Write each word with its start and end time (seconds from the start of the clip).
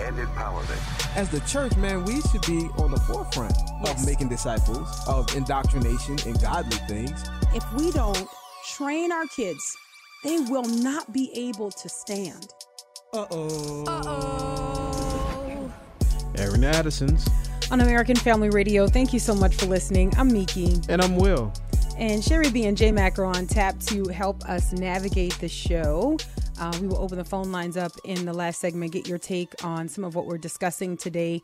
and 0.00 0.16
empowerment. 0.18 1.16
As 1.16 1.28
the 1.30 1.40
church, 1.40 1.76
man, 1.76 2.04
we 2.04 2.20
should 2.22 2.42
be 2.42 2.68
on 2.78 2.90
the 2.90 3.00
forefront 3.00 3.52
Yes. 3.84 4.00
of 4.00 4.06
making 4.06 4.28
disciples, 4.28 4.88
of 5.06 5.34
indoctrination 5.36 6.16
and 6.26 6.40
godly 6.40 6.76
things. 6.88 7.22
If 7.54 7.64
we 7.74 7.90
don't 7.92 8.26
train 8.76 9.12
our 9.12 9.26
kids, 9.26 9.76
they 10.24 10.38
will 10.38 10.64
not 10.64 11.12
be 11.12 11.30
able 11.34 11.70
to 11.70 11.88
stand. 11.88 12.48
Uh 13.12 13.26
oh. 13.30 13.84
Uh 13.86 14.02
oh. 14.06 15.72
Erin 16.36 16.64
Addison's. 16.64 17.26
On 17.70 17.80
American 17.80 18.16
Family 18.16 18.50
Radio, 18.50 18.86
thank 18.86 19.12
you 19.12 19.18
so 19.18 19.34
much 19.34 19.54
for 19.54 19.66
listening. 19.66 20.12
I'm 20.16 20.32
Miki. 20.32 20.80
And 20.88 21.00
I'm 21.02 21.16
Will. 21.16 21.52
And 21.96 22.22
Sherry 22.24 22.50
B 22.50 22.64
and 22.66 22.76
J 22.76 22.92
Mac 22.92 23.18
are 23.18 23.24
on 23.26 23.46
tap 23.46 23.78
to 23.86 24.04
help 24.08 24.42
us 24.48 24.72
navigate 24.72 25.34
the 25.38 25.48
show. 25.48 26.16
Uh, 26.60 26.76
we 26.78 26.86
will 26.86 26.98
open 26.98 27.16
the 27.16 27.24
phone 27.24 27.50
lines 27.50 27.78
up 27.78 27.92
in 28.04 28.26
the 28.26 28.34
last 28.34 28.60
segment, 28.60 28.92
get 28.92 29.08
your 29.08 29.16
take 29.16 29.64
on 29.64 29.88
some 29.88 30.04
of 30.04 30.14
what 30.14 30.26
we're 30.26 30.36
discussing 30.36 30.94
today. 30.94 31.40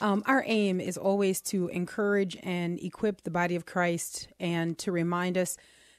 Um, 0.00 0.24
our 0.26 0.42
aim 0.44 0.80
is 0.80 0.98
always 0.98 1.40
to 1.42 1.68
encourage 1.68 2.36
and 2.42 2.80
equip 2.80 3.22
the 3.22 3.30
body 3.30 3.54
of 3.54 3.64
Christ 3.64 4.26
and 4.40 4.76
to 4.78 4.90
remind 4.90 5.38
us 5.38 5.56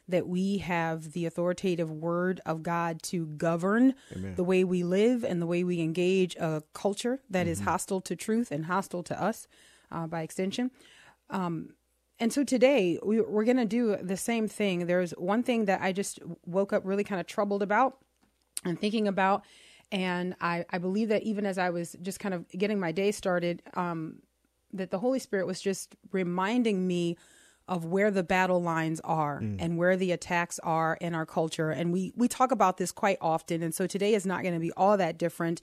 that 0.10 0.28
we 0.28 0.58
have 0.58 1.14
the 1.14 1.26
authoritative 1.26 1.90
word 1.90 2.42
of 2.46 2.62
God 2.62 3.02
to 3.04 3.28
govern 3.28 3.94
the 4.36 4.44
way 4.44 4.66
we 4.66 4.84
live 4.84 5.24
and 5.24 5.42
the 5.42 5.48
way 5.48 5.64
we 5.64 5.80
engage 5.80 6.36
a 6.36 6.62
culture 6.74 7.22
that 7.30 7.48
is 7.48 7.62
hostile 7.62 8.02
to 8.02 8.18
truth 8.18 8.52
and 8.52 8.66
hostile 8.66 9.04
to 9.04 9.22
us 9.22 9.48
uh, 9.94 10.08
by 10.08 10.24
extension. 10.24 10.72
And 12.20 12.34
so 12.34 12.44
today 12.44 13.00
we, 13.04 13.22
we're 13.22 13.46
going 13.46 13.58
to 13.58 13.66
do 13.66 13.96
the 13.96 14.18
same 14.18 14.48
thing. 14.50 14.88
There's 14.88 15.12
one 15.12 15.44
thing 15.44 15.66
that 15.66 15.82
I 15.82 15.94
just 15.94 16.20
woke 16.46 16.74
up 16.74 16.82
really 16.86 17.04
kind 17.06 17.22
of 17.22 17.28
troubled 17.28 17.62
about 17.64 18.00
and 18.64 18.80
thinking 18.80 19.08
about. 19.08 19.44
And 19.92 20.36
I, 20.42 20.66
I 20.70 20.80
believe 20.80 21.10
that 21.10 21.24
even 21.24 21.46
as 21.46 21.58
I 21.58 21.70
was 21.70 21.96
just 22.02 22.20
kind 22.20 22.34
of 22.34 22.48
getting 22.50 22.80
my 22.80 22.92
day 22.92 23.12
started, 23.12 23.62
um, 23.76 24.22
that 24.74 24.92
the 24.92 25.00
Holy 25.00 25.20
Spirit 25.20 25.48
was 25.48 25.62
just 25.62 25.96
reminding 26.12 26.86
me 26.86 27.18
of 27.70 27.86
where 27.86 28.12
the 28.12 28.24
battle 28.24 28.62
lines 28.62 29.02
are 29.04 29.40
and 29.60 29.78
where 29.78 29.98
the 29.98 30.12
attacks 30.14 30.58
are 30.60 30.98
in 31.02 31.14
our 31.14 31.26
culture. 31.26 31.70
And 31.70 31.92
we, 31.92 32.14
we 32.16 32.28
talk 32.28 32.52
about 32.52 32.78
this 32.78 32.92
quite 32.92 33.18
often. 33.20 33.62
And 33.62 33.76
so 33.76 33.88
today 33.88 34.14
is 34.14 34.26
not 34.26 34.42
going 34.42 34.54
to 34.54 34.60
be 34.60 34.72
all 34.74 34.96
that 34.98 35.18
different. 35.18 35.62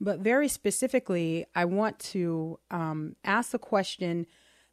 But 0.00 0.20
very 0.20 0.48
specifically, 0.48 1.46
I 1.54 1.64
want 1.64 1.98
to 1.98 2.58
um, 2.70 3.16
ask 3.24 3.50
the 3.50 3.58
question 3.58 4.26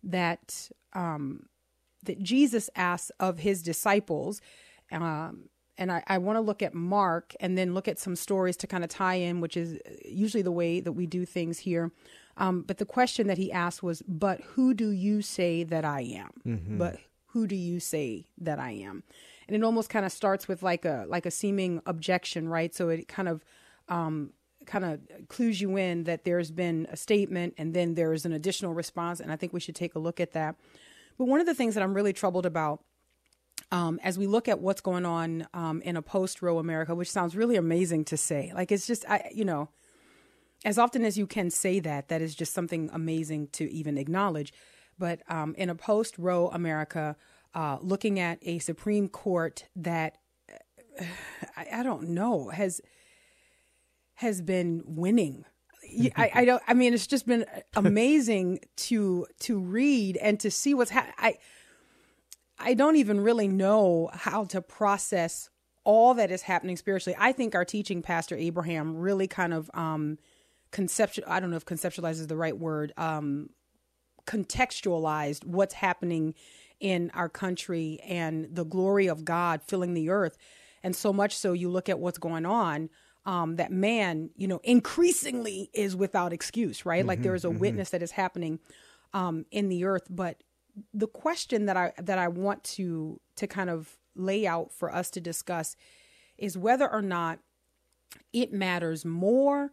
that 0.04 0.70
um, 0.94 1.48
that 2.04 2.22
Jesus 2.22 2.70
asks 2.76 3.12
of 3.20 3.40
his 3.40 3.62
disciples. 3.62 4.40
Um, 4.92 5.50
and 5.78 5.92
I, 5.92 6.04
I 6.08 6.18
want 6.18 6.38
to 6.38 6.42
look 6.42 6.62
at 6.62 6.74
Mark 6.74 7.36
and 7.40 7.58
then 7.58 7.74
look 7.74 7.88
at 7.88 8.00
some 8.00 8.16
stories 8.16 8.58
to 8.58 8.68
kind 8.68 8.84
of 8.84 8.90
tie 8.90 9.16
in, 9.16 9.42
which 9.42 9.56
is 9.56 9.80
usually 10.06 10.44
the 10.44 10.52
way 10.52 10.80
that 10.80 10.94
we 10.94 11.06
do 11.06 11.26
things 11.26 11.60
here. 11.60 11.92
Um, 12.38 12.62
but 12.62 12.78
the 12.78 12.86
question 12.86 13.28
that 13.28 13.38
he 13.38 13.52
asked 13.52 13.84
was, 13.84 14.02
But 14.08 14.42
who 14.42 14.74
do 14.74 14.90
you 14.92 15.22
say 15.22 15.64
that 15.64 15.86
I 15.86 16.02
am? 16.02 16.32
But 16.78 16.98
who 17.28 17.48
do 17.48 17.56
you 17.56 17.80
say 17.80 18.26
that 18.40 18.60
I 18.60 18.72
am? 18.72 19.04
And 19.48 19.56
it 19.56 19.64
almost 19.64 19.90
kind 19.90 20.06
of 20.06 20.12
starts 20.12 20.48
with 20.48 20.62
like 20.62 20.86
a 20.86 21.06
like 21.08 21.26
a 21.26 21.32
seeming 21.32 21.82
objection, 21.86 22.50
right? 22.50 22.74
So 22.74 22.90
it 22.90 23.08
kind 23.08 23.30
of 23.30 23.44
um, 23.88 24.32
kind 24.66 24.86
of 24.86 25.00
clues 25.30 25.62
you 25.62 25.78
in 25.78 26.04
that 26.04 26.26
there's 26.26 26.52
been 26.52 26.88
a 26.92 26.98
statement 26.98 27.54
and 27.58 27.74
then 27.74 27.96
there's 27.96 28.26
an 28.26 28.34
additional 28.34 28.74
response, 28.74 29.20
and 29.20 29.32
I 29.32 29.36
think 29.36 29.54
we 29.54 29.60
should 29.60 29.76
take 29.76 29.96
a 29.96 30.00
look 30.00 30.20
at 30.20 30.34
that. 30.34 30.56
But 31.18 31.26
one 31.26 31.40
of 31.40 31.48
the 31.48 31.56
things 31.56 31.74
that 31.74 31.84
I'm 31.84 31.94
really 31.94 32.14
troubled 32.14 32.46
about 32.46 32.82
um, 33.72 34.00
as 34.04 34.18
we 34.18 34.28
look 34.28 34.48
at 34.48 34.60
what's 34.60 34.82
going 34.82 35.06
on 35.06 35.48
um, 35.54 35.82
in 35.82 35.98
a 35.98 36.02
post 36.02 36.42
Roe 36.42 36.60
America, 36.60 36.96
which 36.96 37.12
sounds 37.12 37.36
really 37.36 37.56
amazing 37.56 38.06
to 38.06 38.18
say, 38.18 38.52
like 38.56 38.72
it's 38.72 38.88
just, 38.88 39.06
I, 39.10 39.30
you 39.34 39.46
know, 39.46 39.70
as 40.66 40.78
often 40.78 41.04
as 41.04 41.18
you 41.18 41.28
can 41.28 41.50
say 41.50 41.80
that, 41.82 42.08
that 42.10 42.22
is 42.22 42.34
just 42.34 42.54
something 42.54 42.90
amazing 42.94 43.50
to 43.54 43.72
even 43.72 43.98
acknowledge. 43.98 44.54
But 44.98 45.22
um, 45.30 45.54
in 45.58 45.70
a 45.70 45.76
post 45.76 46.18
Roe 46.18 46.48
America, 46.50 47.16
uh, 47.54 47.78
looking 47.82 48.20
at 48.20 48.40
a 48.42 48.60
Supreme 48.60 49.10
Court 49.10 49.66
that 49.76 50.18
uh, 51.00 51.04
I, 51.58 51.80
I 51.80 51.84
don't 51.84 52.10
know 52.10 52.50
has 52.50 52.82
has 54.16 54.42
been 54.42 54.82
winning. 54.86 55.46
I, 56.16 56.32
I 56.34 56.46
don't. 56.46 56.62
I 56.68 56.74
mean, 56.74 56.94
it's 56.94 57.08
just 57.08 57.28
been 57.28 57.46
amazing 57.76 58.60
to 58.78 59.28
to 59.42 59.60
read 59.60 60.18
and 60.18 60.40
to 60.40 60.50
see 60.50 60.74
what's 60.74 60.92
ha- 60.92 61.14
I. 62.60 62.74
Don't 62.74 62.96
even 62.96 63.22
really 63.22 63.48
know 63.48 64.10
how 64.14 64.46
to 64.46 64.62
process 64.62 65.50
all 65.84 66.14
that 66.16 66.32
is 66.32 66.42
happening 66.42 66.78
spiritually. 66.78 67.16
I 67.20 67.32
think 67.32 67.56
our 67.56 67.66
teaching 67.66 68.02
pastor 68.02 68.36
Abraham 68.36 68.98
really 68.98 69.28
kind 69.28 69.54
of 69.54 69.70
um 69.74 70.18
conceptual 70.72 71.26
I 71.28 71.40
don't 71.40 71.50
know 71.50 71.58
if 71.58 71.66
conceptualize 71.66 72.14
is 72.14 72.28
the 72.28 72.38
right 72.38 72.58
word, 72.58 72.94
um 72.98 73.50
contextualized 74.26 75.46
what's 75.46 75.74
happening 75.74 76.36
in 76.80 77.10
our 77.14 77.30
country 77.30 78.00
and 78.06 78.48
the 78.52 78.66
glory 78.66 79.08
of 79.08 79.26
God 79.26 79.62
filling 79.64 79.94
the 79.94 80.10
earth. 80.10 80.38
And 80.84 80.96
so 80.96 81.12
much 81.12 81.36
so 81.36 81.54
you 81.54 81.70
look 81.70 81.90
at 81.90 82.00
what's 82.00 82.20
going 82.20 82.46
on 82.46 82.90
um, 83.26 83.58
that 83.58 83.72
man, 83.72 84.30
you 84.38 84.48
know, 84.48 84.62
increasingly 84.64 85.70
is 85.74 85.96
without 85.96 86.34
excuse, 86.34 86.86
right? 86.86 87.06
like 87.06 87.24
there 87.24 87.36
is 87.36 87.44
a 87.44 87.50
witness 87.50 87.90
that 87.90 88.02
is 88.02 88.12
happening 88.12 88.60
um, 89.14 89.46
in 89.52 89.70
the 89.70 89.84
earth. 89.84 90.04
But 90.10 90.44
the 90.94 91.08
question 91.08 91.66
that 91.66 91.78
I 91.78 91.94
that 91.98 92.18
I 92.18 92.28
want 92.28 92.64
to 92.64 93.20
to 93.36 93.48
kind 93.48 93.70
of 93.70 93.98
lay 94.16 94.48
out 94.48 94.72
for 94.72 94.94
us 94.94 95.10
to 95.12 95.22
discuss 95.22 95.76
is 96.38 96.58
whether 96.58 96.92
or 96.92 97.02
not 97.02 97.40
it 98.34 98.54
matters 98.54 99.06
more 99.06 99.72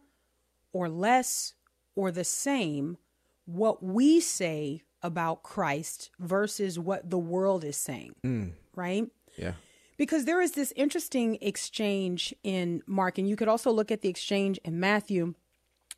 or 0.73 0.89
less 0.89 1.53
or 1.95 2.11
the 2.11 2.23
same 2.23 2.97
what 3.45 3.83
we 3.83 4.19
say 4.19 4.83
about 5.01 5.43
Christ 5.43 6.09
versus 6.19 6.79
what 6.79 7.09
the 7.09 7.17
world 7.17 7.63
is 7.63 7.77
saying, 7.77 8.15
hmm. 8.23 8.49
right? 8.75 9.07
Yeah. 9.37 9.53
because 9.97 10.25
there 10.25 10.41
is 10.41 10.53
this 10.53 10.73
interesting 10.75 11.37
exchange 11.41 12.33
in 12.43 12.81
Mark, 12.87 13.17
and 13.17 13.27
you 13.27 13.35
could 13.35 13.49
also 13.49 13.69
look 13.71 13.91
at 13.91 14.01
the 14.01 14.09
exchange 14.09 14.59
in 14.63 14.79
Matthew, 14.79 15.35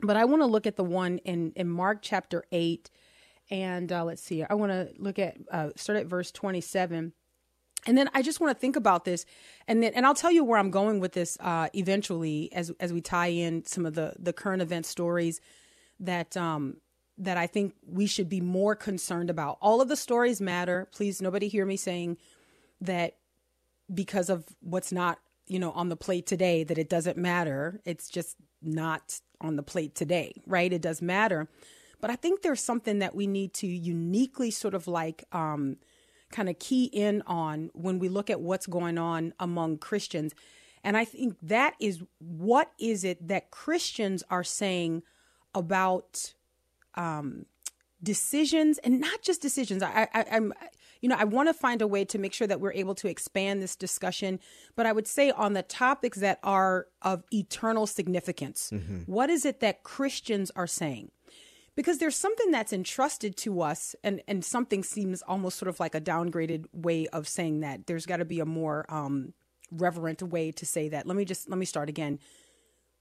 but 0.01 0.17
I 0.17 0.25
want 0.25 0.41
to 0.41 0.47
look 0.47 0.67
at 0.67 0.75
the 0.75 0.83
one 0.83 1.19
in 1.19 1.53
in 1.55 1.69
Mark 1.69 1.99
chapter 2.01 2.43
eight, 2.51 2.89
and 3.49 3.91
uh, 3.91 4.03
let's 4.03 4.21
see, 4.21 4.43
I 4.43 4.53
want 4.53 4.71
to 4.71 4.89
look 4.97 5.19
at 5.19 5.37
uh, 5.51 5.69
start 5.75 5.99
at 5.99 6.07
verse 6.07 6.31
twenty 6.31 6.61
seven. 6.61 7.13
And 7.85 7.97
then 7.97 8.09
I 8.13 8.21
just 8.21 8.41
want 8.41 8.53
to 8.53 8.59
think 8.59 8.75
about 8.75 9.05
this, 9.05 9.25
and 9.67 9.81
then 9.81 9.93
and 9.93 10.05
I'll 10.05 10.15
tell 10.15 10.31
you 10.31 10.43
where 10.43 10.59
I'm 10.59 10.71
going 10.71 10.99
with 10.99 11.13
this 11.13 11.37
uh, 11.39 11.69
eventually 11.73 12.51
as 12.53 12.71
as 12.79 12.91
we 12.91 13.01
tie 13.01 13.27
in 13.27 13.65
some 13.65 13.85
of 13.85 13.93
the 13.93 14.13
the 14.19 14.33
current 14.33 14.61
event 14.61 14.85
stories 14.85 15.39
that 15.99 16.35
um 16.35 16.77
that 17.17 17.37
I 17.37 17.47
think 17.47 17.73
we 17.87 18.05
should 18.05 18.29
be 18.29 18.41
more 18.41 18.75
concerned 18.75 19.29
about. 19.29 19.57
All 19.61 19.81
of 19.81 19.87
the 19.87 19.95
stories 19.95 20.41
matter. 20.41 20.87
Please, 20.91 21.21
nobody 21.21 21.47
hear 21.47 21.65
me 21.65 21.77
saying 21.77 22.17
that 22.81 23.15
because 23.93 24.29
of 24.29 24.45
what's 24.61 24.91
not 24.91 25.19
you 25.47 25.59
know 25.59 25.71
on 25.71 25.89
the 25.89 25.95
plate 25.95 26.25
today 26.25 26.63
that 26.63 26.77
it 26.77 26.89
doesn't 26.89 27.17
matter 27.17 27.79
it's 27.85 28.09
just 28.09 28.35
not 28.61 29.19
on 29.39 29.55
the 29.55 29.63
plate 29.63 29.95
today 29.95 30.33
right 30.45 30.73
it 30.73 30.81
does 30.81 31.01
matter 31.01 31.47
but 32.01 32.09
i 32.09 32.15
think 32.15 32.41
there's 32.41 32.61
something 32.61 32.99
that 32.99 33.15
we 33.15 33.27
need 33.27 33.53
to 33.53 33.67
uniquely 33.67 34.51
sort 34.51 34.73
of 34.73 34.87
like 34.87 35.23
um 35.31 35.77
kind 36.31 36.49
of 36.49 36.59
key 36.59 36.85
in 36.85 37.23
on 37.25 37.69
when 37.73 37.99
we 37.99 38.09
look 38.09 38.29
at 38.29 38.41
what's 38.41 38.67
going 38.67 38.97
on 38.97 39.33
among 39.39 39.77
christians 39.77 40.33
and 40.83 40.97
i 40.97 41.05
think 41.05 41.35
that 41.41 41.73
is 41.79 42.03
what 42.19 42.71
is 42.79 43.03
it 43.03 43.27
that 43.27 43.51
christians 43.51 44.23
are 44.29 44.43
saying 44.43 45.01
about 45.55 46.33
um, 46.95 47.45
decisions 48.01 48.77
and 48.79 48.99
not 48.99 49.21
just 49.21 49.41
decisions. 49.41 49.81
I, 49.83 50.07
I, 50.13 50.25
I'm, 50.31 50.53
you 51.01 51.09
know, 51.09 51.15
I 51.17 51.23
want 51.23 51.49
to 51.49 51.53
find 51.53 51.81
a 51.81 51.87
way 51.87 52.05
to 52.05 52.17
make 52.17 52.33
sure 52.33 52.47
that 52.47 52.59
we're 52.59 52.73
able 52.73 52.95
to 52.95 53.07
expand 53.07 53.61
this 53.61 53.75
discussion. 53.75 54.39
But 54.75 54.85
I 54.85 54.91
would 54.91 55.07
say 55.07 55.31
on 55.31 55.53
the 55.53 55.63
topics 55.63 56.19
that 56.19 56.39
are 56.43 56.87
of 57.01 57.23
eternal 57.31 57.87
significance, 57.87 58.71
what 59.05 59.29
is 59.29 59.45
it 59.45 59.59
that 59.61 59.83
Christians 59.83 60.51
are 60.55 60.67
saying? 60.67 61.11
Because 61.77 61.99
there's 61.99 62.15
something 62.15 62.49
that's 62.49 62.73
entrusted 62.73 63.37
to 63.37 63.61
us, 63.61 63.95
and, 64.03 64.23
and 64.27 64.43
something 64.43 64.83
seems 64.83 65.21
almost 65.21 65.59
sort 65.59 65.69
of 65.69 65.79
like 65.79 65.93
a 65.93 66.01
downgraded 66.01 66.65
way 66.73 67.05
of 67.13 67.27
saying 67.27 67.59
that. 67.59 67.85
There's 67.85 68.07
got 68.07 68.17
to 68.17 68.25
be 68.25 68.39
a 68.39 68.47
more 68.47 68.83
um, 68.89 69.33
reverent 69.71 70.23
way 70.23 70.51
to 70.53 70.65
say 70.65 70.89
that. 70.89 71.05
Let 71.05 71.15
me 71.15 71.23
just 71.23 71.47
let 71.47 71.59
me 71.59 71.65
start 71.65 71.87
again. 71.87 72.17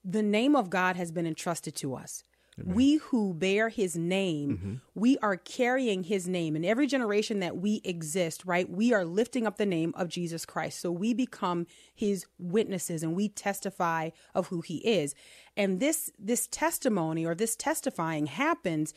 The 0.05 0.21
name 0.21 0.55
of 0.55 0.69
God 0.69 0.95
has 0.95 1.11
been 1.11 1.25
entrusted 1.25 1.75
to 1.77 1.95
us. 1.95 2.21
We 2.63 2.95
who 2.95 3.33
bear 3.33 3.69
his 3.69 3.95
name, 3.95 4.81
we 4.95 5.17
are 5.19 5.37
carrying 5.37 6.03
his 6.03 6.27
name. 6.27 6.55
In 6.55 6.65
every 6.65 6.87
generation 6.87 7.39
that 7.39 7.57
we 7.57 7.81
exist, 7.83 8.45
right, 8.45 8.69
we 8.69 8.93
are 8.93 9.05
lifting 9.05 9.45
up 9.45 9.57
the 9.57 9.65
name 9.65 9.93
of 9.95 10.09
Jesus 10.09 10.45
Christ. 10.45 10.79
So 10.79 10.91
we 10.91 11.13
become 11.13 11.67
his 11.93 12.25
witnesses 12.39 13.03
and 13.03 13.15
we 13.15 13.29
testify 13.29 14.09
of 14.33 14.47
who 14.47 14.61
he 14.61 14.77
is. 14.77 15.13
And 15.55 15.79
this 15.79 16.11
this 16.17 16.47
testimony 16.47 17.25
or 17.25 17.35
this 17.35 17.55
testifying 17.55 18.25
happens 18.25 18.93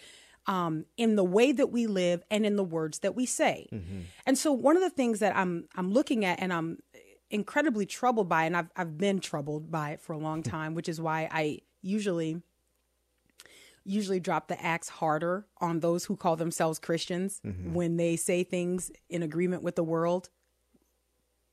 um, 0.47 0.87
in 0.97 1.17
the 1.17 1.25
way 1.25 1.53
that 1.53 1.71
we 1.71 1.87
live 1.87 2.23
and 2.31 2.47
in 2.47 2.57
the 2.57 2.65
words 2.65 3.01
that 3.01 3.15
we 3.15 3.27
say. 3.27 3.69
And 4.27 4.39
so 4.39 4.53
one 4.53 4.77
of 4.77 4.83
the 4.83 4.91
things 4.91 5.19
that 5.21 5.37
I'm 5.37 5.69
I'm 5.77 5.93
looking 5.93 6.25
at 6.25 6.41
and 6.41 6.53
I'm 6.53 6.79
incredibly 7.31 7.87
troubled 7.87 8.29
by, 8.29 8.45
and 8.45 8.57
I've 8.57 8.71
I've 8.75 8.97
been 8.97 9.21
troubled 9.21 9.71
by 9.71 9.91
it 9.91 10.01
for 10.01 10.15
a 10.15 10.19
long 10.19 10.43
time, 10.57 10.75
which 10.75 10.89
is 10.89 11.01
why 11.01 11.29
I 11.31 11.61
usually 11.83 12.43
usually 13.91 14.21
drop 14.21 14.49
the 14.49 14.63
axe 14.65 14.89
harder 14.89 15.47
on 15.61 15.81
those 15.81 16.05
who 16.05 16.17
call 16.17 16.37
themselves 16.37 16.79
Christians 16.79 17.41
mm-hmm. 17.45 17.75
when 17.75 17.97
they 17.97 18.17
say 18.17 18.45
things 18.45 18.91
in 19.09 19.23
agreement 19.23 19.63
with 19.63 19.77
the 19.77 19.85
world 19.85 20.31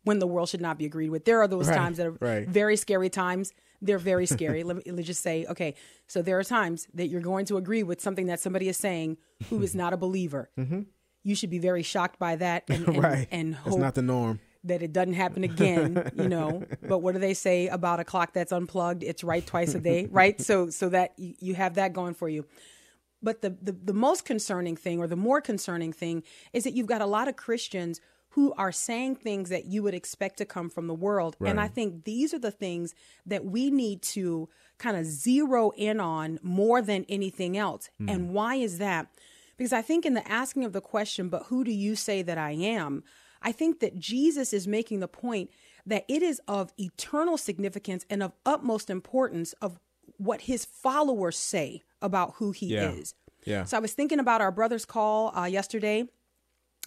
when 0.07 0.19
the 0.19 0.27
world 0.27 0.47
should 0.47 0.61
not 0.61 0.77
be 0.77 0.85
agreed 0.85 1.09
with. 1.09 1.25
There 1.25 1.41
are 1.41 1.49
those 1.49 1.67
Right, 1.67 1.75
times 1.75 1.97
that 1.97 2.07
are 2.07 2.17
right. 2.21 2.47
very 2.47 2.77
scary 2.77 3.09
times. 3.09 3.53
They're 3.81 3.99
very 3.99 4.25
scary. 4.37 4.63
let, 4.63 4.85
me, 4.87 5.03
just 5.03 5.21
say, 5.21 5.45
okay, 5.47 5.75
so 6.07 6.21
there 6.21 6.39
are 6.39 6.45
times 6.45 6.87
that 6.93 7.07
you're 7.07 7.21
going 7.21 7.45
to 7.47 7.57
agree 7.57 7.83
with 7.83 7.99
something 7.99 8.27
that 8.27 8.39
somebody 8.39 8.69
is 8.69 8.77
saying 8.77 9.17
who 9.49 9.61
is 9.61 9.75
not 9.83 9.91
a 9.91 9.97
believer. 9.97 10.49
Mm-hmm. 10.57 10.81
You 11.23 11.35
should 11.35 11.49
be 11.49 11.59
very 11.59 11.83
shocked 11.83 12.19
by 12.19 12.37
that 12.37 12.63
and, 12.69 12.87
and, 12.87 12.97
right. 13.03 13.27
and 13.31 13.55
That's 13.55 13.67
hope 13.67 13.79
not 13.79 13.95
the 13.95 14.01
norm. 14.01 14.39
That 14.67 14.81
it 14.81 14.93
doesn't 14.93 15.13
happen 15.13 15.43
again, 15.43 16.11
you 16.15 16.27
know. 16.27 16.63
But 16.87 16.99
what 16.99 17.13
do 17.13 17.19
they 17.19 17.33
say 17.33 17.67
about 17.67 17.99
a 17.99 18.05
clock 18.05 18.33
that's 18.33 18.51
unplugged? 18.51 19.03
It's 19.03 19.23
right 19.23 19.45
twice 19.45 19.73
a 19.73 19.79
day, 19.79 20.07
right? 20.11 20.39
So 20.39 20.69
so 20.69 20.89
that 20.89 21.13
you, 21.17 21.55
have 21.55 21.75
that 21.75 21.93
going 21.93 22.13
for 22.13 22.29
you. 22.29 22.45
But 23.21 23.41
the, 23.41 23.57
the 23.61 23.71
the 23.71 23.93
most 23.93 24.25
concerning 24.25 24.77
thing 24.77 24.99
or 24.99 25.07
the 25.07 25.15
more 25.15 25.41
concerning 25.41 25.91
thing 25.91 26.23
is 26.53 26.63
that 26.63 26.73
you've 26.73 26.87
got 26.87 27.01
a 27.01 27.05
lot 27.05 27.27
of 27.27 27.35
Christians 27.35 27.99
who 28.37 28.53
are 28.53 28.71
saying 28.71 29.15
things 29.15 29.49
that 29.49 29.65
you 29.65 29.81
would 29.81 29.95
expect 29.95 30.37
to 30.37 30.45
come 30.45 30.69
from 30.69 30.85
the 30.85 30.93
world. 30.93 31.35
And 31.43 31.59
I 31.59 31.67
think 31.67 32.03
these 32.03 32.35
are 32.35 32.39
the 32.39 32.51
things 32.51 32.93
that 33.25 33.45
we 33.45 33.71
need 33.71 34.03
to 34.13 34.47
kind 34.77 34.95
of 34.95 35.05
zero 35.05 35.71
in 35.75 35.99
on 35.99 36.39
more 36.43 36.81
than 36.81 37.03
anything 37.09 37.57
else. 37.57 37.89
Hmm. 37.97 38.09
And 38.09 38.29
why 38.33 38.55
is 38.55 38.77
that? 38.77 39.07
Because 39.57 39.73
I 39.73 39.81
think 39.81 40.05
in 40.05 40.13
the 40.13 40.31
asking 40.31 40.65
of 40.65 40.73
the 40.73 40.81
question, 40.81 41.29
but 41.29 41.43
who 41.47 41.63
do 41.63 41.71
you 41.71 41.95
say 41.95 42.21
that 42.21 42.37
I 42.37 42.51
am? 42.51 43.03
I 43.41 43.51
think 43.51 43.79
that 43.79 43.97
Jesus 43.97 44.53
is 44.53 44.67
making 44.67 44.99
the 44.99 45.07
point 45.07 45.49
that 45.85 46.05
it 46.07 46.21
is 46.23 46.41
of 46.47 46.73
eternal 46.77 47.37
significance 47.37 48.05
and 48.09 48.21
of 48.23 48.33
utmost 48.45 48.89
importance 48.89 49.53
of 49.61 49.79
what 50.17 50.41
his 50.41 50.65
followers 50.65 51.37
say 51.37 51.83
about 52.01 52.35
who 52.35 52.51
he 52.51 52.67
Yeah. 52.67 52.91
is. 52.91 53.13
Yeah. 53.45 53.63
So 53.65 53.77
I 53.77 53.79
was 53.79 53.93
thinking 53.93 54.19
about 54.19 54.41
our 54.41 54.51
brother's 54.51 54.85
call 54.85 55.35
uh, 55.37 55.45
yesterday, 55.45 56.07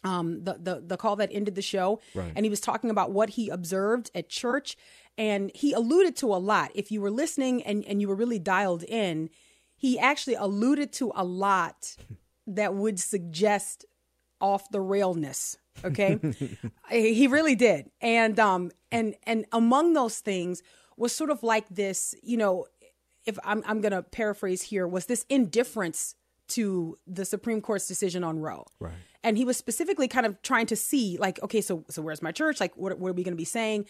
um, 0.04 0.44
the, 0.44 0.54
the 0.60 0.80
the 0.86 0.96
call 0.96 1.16
that 1.16 1.28
ended 1.32 1.54
the 1.54 1.62
show, 1.62 2.00
Right. 2.14 2.32
and 2.34 2.44
he 2.44 2.50
was 2.50 2.60
talking 2.60 2.90
about 2.90 3.12
what 3.12 3.30
he 3.30 3.48
observed 3.50 4.10
at 4.14 4.28
church, 4.28 4.76
and 5.18 5.50
he 5.54 5.72
alluded 5.72 6.16
to 6.16 6.26
a 6.34 6.36
lot. 6.38 6.70
If 6.74 6.90
you 6.90 7.00
were 7.00 7.10
listening 7.10 7.62
and 7.62 7.84
and 7.84 8.00
you 8.00 8.08
were 8.08 8.14
really 8.14 8.38
dialed 8.38 8.82
in, 8.84 9.30
he 9.76 9.98
actually 9.98 10.34
alluded 10.34 10.92
to 10.94 11.12
a 11.14 11.24
lot 11.24 11.96
that 12.46 12.74
would 12.74 12.98
suggest 12.98 13.84
off 14.40 14.70
the 14.70 14.80
railness. 14.80 15.56
Okay, 15.84 16.18
he 16.90 17.26
really 17.26 17.54
did, 17.54 17.90
and 18.00 18.38
um 18.38 18.70
and 18.90 19.14
and 19.24 19.46
among 19.52 19.94
those 19.94 20.18
things 20.20 20.62
was 20.96 21.12
sort 21.12 21.30
of 21.30 21.42
like 21.42 21.68
this, 21.68 22.14
you 22.22 22.36
know, 22.36 22.66
if 23.24 23.38
I'm 23.44 23.62
I'm 23.66 23.80
gonna 23.80 24.02
paraphrase 24.02 24.62
here, 24.62 24.86
was 24.86 25.06
this 25.06 25.24
indifference 25.28 26.14
to 26.50 26.98
the 27.06 27.24
Supreme 27.24 27.60
Court's 27.60 27.86
decision 27.86 28.24
on 28.24 28.40
Roe. 28.40 28.66
Right. 28.78 28.92
And 29.22 29.36
he 29.38 29.44
was 29.44 29.56
specifically 29.56 30.08
kind 30.08 30.26
of 30.26 30.40
trying 30.42 30.66
to 30.66 30.76
see, 30.76 31.16
like, 31.18 31.42
okay, 31.42 31.60
so 31.60 31.84
so 31.88 32.02
where's 32.02 32.22
my 32.22 32.32
church? 32.32 32.60
Like, 32.60 32.76
what, 32.76 32.98
what 32.98 33.10
are 33.10 33.12
we 33.12 33.22
going 33.22 33.32
to 33.32 33.38
be 33.38 33.44
saying? 33.44 33.86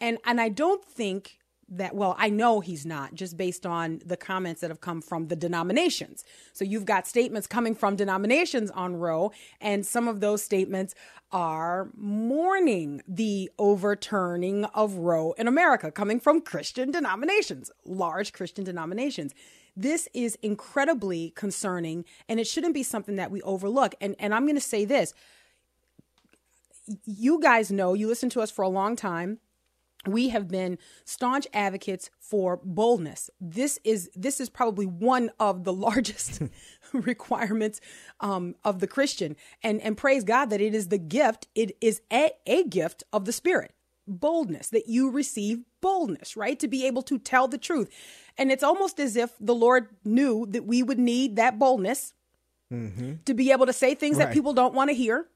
And 0.00 0.18
and 0.24 0.40
I 0.40 0.48
don't 0.48 0.84
think 0.84 1.38
that. 1.68 1.94
Well, 1.94 2.14
I 2.18 2.30
know 2.30 2.60
he's 2.60 2.84
not, 2.86 3.14
just 3.14 3.36
based 3.36 3.64
on 3.66 4.00
the 4.04 4.16
comments 4.16 4.60
that 4.60 4.70
have 4.70 4.80
come 4.80 5.00
from 5.00 5.28
the 5.28 5.36
denominations. 5.36 6.24
So 6.52 6.64
you've 6.64 6.84
got 6.84 7.06
statements 7.06 7.46
coming 7.46 7.74
from 7.74 7.96
denominations 7.96 8.70
on 8.70 8.96
Roe, 8.96 9.32
and 9.60 9.84
some 9.84 10.08
of 10.08 10.20
those 10.20 10.42
statements 10.42 10.94
are 11.32 11.90
mourning 11.96 13.02
the 13.08 13.50
overturning 13.58 14.64
of 14.66 14.94
Roe 14.94 15.32
in 15.32 15.48
America, 15.48 15.90
coming 15.90 16.20
from 16.20 16.40
Christian 16.40 16.90
denominations, 16.90 17.70
large 17.84 18.32
Christian 18.32 18.64
denominations. 18.64 19.34
This 19.76 20.08
is 20.14 20.38
incredibly 20.42 21.30
concerning, 21.30 22.04
and 22.28 22.38
it 22.38 22.46
shouldn't 22.46 22.74
be 22.74 22.84
something 22.84 23.16
that 23.16 23.32
we 23.32 23.42
overlook. 23.42 23.96
And 24.00 24.14
and 24.20 24.32
I'm 24.32 24.44
going 24.44 24.54
to 24.54 24.60
say 24.60 24.84
this: 24.84 25.12
you 27.04 27.40
guys 27.40 27.72
know, 27.72 27.94
you 27.94 28.06
listen 28.06 28.30
to 28.30 28.40
us 28.40 28.50
for 28.52 28.62
a 28.62 28.68
long 28.68 28.94
time. 28.94 29.40
We 30.06 30.28
have 30.30 30.48
been 30.48 30.78
staunch 31.04 31.46
advocates 31.52 32.10
for 32.18 32.60
boldness. 32.62 33.30
This 33.40 33.78
is 33.84 34.10
this 34.14 34.40
is 34.40 34.48
probably 34.48 34.86
one 34.86 35.30
of 35.38 35.64
the 35.64 35.72
largest 35.86 36.42
requirements 36.92 37.80
um, 38.20 38.54
of 38.64 38.80
the 38.80 38.86
Christian, 38.86 39.36
and 39.62 39.80
and 39.80 39.96
praise 39.96 40.24
God 40.24 40.50
that 40.50 40.60
it 40.60 40.74
is 40.74 40.88
the 40.88 40.98
gift. 40.98 41.48
It 41.54 41.76
is 41.80 42.02
a, 42.12 42.30
a 42.46 42.64
gift 42.64 43.04
of 43.12 43.24
the 43.24 43.32
Spirit. 43.32 43.72
Boldness 44.06 44.68
that 44.68 44.86
you 44.86 45.10
receive 45.10 45.60
boldness, 45.80 46.36
right? 46.36 46.58
To 46.58 46.68
be 46.68 46.86
able 46.86 47.02
to 47.02 47.18
tell 47.18 47.48
the 47.48 47.56
truth, 47.56 47.88
and 48.36 48.52
it's 48.52 48.62
almost 48.62 49.00
as 49.00 49.16
if 49.16 49.32
the 49.40 49.54
Lord 49.54 49.88
knew 50.04 50.46
that 50.50 50.66
we 50.66 50.82
would 50.82 50.98
need 50.98 51.36
that 51.36 51.58
boldness 51.58 52.12
to 53.24 53.34
be 53.34 53.52
able 53.52 53.66
to 53.66 53.72
say 53.72 53.94
things 53.94 54.18
that 54.18 54.32
people 54.32 54.52
don't 54.52 54.74
want 54.74 54.90
to 54.90 54.94
hear 54.96 55.26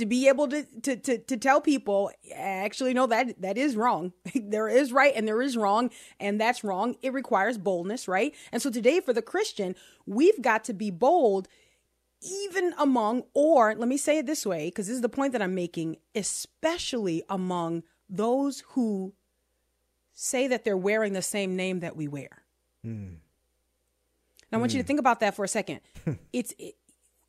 to 0.00 0.06
be 0.06 0.28
able 0.28 0.48
to, 0.48 0.64
to 0.82 0.96
to 0.96 1.18
to 1.18 1.36
tell 1.36 1.60
people 1.60 2.10
actually 2.34 2.92
no 2.92 3.06
that 3.06 3.40
that 3.40 3.56
is 3.56 3.76
wrong. 3.76 4.12
There 4.34 4.68
is 4.68 4.92
right 4.92 5.12
and 5.14 5.28
there 5.28 5.40
is 5.40 5.56
wrong 5.56 5.90
and 6.18 6.40
that's 6.40 6.64
wrong. 6.64 6.96
It 7.02 7.12
requires 7.12 7.56
boldness 7.56 8.08
right? 8.08 8.34
And 8.50 8.60
so 8.60 8.70
today 8.70 9.00
for 9.00 9.12
the 9.12 9.22
christian 9.22 9.76
we've 10.06 10.42
got 10.42 10.64
to 10.64 10.72
be 10.72 10.90
bold 10.90 11.46
even 12.22 12.74
among 12.78 13.22
or 13.32 13.74
let 13.74 13.88
me 13.88 13.96
say 13.96 14.18
it 14.18 14.26
this 14.26 14.44
way 14.44 14.66
because 14.66 14.88
this 14.88 14.96
is 14.96 15.00
the 15.00 15.08
point 15.08 15.32
that 15.32 15.40
i'm 15.40 15.54
making 15.54 15.96
especially 16.14 17.22
among 17.30 17.82
those 18.10 18.62
who 18.70 19.14
say 20.20 20.48
that 20.48 20.64
they're 20.64 20.76
wearing 20.76 21.14
the 21.14 21.22
same 21.22 21.56
name 21.56 21.80
that 21.80 21.96
we 21.96 22.06
wear. 22.06 22.28
Hmm. 22.84 23.14
Now, 24.52 24.58
I 24.58 24.60
want 24.60 24.72
you 24.72 24.78
to 24.78 24.82
hmm. 24.82 24.86
think 24.86 25.00
about 25.00 25.20
that 25.20 25.34
for 25.34 25.44
a 25.44 25.48
second. 25.48 25.80
it's, 26.32 26.52
it, 26.58 26.74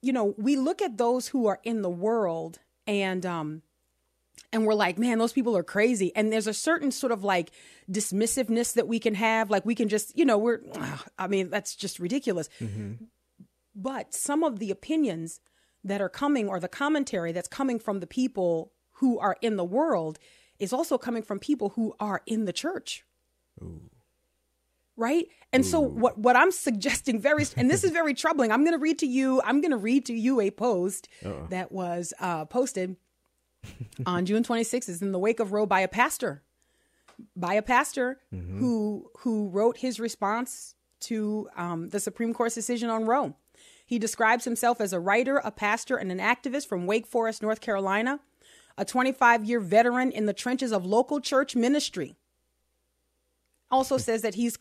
you 0.01 0.13
know, 0.13 0.33
we 0.37 0.55
look 0.55 0.81
at 0.81 0.97
those 0.97 1.27
who 1.27 1.47
are 1.47 1.59
in 1.63 1.81
the 1.81 1.89
world 1.89 2.59
and, 2.87 3.25
um, 3.25 3.61
and 4.53 4.65
we're 4.65 4.73
like, 4.73 4.97
man, 4.97 5.17
those 5.17 5.31
people 5.33 5.55
are 5.55 5.63
crazy. 5.63 6.11
And 6.15 6.31
there's 6.31 6.47
a 6.47 6.53
certain 6.53 6.91
sort 6.91 7.11
of 7.11 7.23
like 7.23 7.51
dismissiveness 7.89 8.73
that 8.73 8.87
we 8.87 8.99
can 8.99 9.15
have. 9.15 9.49
Like 9.49 9.65
we 9.65 9.75
can 9.75 9.87
just, 9.87 10.17
you 10.17 10.25
know, 10.25 10.37
we're, 10.37 10.59
I 11.17 11.27
mean, 11.27 11.49
that's 11.49 11.75
just 11.75 11.99
ridiculous. 11.99 12.49
But 13.75 14.13
some 14.13 14.43
of 14.43 14.59
the 14.59 14.71
opinions 14.71 15.39
that 15.83 16.01
are 16.01 16.09
coming 16.09 16.49
or 16.49 16.59
the 16.59 16.67
commentary 16.67 17.31
that's 17.31 17.47
coming 17.47 17.79
from 17.79 17.99
the 18.01 18.07
people 18.07 18.73
who 18.95 19.19
are 19.19 19.37
in 19.41 19.55
the 19.55 19.63
world 19.63 20.19
is 20.59 20.73
also 20.73 20.97
coming 20.97 21.23
from 21.23 21.39
people 21.39 21.69
who 21.69 21.95
are 21.99 22.21
in 22.25 22.45
the 22.45 22.53
church 22.53 23.05
right? 25.01 25.27
And 25.51 25.65
so 25.65 25.81
what 25.81 26.17
what 26.17 26.37
i'm 26.37 26.51
suggesting 26.67 27.19
very 27.19 27.45
and 27.57 27.69
this 27.69 27.83
is 27.83 27.91
very 27.91 28.13
troubling. 28.13 28.51
I'm 28.53 28.63
going 28.63 28.71
to 28.73 28.79
read 28.79 28.99
to 28.99 29.05
you 29.05 29.41
i'm 29.43 29.59
going 29.59 29.71
to 29.71 29.77
read 29.77 30.05
to 30.05 30.13
you 30.13 30.39
a 30.39 30.49
post 30.51 31.09
that 31.49 31.71
was 31.73 32.13
uh, 32.19 32.45
posted 32.45 32.95
on 34.05 34.25
june 34.25 34.43
26th 34.43 34.87
is 34.87 35.01
in 35.01 35.11
the 35.11 35.19
wake 35.19 35.39
of 35.41 35.51
roe 35.51 35.65
by 35.65 35.81
a 35.81 35.87
pastor 35.89 36.43
by 37.35 37.53
a 37.55 37.61
pastor 37.61 38.19
who 38.59 39.09
who 39.19 39.49
wrote 39.49 39.77
his 39.77 39.99
response 39.99 40.75
to 41.01 41.49
um, 41.57 41.89
the 41.89 41.99
supreme 41.99 42.33
court's 42.33 42.55
decision 42.55 42.89
on 42.89 43.05
roe. 43.05 43.35
He 43.85 43.99
describes 43.99 44.45
himself 44.45 44.79
as 44.79 44.93
a 44.93 44.99
writer 45.01 45.37
a 45.43 45.51
pastor 45.51 45.97
and 45.97 46.11
an 46.11 46.19
activist 46.19 46.67
from 46.67 46.85
wake 46.87 47.05
forest 47.05 47.41
north 47.41 47.59
carolina 47.59 48.19
a 48.77 48.85
25 48.85 49.43
year 49.43 49.59
veteran 49.59 50.11
in 50.11 50.25
the 50.27 50.33
trenches 50.33 50.71
of 50.71 50.85
local 50.85 51.19
church 51.19 51.55
ministry 51.55 52.15
also 53.71 53.97
says 53.97 54.21
that 54.23 54.35
he's 54.35 54.57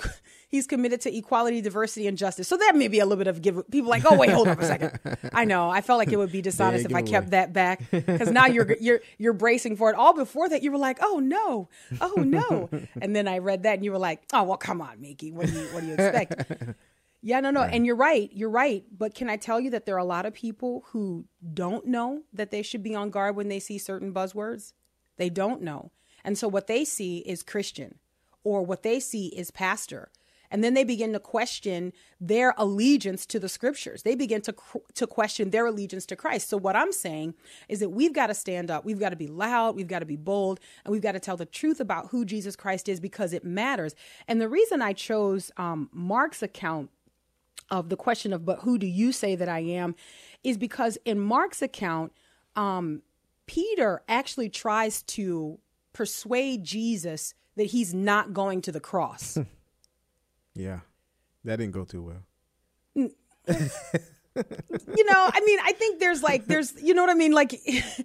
he's 0.48 0.66
committed 0.66 1.00
to 1.02 1.16
equality, 1.16 1.60
diversity, 1.60 2.06
and 2.06 2.16
justice. 2.16 2.48
So 2.48 2.56
that 2.56 2.76
may 2.76 2.88
be 2.88 3.00
a 3.00 3.04
little 3.04 3.18
bit 3.18 3.26
of 3.26 3.42
give 3.42 3.68
people 3.70 3.90
like, 3.90 4.04
oh 4.06 4.16
wait, 4.16 4.30
hold 4.30 4.48
up 4.48 4.60
a 4.60 4.64
second. 4.64 4.98
I 5.32 5.44
know. 5.44 5.68
I 5.68 5.80
felt 5.80 5.98
like 5.98 6.12
it 6.12 6.16
would 6.16 6.32
be 6.32 6.42
dishonest 6.50 6.86
if 6.86 6.94
I 6.94 7.02
kept 7.02 7.30
that 7.30 7.52
back 7.52 7.90
because 7.90 8.30
now 8.30 8.46
you're 8.46 8.76
you're 8.80 9.00
you're 9.18 9.32
bracing 9.32 9.76
for 9.76 9.90
it. 9.90 9.96
All 9.96 10.14
before 10.14 10.48
that, 10.48 10.62
you 10.62 10.70
were 10.70 10.78
like, 10.78 10.98
oh 11.02 11.18
no, 11.18 11.68
oh 12.00 12.14
no, 12.16 12.68
and 13.00 13.14
then 13.14 13.28
I 13.28 13.38
read 13.38 13.64
that 13.64 13.74
and 13.74 13.84
you 13.84 13.92
were 13.92 13.98
like, 13.98 14.22
oh 14.32 14.44
well, 14.44 14.58
come 14.58 14.80
on, 14.80 15.00
Miki, 15.00 15.32
what 15.32 15.46
do 15.46 15.52
you 15.52 15.66
what 15.72 15.80
do 15.80 15.86
you 15.88 15.94
expect? 15.94 16.44
Yeah, 17.22 17.40
no, 17.40 17.50
no, 17.50 17.60
and 17.60 17.84
you're 17.84 17.96
right. 17.96 18.30
You're 18.32 18.48
right. 18.48 18.82
But 18.96 19.14
can 19.14 19.28
I 19.28 19.36
tell 19.36 19.60
you 19.60 19.70
that 19.70 19.84
there 19.84 19.94
are 19.94 19.98
a 19.98 20.04
lot 20.04 20.24
of 20.24 20.32
people 20.32 20.84
who 20.88 21.26
don't 21.52 21.86
know 21.86 22.22
that 22.32 22.50
they 22.50 22.62
should 22.62 22.82
be 22.82 22.94
on 22.94 23.10
guard 23.10 23.36
when 23.36 23.48
they 23.48 23.60
see 23.60 23.76
certain 23.76 24.14
buzzwords? 24.14 24.72
They 25.18 25.28
don't 25.28 25.60
know. 25.60 25.90
And 26.24 26.38
so 26.38 26.48
what 26.48 26.66
they 26.66 26.84
see 26.84 27.18
is 27.18 27.42
Christian 27.42 27.98
or 28.44 28.62
what 28.62 28.82
they 28.82 29.00
see 29.00 29.26
is 29.28 29.50
pastor. 29.50 30.10
and 30.50 30.64
then 30.64 30.74
they 30.74 30.84
begin 30.84 31.12
to 31.12 31.20
question 31.20 31.92
their 32.20 32.54
allegiance 32.58 33.24
to 33.24 33.38
the 33.38 33.48
scriptures. 33.48 34.02
They 34.02 34.14
begin 34.16 34.40
to 34.42 34.54
to 34.94 35.06
question 35.06 35.50
their 35.50 35.66
allegiance 35.66 36.06
to 36.06 36.16
Christ. 36.16 36.48
So 36.48 36.56
what 36.56 36.76
I'm 36.76 36.92
saying 36.92 37.34
is 37.68 37.78
that 37.80 37.90
we've 37.90 38.12
got 38.12 38.26
to 38.26 38.34
stand 38.34 38.70
up. 38.70 38.84
We've 38.84 38.98
got 38.98 39.10
to 39.10 39.16
be 39.16 39.28
loud, 39.28 39.76
we've 39.76 39.86
got 39.86 40.00
to 40.00 40.06
be 40.06 40.16
bold, 40.16 40.60
and 40.84 40.92
we've 40.92 41.02
got 41.02 41.12
to 41.12 41.20
tell 41.20 41.36
the 41.36 41.46
truth 41.46 41.80
about 41.80 42.08
who 42.08 42.24
Jesus 42.24 42.56
Christ 42.56 42.88
is 42.88 43.00
because 43.00 43.32
it 43.32 43.44
matters. 43.44 43.94
And 44.26 44.40
the 44.40 44.48
reason 44.48 44.82
I 44.82 44.92
chose 44.92 45.50
um, 45.56 45.88
Mark's 45.92 46.42
account 46.42 46.90
of 47.70 47.88
the 47.88 47.96
question 47.96 48.32
of 48.32 48.44
but 48.44 48.60
who 48.60 48.78
do 48.78 48.86
you 48.86 49.12
say 49.12 49.36
that 49.36 49.48
I 49.48 49.60
am 49.60 49.94
is 50.42 50.58
because 50.58 50.98
in 51.04 51.20
Mark's 51.20 51.62
account 51.62 52.12
um, 52.56 53.02
Peter 53.46 54.02
actually 54.08 54.48
tries 54.48 55.02
to 55.02 55.58
persuade 55.92 56.64
Jesus 56.64 57.34
that 57.60 57.66
he's 57.66 57.92
not 57.92 58.32
going 58.32 58.62
to 58.62 58.72
the 58.72 58.80
cross. 58.80 59.36
yeah, 60.54 60.80
that 61.44 61.56
didn't 61.56 61.72
go 61.72 61.84
too 61.84 62.02
well. 62.02 62.22
you 63.46 65.04
know, 65.04 65.30
I 65.32 65.40
mean, 65.44 65.58
I 65.62 65.72
think 65.72 66.00
there's 66.00 66.22
like, 66.22 66.46
there's, 66.46 66.72
you 66.82 66.94
know 66.94 67.02
what 67.02 67.10
I 67.10 67.14
mean? 67.14 67.32
Like, 67.32 67.60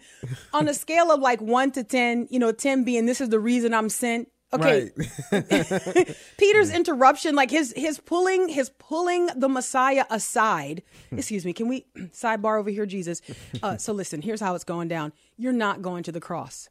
on 0.54 0.68
a 0.68 0.74
scale 0.74 1.12
of 1.12 1.22
like 1.22 1.40
one 1.40 1.72
to 1.72 1.84
10, 1.84 2.28
you 2.30 2.40
know, 2.40 2.52
10 2.52 2.84
being 2.84 3.06
this 3.06 3.22
is 3.22 3.30
the 3.30 3.40
reason 3.40 3.74
I'm 3.74 3.90
sent. 3.90 4.30
Okay. 4.54 4.92
Right. 5.32 6.18
Peter's 6.38 6.72
interruption, 6.72 7.36
like 7.36 7.52
his 7.52 7.74
his 7.76 8.00
pulling 8.00 8.48
his 8.48 8.70
pulling 8.70 9.28
the 9.36 9.50
Messiah 9.50 10.06
aside. 10.10 10.84
Excuse 11.12 11.44
me, 11.44 11.52
can 11.52 11.68
we 11.68 11.88
sidebar 12.12 12.60
over 12.60 12.70
here, 12.70 12.86
Jesus? 12.86 13.22
Uh, 13.62 13.76
so 13.76 13.92
listen, 13.92 14.22
here's 14.22 14.40
how 14.40 14.56
it's 14.56 14.64
going 14.64 14.88
down. 14.88 15.12
You're 15.36 15.52
not 15.52 15.82
going 15.82 16.04
to 16.04 16.12
the 16.12 16.22
cross. 16.22 16.70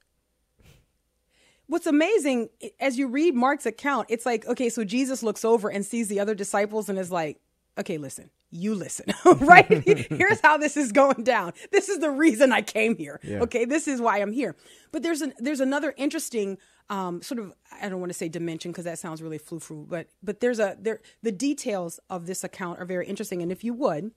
What's 1.75 1.89
amazing 1.89 2.51
as 2.79 2.99
you 2.99 3.09
read 3.09 3.35
Mark's 3.35 3.67
account, 3.67 4.07
it's 4.09 4.25
like, 4.25 4.47
okay, 4.47 4.69
so 4.69 4.85
Jesus 4.85 5.25
looks 5.25 5.45
over 5.45 5.69
and 5.69 5.85
sees 5.85 6.07
the 6.07 6.21
other 6.21 6.33
disciples 6.33 6.89
and 6.89 6.97
is 6.97 7.11
like, 7.11 7.41
okay, 7.77 7.99
listen, 7.99 8.31
you 8.53 8.77
listen, 8.77 9.07
right? 9.41 9.67
Here's 10.09 10.39
how 10.39 10.57
this 10.57 10.77
is 10.77 10.93
going 10.93 11.25
down. 11.25 11.53
This 11.73 11.89
is 11.89 11.99
the 11.99 12.13
reason 12.13 12.53
I 12.53 12.63
came 12.63 12.97
here. 12.97 13.19
Yeah. 13.25 13.41
Okay, 13.41 13.65
this 13.65 13.89
is 13.89 14.01
why 14.01 14.23
I'm 14.23 14.31
here. 14.31 14.55
But 14.93 15.03
there's 15.03 15.21
an 15.21 15.33
there's 15.41 15.59
another 15.59 15.93
interesting 15.97 16.59
um, 16.91 17.21
sort 17.23 17.41
of 17.41 17.53
I 17.83 17.89
don't 17.89 17.99
want 17.99 18.11
to 18.11 18.17
say 18.17 18.29
dimension 18.29 18.71
because 18.71 18.85
that 18.85 19.01
sounds 19.01 19.21
really 19.21 19.39
flu 19.39 19.59
flu, 19.59 19.85
but 19.91 20.07
but 20.23 20.39
there's 20.39 20.61
a 20.61 20.77
there 20.81 21.01
the 21.25 21.33
details 21.33 21.99
of 22.09 22.27
this 22.27 22.45
account 22.45 22.79
are 22.79 22.85
very 22.85 23.09
interesting. 23.09 23.43
And 23.43 23.51
if 23.51 23.65
you 23.65 23.75
would, 23.75 24.13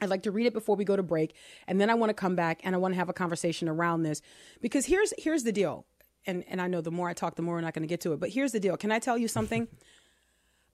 I'd 0.00 0.08
like 0.08 0.22
to 0.22 0.30
read 0.30 0.46
it 0.46 0.54
before 0.54 0.76
we 0.76 0.86
go 0.86 0.96
to 0.96 1.02
break, 1.02 1.34
and 1.66 1.78
then 1.78 1.90
I 1.90 1.94
want 1.94 2.08
to 2.08 2.14
come 2.14 2.36
back 2.36 2.62
and 2.64 2.74
I 2.74 2.78
want 2.78 2.94
to 2.94 2.98
have 2.98 3.10
a 3.10 3.12
conversation 3.12 3.68
around 3.68 4.02
this 4.02 4.22
because 4.62 4.86
here's 4.86 5.12
here's 5.18 5.42
the 5.42 5.52
deal. 5.52 5.84
And 6.26 6.44
and 6.48 6.60
I 6.60 6.66
know 6.66 6.80
the 6.80 6.90
more 6.90 7.08
I 7.08 7.14
talk, 7.14 7.36
the 7.36 7.42
more 7.42 7.54
we're 7.54 7.60
not 7.60 7.74
going 7.74 7.82
to 7.82 7.88
get 7.88 8.00
to 8.02 8.12
it. 8.12 8.20
But 8.20 8.30
here's 8.30 8.52
the 8.52 8.60
deal. 8.60 8.76
Can 8.76 8.92
I 8.92 8.98
tell 8.98 9.18
you 9.18 9.28
something? 9.28 9.68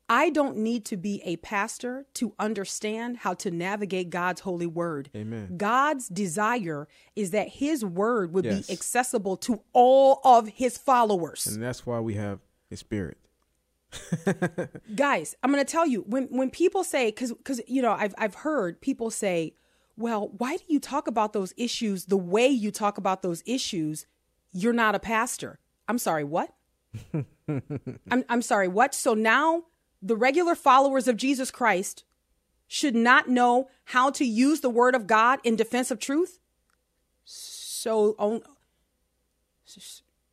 I 0.09 0.29
don't 0.29 0.59
need 0.59 0.85
to 0.87 0.99
be 0.99 1.23
a 1.25 1.37
pastor 1.37 2.05
to 2.15 2.35
understand 2.39 3.19
how 3.19 3.33
to 3.35 3.51
navigate 3.51 4.11
God's 4.11 4.43
holy 4.43 4.67
word. 4.67 5.09
Amen. 5.17 5.57
God's 5.57 6.09
desire 6.09 6.87
is 7.17 7.31
that 7.31 7.49
his 7.49 7.83
word 7.83 8.35
would 8.35 8.45
yes. 8.45 8.67
be 8.67 8.73
accessible 8.75 9.39
to 9.39 9.63
all 9.73 10.21
of 10.23 10.49
his 10.49 10.77
followers. 10.77 11.47
And 11.47 11.63
that's 11.63 11.87
why 11.87 12.01
we 12.01 12.13
have 12.15 12.41
his 12.69 12.81
spirit. 12.81 13.17
Guys, 14.95 15.35
I'm 15.43 15.51
going 15.51 15.65
to 15.65 15.71
tell 15.71 15.87
you 15.87 16.03
when 16.03 16.25
when 16.25 16.51
people 16.51 16.85
say 16.85 17.11
cuz 17.13 17.33
cuz 17.45 17.61
you 17.67 17.81
know, 17.81 17.93
I've 17.93 18.15
I've 18.19 18.35
heard 18.37 18.81
people 18.81 19.11
say, 19.11 19.55
"Well, 19.97 20.29
why 20.29 20.57
do 20.57 20.65
you 20.69 20.81
talk 20.81 21.07
about 21.07 21.33
those 21.33 21.53
issues 21.57 22.07
the 22.07 22.17
way 22.17 22.49
you 22.49 22.71
talk 22.71 22.99
about 22.99 23.23
those 23.23 23.43
issues? 23.47 24.07
You're 24.53 24.73
not 24.73 24.95
a 24.95 25.01
pastor." 25.01 25.59
I'm 25.89 25.99
sorry, 25.99 26.25
what? 26.25 26.55
I'm 27.49 28.25
I'm 28.29 28.43
sorry, 28.43 28.69
what? 28.69 28.95
So 28.95 29.15
now 29.15 29.65
the 30.01 30.17
regular 30.17 30.55
followers 30.55 31.07
of 31.09 31.17
Jesus 31.17 31.51
Christ 31.51 32.05
should 32.67 32.95
not 32.95 33.29
know 33.29 33.69
how 33.85 34.11
to 34.11 34.25
use 34.25 34.61
the 34.61 34.71
word 34.71 34.95
of 34.95 35.07
God 35.07 35.41
in 35.45 35.57
defense 35.57 35.91
of 35.91 35.99
truth? 35.99 36.39
So, 37.25 38.15
on, 38.19 38.41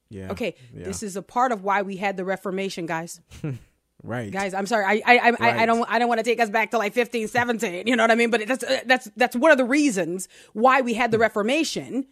yeah. 0.09 0.31
Okay, 0.31 0.55
yeah. 0.73 0.85
this 0.85 1.03
is 1.03 1.17
a 1.17 1.21
part 1.21 1.51
of 1.51 1.63
why 1.63 1.81
we 1.81 1.97
had 1.97 2.15
the 2.15 2.23
Reformation, 2.23 2.85
guys. 2.85 3.19
right, 4.03 4.31
guys. 4.31 4.53
I'm 4.53 4.65
sorry. 4.65 4.85
I 4.85 5.01
I 5.05 5.17
I, 5.17 5.29
right. 5.31 5.41
I, 5.41 5.63
I 5.63 5.65
don't 5.65 5.85
I 5.89 5.99
don't 5.99 6.07
want 6.07 6.19
to 6.19 6.23
take 6.23 6.39
us 6.39 6.49
back 6.49 6.71
to 6.71 6.77
like 6.77 6.93
15, 6.93 7.27
17. 7.27 7.87
You 7.87 7.95
know 7.97 8.03
what 8.03 8.11
I 8.11 8.15
mean? 8.15 8.29
But 8.29 8.47
that's 8.47 8.63
that's 8.85 9.11
that's 9.17 9.35
one 9.35 9.51
of 9.51 9.57
the 9.57 9.65
reasons 9.65 10.29
why 10.53 10.79
we 10.81 10.93
had 10.93 11.11
the 11.11 11.17
Reformation, 11.19 12.07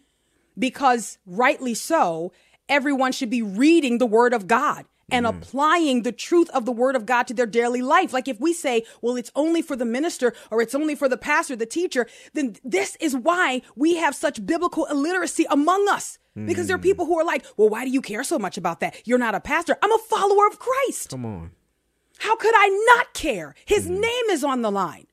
because 0.58 1.18
rightly 1.26 1.74
so, 1.74 2.32
everyone 2.68 3.12
should 3.12 3.30
be 3.30 3.42
reading 3.42 3.98
the 3.98 4.06
Word 4.06 4.32
of 4.32 4.46
God 4.46 4.86
and 5.10 5.26
mm. 5.26 5.30
applying 5.30 6.02
the 6.02 6.12
truth 6.12 6.50
of 6.50 6.64
the 6.64 6.72
word 6.72 6.96
of 6.96 7.06
God 7.06 7.26
to 7.28 7.34
their 7.34 7.46
daily 7.46 7.82
life. 7.82 8.12
Like 8.12 8.28
if 8.28 8.40
we 8.40 8.52
say, 8.52 8.84
well, 9.00 9.16
it's 9.16 9.32
only 9.34 9.62
for 9.62 9.76
the 9.76 9.84
minister 9.84 10.34
or 10.50 10.60
it's 10.60 10.74
only 10.74 10.94
for 10.94 11.08
the 11.08 11.16
pastor, 11.16 11.56
the 11.56 11.66
teacher, 11.66 12.06
then 12.34 12.56
this 12.64 12.96
is 13.00 13.16
why 13.16 13.62
we 13.76 13.96
have 13.96 14.14
such 14.14 14.44
biblical 14.44 14.84
illiteracy 14.86 15.46
among 15.50 15.88
us. 15.88 16.18
Mm. 16.36 16.46
Because 16.46 16.66
there 16.66 16.76
are 16.76 16.80
people 16.80 17.06
who 17.06 17.18
are 17.18 17.24
like, 17.24 17.44
well, 17.56 17.68
why 17.68 17.84
do 17.84 17.90
you 17.90 18.02
care 18.02 18.24
so 18.24 18.38
much 18.38 18.58
about 18.58 18.80
that? 18.80 19.00
You're 19.06 19.18
not 19.18 19.34
a 19.34 19.40
pastor. 19.40 19.76
I'm 19.82 19.92
a 19.92 19.98
follower 19.98 20.46
of 20.46 20.58
Christ. 20.58 21.10
Come 21.10 21.24
on. 21.24 21.52
How 22.18 22.36
could 22.36 22.54
I 22.54 22.94
not 22.96 23.14
care? 23.14 23.54
His 23.64 23.86
mm. 23.88 24.00
name 24.00 24.24
is 24.30 24.44
on 24.44 24.62
the 24.62 24.70
line. 24.70 25.06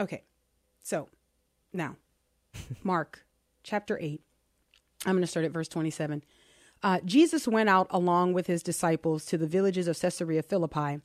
Okay. 0.00 0.22
So 0.82 1.08
now, 1.72 1.96
Mark 2.82 3.25
chapter 3.66 3.98
8. 4.00 4.22
I'm 5.04 5.12
going 5.12 5.22
to 5.22 5.26
start 5.26 5.44
at 5.44 5.52
verse 5.52 5.68
27. 5.68 6.22
Uh, 6.82 7.00
Jesus 7.04 7.48
went 7.48 7.68
out 7.68 7.88
along 7.90 8.32
with 8.32 8.46
his 8.46 8.62
disciples 8.62 9.26
to 9.26 9.36
the 9.36 9.46
villages 9.46 9.88
of 9.88 9.98
Caesarea 9.98 10.42
Philippi. 10.42 11.00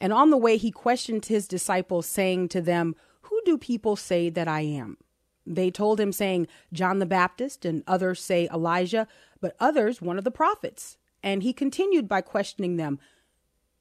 And 0.00 0.12
on 0.12 0.30
the 0.30 0.36
way, 0.36 0.56
he 0.56 0.70
questioned 0.70 1.26
his 1.26 1.48
disciples, 1.48 2.06
saying 2.06 2.48
to 2.50 2.60
them, 2.60 2.94
Who 3.22 3.40
do 3.44 3.58
people 3.58 3.96
say 3.96 4.30
that 4.30 4.48
I 4.48 4.60
am? 4.60 4.96
They 5.44 5.70
told 5.70 5.98
him, 5.98 6.12
saying, 6.12 6.46
John 6.72 7.00
the 7.00 7.06
Baptist, 7.06 7.64
and 7.64 7.82
others 7.86 8.22
say 8.22 8.48
Elijah, 8.52 9.08
but 9.40 9.56
others 9.58 10.00
one 10.00 10.18
of 10.18 10.24
the 10.24 10.30
prophets. 10.30 10.98
And 11.22 11.42
he 11.42 11.52
continued 11.52 12.08
by 12.08 12.20
questioning 12.20 12.76
them, 12.76 12.98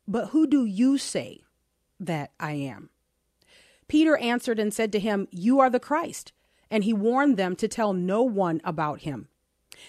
But 0.08 0.30
who 0.30 0.48
do 0.48 0.66
you 0.66 0.98
say 0.98 1.42
that 2.00 2.32
I 2.40 2.54
am? 2.54 2.90
Peter 3.88 4.18
answered 4.18 4.60
and 4.60 4.74
said 4.74 4.92
to 4.94 5.00
him, 5.00 5.28
You 5.32 5.60
are 5.60 5.70
the 5.70 5.80
Christ. 5.80 6.32
And 6.70 6.84
he 6.84 6.94
warned 6.94 7.38
them 7.38 7.56
to 7.58 7.68
tell 7.68 7.94
no 7.94 8.24
one 8.24 8.62
about 8.64 9.02
him. 9.02 9.30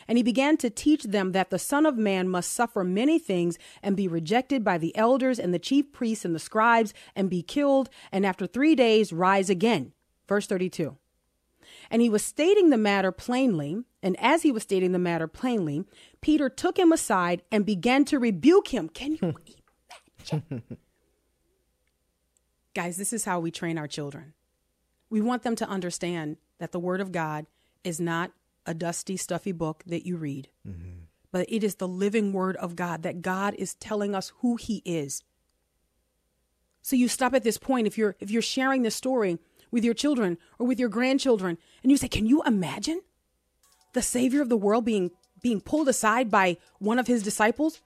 And 0.07 0.19
he 0.19 0.23
began 0.23 0.57
to 0.59 0.71
teach 0.71 1.05
them 1.05 1.33
that 1.33 1.51
the 1.51 1.59
Son 1.59 1.87
of 1.87 1.97
Man 1.97 2.29
must 2.29 2.53
suffer 2.53 2.85
many 2.85 3.19
things 3.19 3.59
and 3.83 3.97
be 3.97 4.09
rejected 4.09 4.63
by 4.65 4.79
the 4.79 4.95
elders 4.97 5.39
and 5.39 5.53
the 5.53 5.59
chief 5.59 5.93
priests 5.93 6.25
and 6.25 6.35
the 6.35 6.41
scribes 6.41 6.93
and 7.17 7.31
be 7.31 7.43
killed, 7.43 7.89
and 8.13 8.25
after 8.25 8.47
three 8.47 8.75
days 8.75 9.13
rise 9.13 9.51
again. 9.51 9.93
Verse 10.29 10.47
32. 10.47 10.97
And 11.91 12.03
he 12.03 12.11
was 12.11 12.23
stating 12.23 12.71
the 12.71 12.77
matter 12.77 13.13
plainly. 13.13 13.85
And 14.03 14.19
as 14.21 14.43
he 14.43 14.53
was 14.53 14.63
stating 14.63 14.93
the 14.93 14.99
matter 14.99 15.27
plainly, 15.27 15.85
Peter 16.21 16.49
took 16.49 16.79
him 16.79 16.93
aside 16.93 17.43
and 17.51 17.65
began 17.65 18.05
to 18.07 18.19
rebuke 18.19 18.69
him. 18.69 18.89
Can 18.89 19.13
you 19.13 19.19
hmm. 19.19 20.33
imagine? 20.33 20.63
Guys, 22.75 22.97
this 22.97 23.13
is 23.13 23.25
how 23.25 23.41
we 23.41 23.51
train 23.51 23.79
our 23.79 23.89
children. 23.89 24.35
We 25.11 25.21
want 25.21 25.43
them 25.43 25.57
to 25.57 25.69
understand 25.69 26.37
that 26.59 26.73
the 26.73 26.81
Word 26.81 27.01
of 27.01 27.13
God 27.13 27.47
is 27.85 28.01
not 28.01 28.33
a 28.67 28.75
dusty, 28.75 29.17
stuffy 29.17 29.53
book 29.53 29.83
that 29.87 30.07
you 30.07 30.17
read, 30.17 30.49
mm-hmm. 30.67 31.05
but 31.33 31.47
it 31.49 31.65
is 31.65 31.77
the 31.77 31.89
living 31.89 32.33
word 32.33 32.55
of 32.57 32.77
God 32.77 33.03
that 33.03 33.23
God 33.23 33.55
is 33.55 33.75
telling 33.75 34.15
us 34.15 34.33
who 34.41 34.57
He 34.57 34.83
is. 34.85 35.25
So 36.83 36.95
you 36.95 37.09
stop 37.09 37.35
at 37.35 37.45
this 37.45 37.59
point 37.59 37.87
if 37.87 37.99
you're 37.99 38.15
if 38.21 38.31
you're 38.31 38.43
sharing 38.43 38.83
this 38.83 38.95
story 38.95 39.39
with 39.71 39.85
your 39.85 39.95
children 39.95 40.39
or 40.59 40.67
with 40.67 40.79
your 40.79 40.89
grandchildren, 40.89 41.59
and 41.83 41.91
you 41.91 41.97
say, 41.97 42.09
"Can 42.09 42.27
you 42.27 42.43
imagine 42.45 43.01
the 43.95 44.03
Savior 44.03 44.43
of 44.43 44.49
the 44.49 44.57
world 44.57 44.85
being 44.85 45.11
being 45.43 45.61
pulled 45.61 45.89
aside 45.89 46.31
by 46.31 46.59
one 46.79 46.99
of 46.99 47.07
His 47.07 47.23
disciples? 47.23 47.81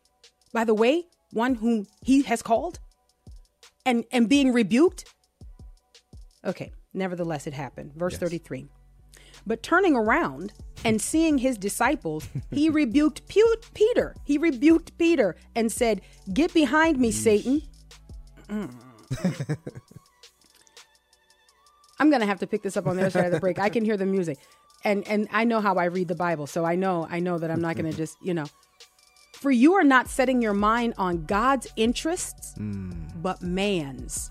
By 0.53 0.65
the 0.65 0.75
way, 0.75 1.07
one 1.33 1.57
whom 1.57 1.87
He 2.05 2.23
has 2.23 2.43
called, 2.43 2.81
and 3.87 4.05
and 4.11 4.29
being 4.29 4.53
rebuked." 4.53 5.05
Okay, 6.45 6.73
nevertheless, 6.95 7.47
it 7.47 7.55
happened. 7.55 7.93
Verse 7.95 8.15
yes. 8.15 8.21
thirty 8.21 8.39
three. 8.39 8.69
But 9.47 9.63
turning 9.63 9.97
around 9.97 10.53
and 10.85 11.01
seeing 11.01 11.39
his 11.39 11.57
disciples, 11.59 12.29
he 12.51 12.69
rebuked 12.71 13.27
Peter. 13.75 14.15
He 14.25 14.39
rebuked 14.39 14.97
Peter 14.99 15.37
and 15.55 15.71
said, 15.73 16.01
Get 16.33 16.55
behind 16.55 16.99
me, 16.99 17.11
Satan. 17.11 17.63
I'm 21.99 22.11
gonna 22.11 22.27
have 22.27 22.41
to 22.41 22.47
pick 22.47 22.63
this 22.63 22.77
up 22.77 22.87
on 22.87 22.97
the 22.97 23.03
other 23.03 23.11
side 23.11 23.27
of 23.27 23.33
the 23.33 23.41
break. 23.41 23.59
I 23.59 23.69
can 23.69 23.85
hear 23.85 23.97
the 23.97 24.07
music, 24.07 24.39
and 24.85 25.07
and 25.07 25.29
I 25.33 25.45
know 25.45 25.61
how 25.61 25.77
I 25.77 25.85
read 25.85 26.09
the 26.09 26.17
Bible, 26.17 26.47
so 26.47 26.65
I 26.65 26.75
know 26.75 27.07
I 27.09 27.21
know 27.21 27.39
that 27.39 27.51
I'm 27.51 27.61
not 27.61 27.77
gonna 27.77 27.93
just 28.03 28.17
you 28.23 28.35
know. 28.35 28.47
For 29.35 29.51
you 29.51 29.75
are 29.75 29.85
not 29.85 30.09
setting 30.09 30.41
your 30.41 30.55
mind 30.55 30.95
on 30.99 31.25
God's 31.25 31.67
interests, 31.77 32.55
mm. 32.59 32.93
but 33.23 33.43
man's. 33.43 34.31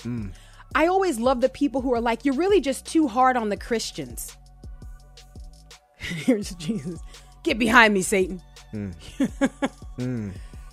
Mm. 0.00 0.32
I 0.76 0.88
always 0.88 1.18
love 1.18 1.40
the 1.40 1.48
people 1.48 1.80
who 1.80 1.94
are 1.94 2.02
like, 2.02 2.26
you're 2.26 2.34
really 2.34 2.60
just 2.60 2.84
too 2.84 3.08
hard 3.08 3.38
on 3.38 3.48
the 3.48 3.56
Christians. 3.56 4.36
Here's 5.96 6.54
Jesus. 6.56 7.00
Get 7.42 7.58
behind 7.58 7.94
me, 7.94 8.02
Satan. 8.02 8.42
Mm. 8.74 8.94
mm. 9.98 10.32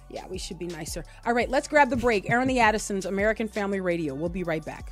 Yeah, 0.10 0.28
we 0.28 0.38
should 0.38 0.60
be 0.60 0.68
nicer. 0.68 1.06
All 1.26 1.32
right, 1.32 1.50
let's 1.50 1.70
grab 1.70 1.90
the 1.90 1.96
break. 1.96 2.30
Airing 2.30 2.50
the 2.50 2.60
Addisons, 2.60 3.06
American 3.06 3.48
Family 3.48 3.80
Radio. 3.80 4.14
We'll 4.14 4.28
be 4.28 4.44
right 4.44 4.66
back. 4.66 4.92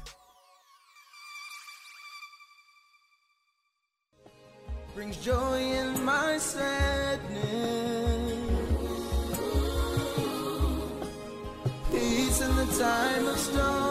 Brings 4.95 5.17
joy 5.17 5.59
in 5.59 6.05
my 6.05 6.37
sadness. 6.37 7.41
Peace 11.91 12.39
in 12.39 12.55
the 12.55 12.65
time 12.79 13.27
of 13.27 13.37
storm. 13.37 13.90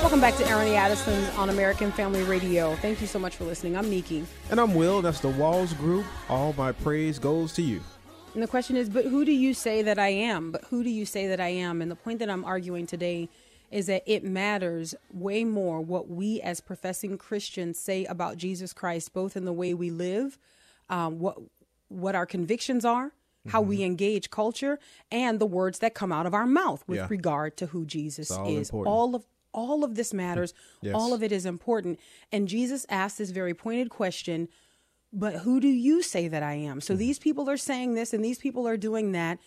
Welcome 0.00 0.20
back 0.20 0.36
to 0.36 0.48
Airing 0.48 0.70
the 0.70 0.76
Addisons 0.76 1.28
on 1.36 1.50
American 1.50 1.92
Family 1.92 2.22
Radio. 2.22 2.74
Thank 2.76 3.02
you 3.02 3.06
so 3.06 3.18
much 3.18 3.36
for 3.36 3.44
listening. 3.44 3.76
I'm 3.76 3.90
Miki. 3.90 4.24
And 4.50 4.58
I'm 4.58 4.74
Will. 4.74 5.02
That's 5.02 5.20
the 5.20 5.28
Walls 5.28 5.74
Group. 5.74 6.06
All 6.30 6.54
my 6.54 6.72
praise 6.72 7.18
goes 7.18 7.52
to 7.54 7.62
you. 7.62 7.82
And 8.32 8.42
the 8.42 8.46
question 8.46 8.76
is, 8.76 8.88
but 8.88 9.04
who 9.04 9.26
do 9.26 9.32
you 9.32 9.52
say 9.52 9.82
that 9.82 9.98
I 9.98 10.08
am? 10.08 10.52
But 10.52 10.64
who 10.64 10.82
do 10.82 10.88
you 10.88 11.04
say 11.04 11.26
that 11.26 11.40
I 11.40 11.48
am? 11.48 11.82
And 11.82 11.90
the 11.90 11.96
point 11.96 12.20
that 12.20 12.30
I'm 12.30 12.44
arguing 12.44 12.86
today 12.86 13.28
is 13.70 13.88
that 13.88 14.04
it 14.06 14.24
matters 14.24 14.94
way 15.12 15.44
more 15.44 15.82
what 15.82 16.08
we 16.08 16.40
as 16.40 16.62
professing 16.62 17.18
Christians 17.18 17.78
say 17.78 18.06
about 18.06 18.38
Jesus 18.38 18.72
Christ, 18.72 19.12
both 19.12 19.36
in 19.36 19.44
the 19.44 19.52
way 19.52 19.74
we 19.74 19.90
live, 19.90 20.38
um, 20.88 21.18
what 21.18 21.36
what 21.88 22.14
our 22.14 22.26
convictions 22.26 22.84
are, 22.84 23.12
how 23.48 23.60
we 23.60 23.82
engage 23.82 24.30
culture, 24.30 24.78
and 25.10 25.38
the 25.40 25.46
words 25.46 25.78
that 25.80 25.94
come 25.94 26.12
out 26.12 26.26
of 26.26 26.34
our 26.34 26.46
mouth 26.46 26.84
with 26.86 26.98
Yeah. 26.98 27.06
regard 27.08 27.56
to 27.58 27.66
who 27.66 27.84
Jesus 27.84 28.30
all 28.30 28.48
is. 28.48 28.68
important. 28.70 28.92
All 28.94 29.14
of 29.14 29.24
all 29.52 29.84
of 29.84 29.94
this 29.94 30.12
matters. 30.12 30.52
Yes. 30.82 30.94
All 30.94 31.14
of 31.14 31.22
it 31.22 31.32
is 31.32 31.46
important. 31.46 31.98
And 32.30 32.46
Jesus 32.46 32.84
asked 32.90 33.16
this 33.16 33.30
very 33.30 33.54
pointed 33.54 33.88
question 33.88 34.48
but 35.12 35.36
who 35.36 35.60
do 35.60 35.68
you 35.68 36.02
say 36.02 36.28
that 36.28 36.42
I 36.42 36.54
am? 36.54 36.80
So 36.82 36.94
these 36.94 37.18
people 37.18 37.48
are 37.48 37.56
saying 37.56 37.94
this 37.94 38.12
and 38.12 38.22
these 38.22 38.38
people 38.38 38.68
are 38.68 38.76
doing 38.76 39.12
that. 39.12 39.38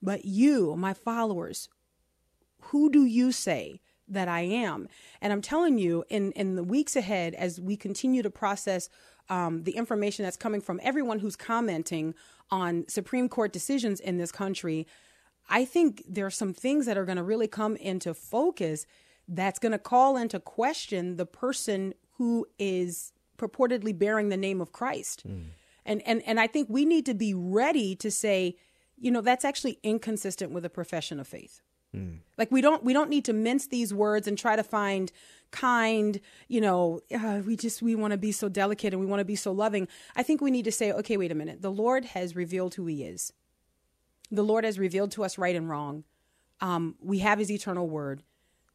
But 0.00 0.24
you, 0.24 0.76
my 0.76 0.94
followers, 0.94 1.68
who 2.60 2.90
do 2.90 3.04
you 3.04 3.32
say 3.32 3.80
that 4.06 4.28
I 4.28 4.42
am? 4.42 4.88
And 5.20 5.32
I'm 5.32 5.42
telling 5.42 5.78
you, 5.78 6.04
in, 6.08 6.32
in 6.32 6.54
the 6.54 6.62
weeks 6.62 6.94
ahead, 6.94 7.34
as 7.34 7.60
we 7.60 7.76
continue 7.76 8.22
to 8.22 8.30
process 8.30 8.88
um, 9.28 9.64
the 9.64 9.72
information 9.72 10.24
that's 10.24 10.36
coming 10.36 10.60
from 10.60 10.78
everyone 10.82 11.18
who's 11.18 11.34
commenting 11.34 12.14
on 12.50 12.84
Supreme 12.88 13.28
Court 13.28 13.52
decisions 13.52 14.00
in 14.00 14.18
this 14.18 14.32
country, 14.32 14.86
I 15.48 15.64
think 15.64 16.02
there 16.08 16.26
are 16.26 16.30
some 16.30 16.52
things 16.52 16.86
that 16.86 16.98
are 16.98 17.04
going 17.04 17.16
to 17.16 17.22
really 17.22 17.48
come 17.48 17.76
into 17.76 18.14
focus 18.14 18.86
that's 19.28 19.58
going 19.58 19.72
to 19.72 19.78
call 19.78 20.16
into 20.16 20.38
question 20.40 21.16
the 21.16 21.26
person 21.26 21.94
who 22.18 22.46
is 22.58 23.12
purportedly 23.38 23.96
bearing 23.96 24.28
the 24.28 24.36
name 24.36 24.60
of 24.60 24.72
Christ. 24.72 25.22
Hmm. 25.22 25.40
And 25.84 26.02
and 26.06 26.22
and 26.26 26.40
I 26.40 26.46
think 26.46 26.68
we 26.68 26.84
need 26.84 27.06
to 27.06 27.14
be 27.14 27.32
ready 27.34 27.94
to 27.96 28.10
say, 28.10 28.56
you 28.98 29.10
know, 29.10 29.20
that's 29.20 29.44
actually 29.44 29.78
inconsistent 29.82 30.52
with 30.52 30.64
a 30.64 30.70
profession 30.70 31.20
of 31.20 31.28
faith. 31.28 31.60
Hmm. 31.92 32.16
Like 32.36 32.50
we 32.50 32.60
don't 32.60 32.82
we 32.82 32.92
don't 32.92 33.10
need 33.10 33.24
to 33.26 33.32
mince 33.32 33.68
these 33.68 33.94
words 33.94 34.26
and 34.26 34.36
try 34.36 34.56
to 34.56 34.64
find 34.64 35.12
kind, 35.50 36.20
you 36.48 36.60
know, 36.60 37.00
uh, 37.14 37.40
we 37.46 37.56
just 37.56 37.82
we 37.82 37.94
want 37.94 38.12
to 38.12 38.18
be 38.18 38.32
so 38.32 38.48
delicate 38.48 38.92
and 38.92 39.00
we 39.00 39.06
want 39.06 39.20
to 39.20 39.24
be 39.24 39.36
so 39.36 39.52
loving. 39.52 39.88
I 40.14 40.22
think 40.22 40.40
we 40.40 40.50
need 40.50 40.64
to 40.64 40.72
say, 40.72 40.92
okay, 40.92 41.16
wait 41.16 41.32
a 41.32 41.34
minute. 41.34 41.62
The 41.62 41.70
Lord 41.70 42.04
has 42.06 42.36
revealed 42.36 42.74
who 42.74 42.86
he 42.86 43.04
is. 43.04 43.32
The 44.30 44.42
Lord 44.42 44.64
has 44.64 44.78
revealed 44.78 45.12
to 45.12 45.24
us 45.24 45.38
right 45.38 45.54
and 45.54 45.68
wrong. 45.68 46.04
Um, 46.60 46.96
we 47.00 47.20
have 47.20 47.38
his 47.38 47.50
eternal 47.50 47.88
word. 47.88 48.22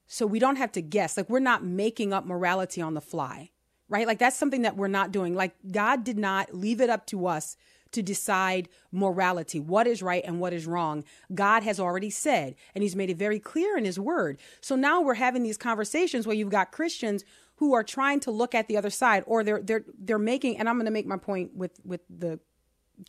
So 0.07 0.25
we 0.25 0.39
don't 0.39 0.57
have 0.57 0.71
to 0.73 0.81
guess. 0.81 1.17
Like 1.17 1.29
we're 1.29 1.39
not 1.39 1.63
making 1.63 2.13
up 2.13 2.25
morality 2.25 2.81
on 2.81 2.93
the 2.93 3.01
fly, 3.01 3.49
right? 3.87 4.05
Like 4.05 4.19
that's 4.19 4.37
something 4.37 4.63
that 4.63 4.75
we're 4.75 4.87
not 4.87 5.11
doing. 5.11 5.35
Like 5.35 5.55
God 5.71 6.03
did 6.03 6.17
not 6.17 6.53
leave 6.53 6.81
it 6.81 6.89
up 6.89 7.05
to 7.07 7.27
us 7.27 7.55
to 7.91 8.01
decide 8.01 8.69
morality, 8.91 9.59
what 9.59 9.87
is 9.87 10.01
right 10.01 10.23
and 10.25 10.39
what 10.39 10.53
is 10.53 10.65
wrong. 10.65 11.03
God 11.33 11.63
has 11.63 11.79
already 11.79 12.09
said, 12.09 12.55
and 12.73 12.83
He's 12.83 12.95
made 12.95 13.09
it 13.09 13.17
very 13.17 13.39
clear 13.39 13.77
in 13.77 13.85
His 13.85 13.99
word. 13.99 14.37
So 14.61 14.75
now 14.75 15.01
we're 15.01 15.15
having 15.15 15.43
these 15.43 15.57
conversations 15.57 16.25
where 16.25 16.35
you've 16.35 16.49
got 16.49 16.71
Christians 16.71 17.23
who 17.55 17.73
are 17.73 17.83
trying 17.83 18.19
to 18.21 18.31
look 18.31 18.55
at 18.55 18.67
the 18.67 18.77
other 18.77 18.89
side, 18.89 19.23
or 19.27 19.43
they're 19.43 19.61
they're 19.61 19.85
they're 19.99 20.17
making. 20.17 20.57
And 20.57 20.67
I'm 20.67 20.75
going 20.75 20.85
to 20.85 20.91
make 20.91 21.05
my 21.05 21.17
point 21.17 21.55
with 21.55 21.79
with 21.85 22.01
the 22.09 22.39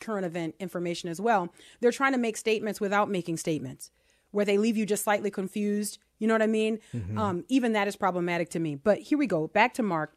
current 0.01 0.25
event 0.27 0.55
information 0.59 1.09
as 1.09 1.21
well. 1.21 1.53
They're 1.81 1.93
trying 1.93 2.13
to 2.13 2.19
make 2.19 2.37
statements 2.37 2.81
without 2.81 3.11
making 3.11 3.37
statements, 3.39 3.91
where 4.31 4.45
they 4.45 4.59
leave 4.59 4.77
you 4.77 4.87
just 4.87 5.05
slightly 5.05 5.31
confused. 5.31 5.99
You 6.19 6.29
know 6.29 6.35
what 6.35 6.43
I 6.43 6.47
mean? 6.47 6.79
Um, 7.19 7.45
even 7.49 7.73
that 7.73 7.89
is 7.89 7.97
problematic 7.97 8.51
to 8.51 8.59
me. 8.61 8.75
But 8.77 8.99
here 8.99 9.19
we 9.19 9.27
go. 9.27 9.49
Back 9.49 9.75
to 9.75 9.83
Mark. 9.83 10.17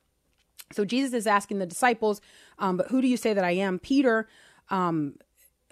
So 0.71 0.83
Jesus 0.85 1.13
is 1.13 1.27
asking 1.27 1.59
the 1.59 1.65
disciples, 1.65 2.21
um, 2.59 2.77
but 2.77 2.89
who 2.89 3.01
do 3.01 3.07
you 3.07 3.17
say 3.17 3.33
that 3.33 3.43
I 3.43 3.51
am? 3.51 3.79
Peter, 3.79 4.27
um, 4.69 5.15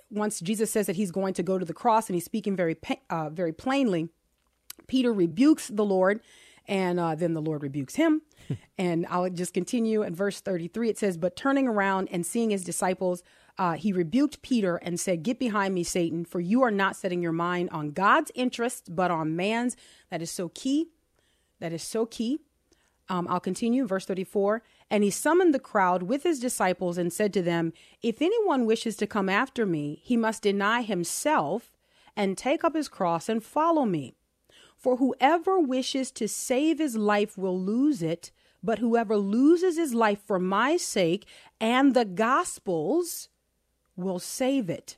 once 0.10 0.40
Jesus 0.40 0.72
says 0.72 0.86
that 0.88 0.96
he's 0.96 1.12
going 1.12 1.34
to 1.34 1.44
go 1.44 1.58
to 1.58 1.66
the 1.66 1.74
cross 1.74 2.08
and 2.08 2.16
he's 2.16 2.26
speaking 2.26 2.56
very, 2.56 2.78
uh, 3.10 3.30
very 3.30 3.54
plainly, 3.54 4.10
Peter 4.88 5.12
rebukes 5.12 5.68
the 5.68 5.86
Lord, 5.86 6.22
and 6.68 7.00
uh, 7.00 7.16
then 7.16 7.34
the 7.34 7.42
Lord 7.42 7.64
rebukes 7.64 7.96
him. 7.96 8.22
and 8.78 9.06
I'll 9.10 9.30
just 9.30 9.54
continue 9.54 10.04
in 10.04 10.16
verse 10.16 10.40
33. 10.40 10.90
It 10.90 10.98
says, 10.98 11.18
But 11.18 11.36
turning 11.36 11.68
around 11.68 12.10
and 12.12 12.26
seeing 12.26 12.52
his 12.52 12.64
disciples, 12.64 13.24
uh, 13.58 13.74
he 13.74 13.94
rebuked 13.94 14.42
Peter 14.42 14.78
and 14.78 15.00
said, 15.00 15.24
Get 15.24 15.40
behind 15.40 15.74
me, 15.74 15.84
Satan, 15.84 16.26
for 16.26 16.40
you 16.40 16.64
are 16.64 16.72
not 16.72 16.96
setting 16.96 17.22
your 17.22 17.32
mind 17.32 17.70
on 17.72 17.92
God's 17.92 18.32
interests, 18.36 18.90
but 18.90 19.12
on 19.12 19.36
man's. 19.36 19.76
That 20.10 20.22
is 20.22 20.32
so 20.32 20.50
key. 20.50 20.90
That 21.60 21.74
is 21.74 21.84
so 21.84 22.06
key. 22.06 22.40
Um, 23.10 23.28
I'll 23.30 23.40
continue, 23.40 23.86
verse 23.86 24.06
34. 24.06 24.64
And 24.90 25.04
he 25.04 25.10
summoned 25.10 25.54
the 25.54 25.60
crowd 25.60 26.04
with 26.04 26.24
his 26.24 26.40
disciples 26.40 26.98
and 26.98 27.12
said 27.12 27.34
to 27.34 27.42
them, 27.42 27.74
If 28.02 28.22
anyone 28.22 28.66
wishes 28.66 28.96
to 28.98 29.08
come 29.08 29.30
after 29.30 29.66
me, 29.66 30.00
he 30.04 30.16
must 30.16 30.44
deny 30.44 30.82
himself 30.82 31.72
and 32.16 32.38
take 32.38 32.64
up 32.64 32.76
his 32.76 32.88
cross 32.88 33.28
and 33.28 33.44
follow 33.44 33.86
me. 33.86 34.16
For 34.78 34.98
whoever 34.98 35.60
wishes 35.60 36.12
to 36.12 36.28
save 36.28 36.80
his 36.80 36.96
life 36.96 37.38
will 37.38 37.60
lose 37.60 38.02
it, 38.02 38.32
but 38.62 38.80
whoever 38.80 39.18
loses 39.18 39.78
his 39.78 39.94
life 39.94 40.20
for 40.26 40.40
my 40.40 40.78
sake 40.78 41.26
and 41.60 41.94
the 41.94 42.06
gospel's 42.06 43.30
will 43.96 44.20
save 44.20 44.70
it. 44.70 44.98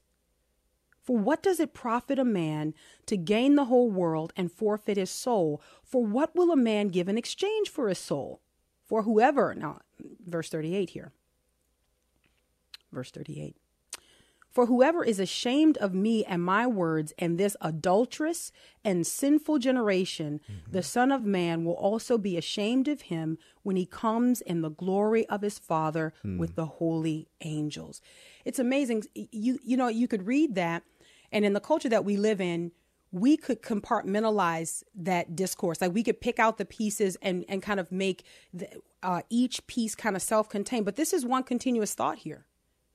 For 1.05 1.17
what 1.17 1.43
does 1.43 1.59
it 1.59 1.73
profit 1.73 2.17
a 2.17 2.25
man 2.25 2.73
to 3.05 3.15
gain 3.15 3.55
the 3.55 3.65
whole 3.65 3.91
world 3.91 4.33
and 4.35 4.51
forfeit 4.51 4.97
his 4.97 5.11
soul? 5.11 5.61
For 5.83 6.03
what 6.03 6.35
will 6.35 6.51
a 6.51 6.55
man 6.55 6.89
give 6.89 7.07
in 7.07 7.17
exchange 7.17 7.69
for 7.69 7.87
his 7.87 7.99
soul? 7.99 8.41
For 8.83 9.03
whoever, 9.03 9.53
now, 9.53 9.81
verse 10.25 10.49
38 10.49 10.89
here. 10.91 11.11
Verse 12.91 13.11
38. 13.11 13.55
For 14.55 14.67
whoever 14.67 15.03
is 15.03 15.19
ashamed 15.19 15.77
of 15.79 15.93
me 15.93 16.23
and 16.23 16.41
my 16.41 16.65
words 16.65 17.11
and 17.19 17.37
this 17.37 17.57
adulterous 17.59 18.53
and 18.85 19.05
sinful 19.05 19.59
generation, 19.59 20.39
mm-hmm. 20.49 20.71
the 20.71 20.81
Son 20.81 21.11
of 21.11 21.25
Man 21.25 21.65
will 21.65 21.73
also 21.73 22.17
be 22.17 22.37
ashamed 22.37 22.87
of 22.87 23.01
him 23.01 23.37
when 23.63 23.75
he 23.75 23.85
comes 23.85 24.39
in 24.39 24.61
the 24.61 24.69
glory 24.69 25.27
of 25.27 25.41
his 25.41 25.59
Father 25.59 26.13
hmm. 26.21 26.37
with 26.37 26.55
the 26.55 26.67
holy 26.67 27.27
angels. 27.41 28.01
It's 28.45 28.57
amazing. 28.57 29.03
You 29.13 29.59
you 29.61 29.75
know 29.75 29.89
you 29.89 30.07
could 30.07 30.25
read 30.25 30.55
that, 30.55 30.83
and 31.35 31.45
in 31.45 31.53
the 31.53 31.59
culture 31.59 31.89
that 31.89 32.05
we 32.05 32.17
live 32.17 32.39
in, 32.41 32.71
we 33.11 33.37
could 33.37 33.61
compartmentalize 33.61 34.83
that 34.95 35.35
discourse. 35.35 35.81
Like 35.81 35.93
we 35.93 36.01
could 36.01 36.19
pick 36.19 36.39
out 36.39 36.57
the 36.57 36.65
pieces 36.65 37.17
and 37.21 37.45
and 37.47 37.61
kind 37.61 37.79
of 37.79 37.91
make 37.91 38.23
the, 38.53 38.67
uh, 39.03 39.21
each 39.29 39.67
piece 39.67 39.93
kind 39.93 40.15
of 40.15 40.21
self-contained. 40.21 40.85
But 40.85 40.95
this 40.95 41.13
is 41.13 41.25
one 41.25 41.43
continuous 41.43 41.93
thought 41.93 42.17
here 42.19 42.45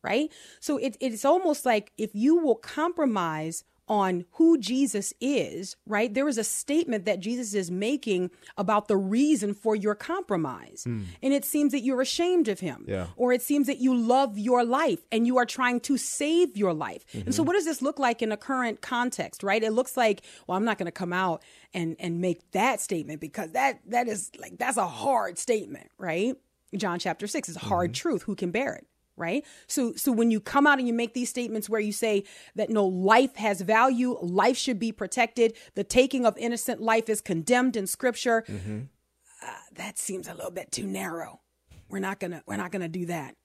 right? 0.03 0.33
So 0.61 0.79
it, 0.79 0.97
it's 0.99 1.27
almost 1.27 1.67
like 1.67 1.93
if 1.99 2.15
you 2.15 2.37
will 2.37 2.55
compromise 2.55 3.65
on 3.91 4.25
who 4.35 4.57
Jesus 4.57 5.13
is, 5.21 5.77
right? 5.85 6.15
There 6.15 6.29
is 6.29 6.39
a 6.39 6.45
statement 6.45 7.07
that 7.07 7.19
Jesus 7.19 7.55
is 7.55 7.73
making 7.73 8.31
about 8.57 8.87
the 8.87 8.97
reason 8.97 9.53
for 9.53 9.75
your 9.75 9.97
compromise. 9.97 10.85
Hmm. 10.85 11.03
And 11.21 11.35
it 11.35 11.45
seems 11.45 11.73
that 11.73 11.81
you're 11.81 12.01
ashamed 12.01 12.47
of 12.47 12.61
him. 12.61 12.85
Yeah. 12.87 13.09
Or 13.17 13.33
it 13.33 13.43
seems 13.43 13.67
that 13.67 13.79
you 13.79 13.93
love 13.93 14.39
your 14.39 14.65
life 14.65 15.01
and 15.11 15.27
you 15.27 15.39
are 15.39 15.45
trying 15.45 15.81
to 15.81 15.97
save 15.97 16.57
your 16.57 16.73
life. 16.73 17.05
And 17.13 17.35
so 17.35 17.43
mm-hmm. 17.43 17.49
what 17.49 17.55
does 17.55 17.65
this 17.65 17.83
look 17.83 17.99
like 17.99 18.23
in 18.23 18.31
a 18.31 18.37
current 18.37 18.81
context, 18.81 19.43
right? 19.43 19.61
It 19.61 19.73
looks 19.73 19.97
like, 19.97 20.23
well, 20.47 20.57
I'm 20.57 20.65
not 20.65 20.79
going 20.79 20.87
to 20.87 20.93
come 20.93 21.13
out 21.13 21.43
and 21.75 21.97
and 21.99 22.21
make 22.21 22.49
that 22.53 22.81
statement 22.81 23.21
because 23.21 23.51
that 23.53 23.81
that 23.89 24.07
is 24.07 24.31
like 24.41 24.57
that's 24.57 24.77
a 24.77 24.87
hard 24.87 25.37
statement, 25.37 25.91
right? 25.99 26.37
John 26.77 27.01
chapter 27.01 27.27
6 27.27 27.49
is 27.49 27.57
a 27.57 27.61
hard 27.61 27.91
mm-hmm. 27.91 28.09
truth. 28.09 28.23
Who 28.23 28.37
can 28.37 28.53
bear 28.53 28.75
it? 28.75 28.87
Right 29.21 29.45
so 29.67 29.93
so 29.95 30.11
when 30.11 30.31
you 30.31 30.41
come 30.41 30.67
out 30.67 30.79
and 30.79 30.89
you 30.89 30.95
make 30.95 31.15
these 31.15 31.29
statements 31.29 31.69
where 31.69 31.81
you 31.81 31.93
say 31.93 32.25
that 32.57 32.71
no 32.71 32.85
life 32.87 33.37
has 33.37 33.61
value 33.61 34.19
life 34.21 34.57
should 34.57 34.79
be 34.79 34.91
protected 34.91 35.55
the 35.75 35.85
taking 35.85 36.27
of 36.27 36.37
innocent 36.39 36.81
life 36.81 37.09
is 37.09 37.21
condemned 37.21 37.77
in 37.77 37.87
scripture 37.87 38.45
uh, 38.49 39.51
that 39.75 39.99
seems 39.99 40.27
a 40.27 40.35
little 40.35 40.51
bit 40.51 40.73
too 40.73 40.87
narrow 40.87 41.41
we're 41.89 41.99
not 41.99 42.19
gonna 42.19 42.43
we're 42.47 42.57
not 42.57 42.73
gonna 42.73 42.89
do 42.89 43.07
that 43.07 43.37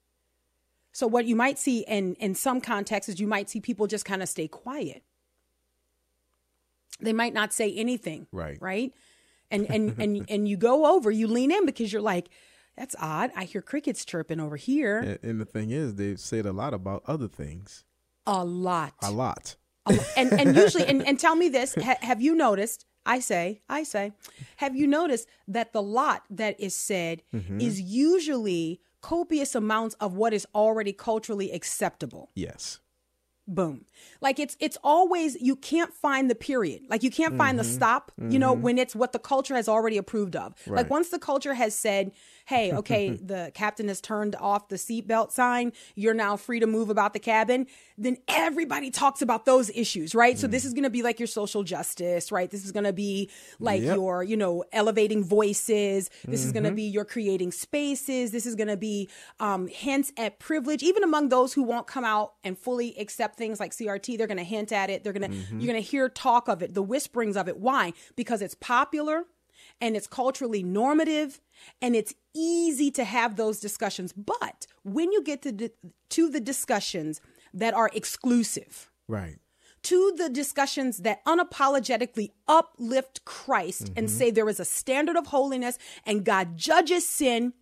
so 0.92 1.06
what 1.06 1.26
you 1.26 1.36
might 1.36 1.60
see 1.60 1.80
in 1.88 2.16
in 2.16 2.34
some 2.34 2.62
contexts 2.62 3.10
is 3.10 3.20
you 3.20 3.28
might 3.28 3.50
see 3.50 3.60
people 3.60 3.86
just 3.86 4.06
kind 4.06 4.24
of 4.24 4.30
stay 4.30 4.48
quiet 4.48 5.04
they 7.00 7.14
might 7.14 7.34
not 7.34 7.54
say 7.54 7.74
anything. 7.74 8.28
Right. 8.32 8.58
Right. 8.62 8.94
And 9.52 9.70
and 9.70 9.96
and 10.00 10.26
and 10.28 10.48
you 10.48 10.58
go 10.58 10.96
over, 10.96 11.12
you 11.12 11.28
lean 11.28 11.52
in 11.52 11.66
because 11.66 11.94
you're 11.94 12.02
like, 12.02 12.30
that's 12.78 12.96
odd. 13.00 13.32
I 13.36 13.46
hear 13.46 13.62
crickets 13.62 14.06
chirping 14.06 14.40
over 14.40 14.56
here. 14.58 15.00
And, 15.00 15.20
and 15.24 15.42
the 15.42 15.46
thing 15.46 15.72
is, 15.72 15.96
they've 15.96 16.20
said 16.20 16.46
a 16.46 16.52
lot 16.52 16.74
about 16.74 17.04
other 17.08 17.28
things. 17.28 17.84
A 18.26 18.44
lot. 18.44 18.94
A 19.02 19.12
lot. 19.12 19.56
A 19.86 19.94
lo- 19.94 20.04
and 20.18 20.34
and 20.34 20.56
usually 20.56 20.86
and, 20.86 21.06
and 21.06 21.20
tell 21.20 21.36
me 21.36 21.48
this, 21.50 21.76
ha, 21.76 21.96
have 22.02 22.22
you 22.22 22.36
noticed? 22.36 22.86
I 23.06 23.20
say, 23.20 23.62
I 23.70 23.84
say, 23.84 24.14
have 24.58 24.76
you 24.76 24.88
noticed 24.88 25.28
that 25.48 25.74
the 25.74 25.82
lot 25.82 26.24
that 26.32 26.60
is 26.60 26.76
said 26.76 27.22
mm-hmm. 27.34 27.62
is 27.62 27.80
usually 27.80 28.82
copious 29.02 29.54
amounts 29.54 29.94
of 30.00 30.16
what 30.16 30.34
is 30.34 30.48
already 30.56 30.92
culturally 30.92 31.52
acceptable? 31.52 32.32
Yes. 32.34 32.80
boom 33.48 33.86
like 34.22 34.40
it's 34.40 34.58
it's 34.60 34.76
always 34.84 35.40
you 35.40 35.56
can't 35.56 35.94
find 35.94 36.32
the 36.32 36.36
period 36.36 36.82
like 36.90 37.04
you 37.04 37.12
can't 37.12 37.38
find 37.38 37.60
the 37.60 37.64
mm-hmm. 37.64 37.74
stop 37.74 38.12
you 38.28 38.40
know 38.40 38.54
mm-hmm. 38.54 38.64
when 38.64 38.78
it's 38.80 38.96
what 38.96 39.12
the 39.14 39.20
culture 39.20 39.54
has 39.54 39.70
already 39.70 39.98
approved 39.98 40.36
of 40.36 40.56
like 40.66 40.90
once 40.90 41.10
the 41.10 41.20
culture 41.20 41.54
has 41.54 41.76
said 41.76 42.12
hey 42.46 42.72
okay 42.74 43.10
the 43.24 43.52
captain 43.54 43.88
has 43.88 44.02
turned 44.02 44.36
off 44.36 44.70
the 44.70 44.76
seatbelt 44.76 45.32
sign. 45.32 45.72
You're 45.96 46.14
now 46.14 46.38
free 46.38 46.60
to 46.60 46.68
move 46.68 46.90
about 46.90 47.14
the 47.14 47.20
cabin. 47.20 47.68
Then 47.98 48.18
everybody 48.28 48.92
talks 48.92 49.22
about 49.22 49.46
those 49.46 49.70
issues 49.70 50.16
right? 50.16 50.38
So 50.38 50.48
this 50.48 50.64
mm. 50.64 50.68
is 50.68 50.74
going 50.74 50.84
to 50.84 50.90
be 50.90 51.04
like 51.04 51.20
your 51.20 51.28
social 51.28 51.64
justice 51.64 52.32
right? 52.32 52.50
This 52.50 52.66
is 52.66 52.72
going 52.72 52.86
to 52.86 52.94
be 52.94 53.30
like 53.60 53.82
Yep. 53.82 53.96
your 53.96 54.24
you 54.24 54.38
know 54.38 54.64
elevating 54.72 55.24
voices. 55.24 56.10
This 56.26 56.44
is 56.46 56.52
going 56.52 56.64
to 56.64 56.70
mm-hmm. 56.70 56.76
be 56.76 56.84
your 56.84 57.06
creating 57.06 57.52
spaces. 57.52 58.32
This 58.32 58.46
is 58.46 58.56
going 58.56 58.68
to 58.68 58.78
be 58.78 59.10
um, 59.40 59.68
hints 59.68 60.12
at 60.18 60.40
privilege. 60.40 60.84
Even 60.84 61.04
among 61.04 61.30
those 61.30 61.54
who 61.54 61.64
won't 61.64 61.88
come 61.88 62.04
out 62.04 62.34
and 62.44 62.58
fully 62.58 62.98
accept 62.98 63.38
things 63.38 63.60
like 63.60 63.72
crt 63.72 64.18
they're 64.18 64.28
going 64.28 64.38
to 64.38 64.44
hint 64.44 64.72
at 64.72 64.90
it. 64.90 65.04
They're 65.04 65.14
going 65.14 65.30
to 65.30 65.36
mm-hmm. 65.38 65.60
you're 65.60 65.72
going 65.72 65.82
to 65.82 65.88
hear 65.88 66.10
talk 66.10 66.48
of 66.48 66.62
it. 66.62 66.74
The 66.74 66.82
whisperings 66.82 67.38
of 67.38 67.48
it. 67.48 67.58
Why? 67.58 67.94
Because 68.16 68.42
it's 68.42 68.56
popular 68.56 69.26
and 69.82 69.96
it's 69.96 70.08
culturally 70.08 70.64
normative 70.64 71.42
and 71.82 71.96
it's 71.96 72.14
easy 72.34 72.92
to 72.92 73.04
have 73.04 73.36
those 73.36 73.60
discussions 73.60 74.14
but 74.14 74.68
when 74.84 75.12
you 75.12 75.24
get 75.24 75.42
to 75.42 75.52
the, 75.52 75.72
to 76.10 76.30
the 76.30 76.40
discussions 76.40 77.22
that 77.54 77.74
are 77.74 77.90
exclusive 77.94 78.92
Right. 79.08 79.38
to 79.84 80.14
the 80.18 80.30
discussions 80.30 81.00
that 81.00 81.24
unapologetically 81.26 82.32
uplift 82.48 83.24
Christ 83.26 83.90
and 83.96 84.08
mm-hmm. 84.08 84.18
say 84.18 84.32
there 84.32 84.50
is 84.50 84.60
a 84.60 84.66
standard 84.66 85.16
of 85.16 85.28
holiness 85.28 85.78
and 86.06 86.26
God 86.26 86.58
judges 86.58 87.08
sin. 87.08 87.54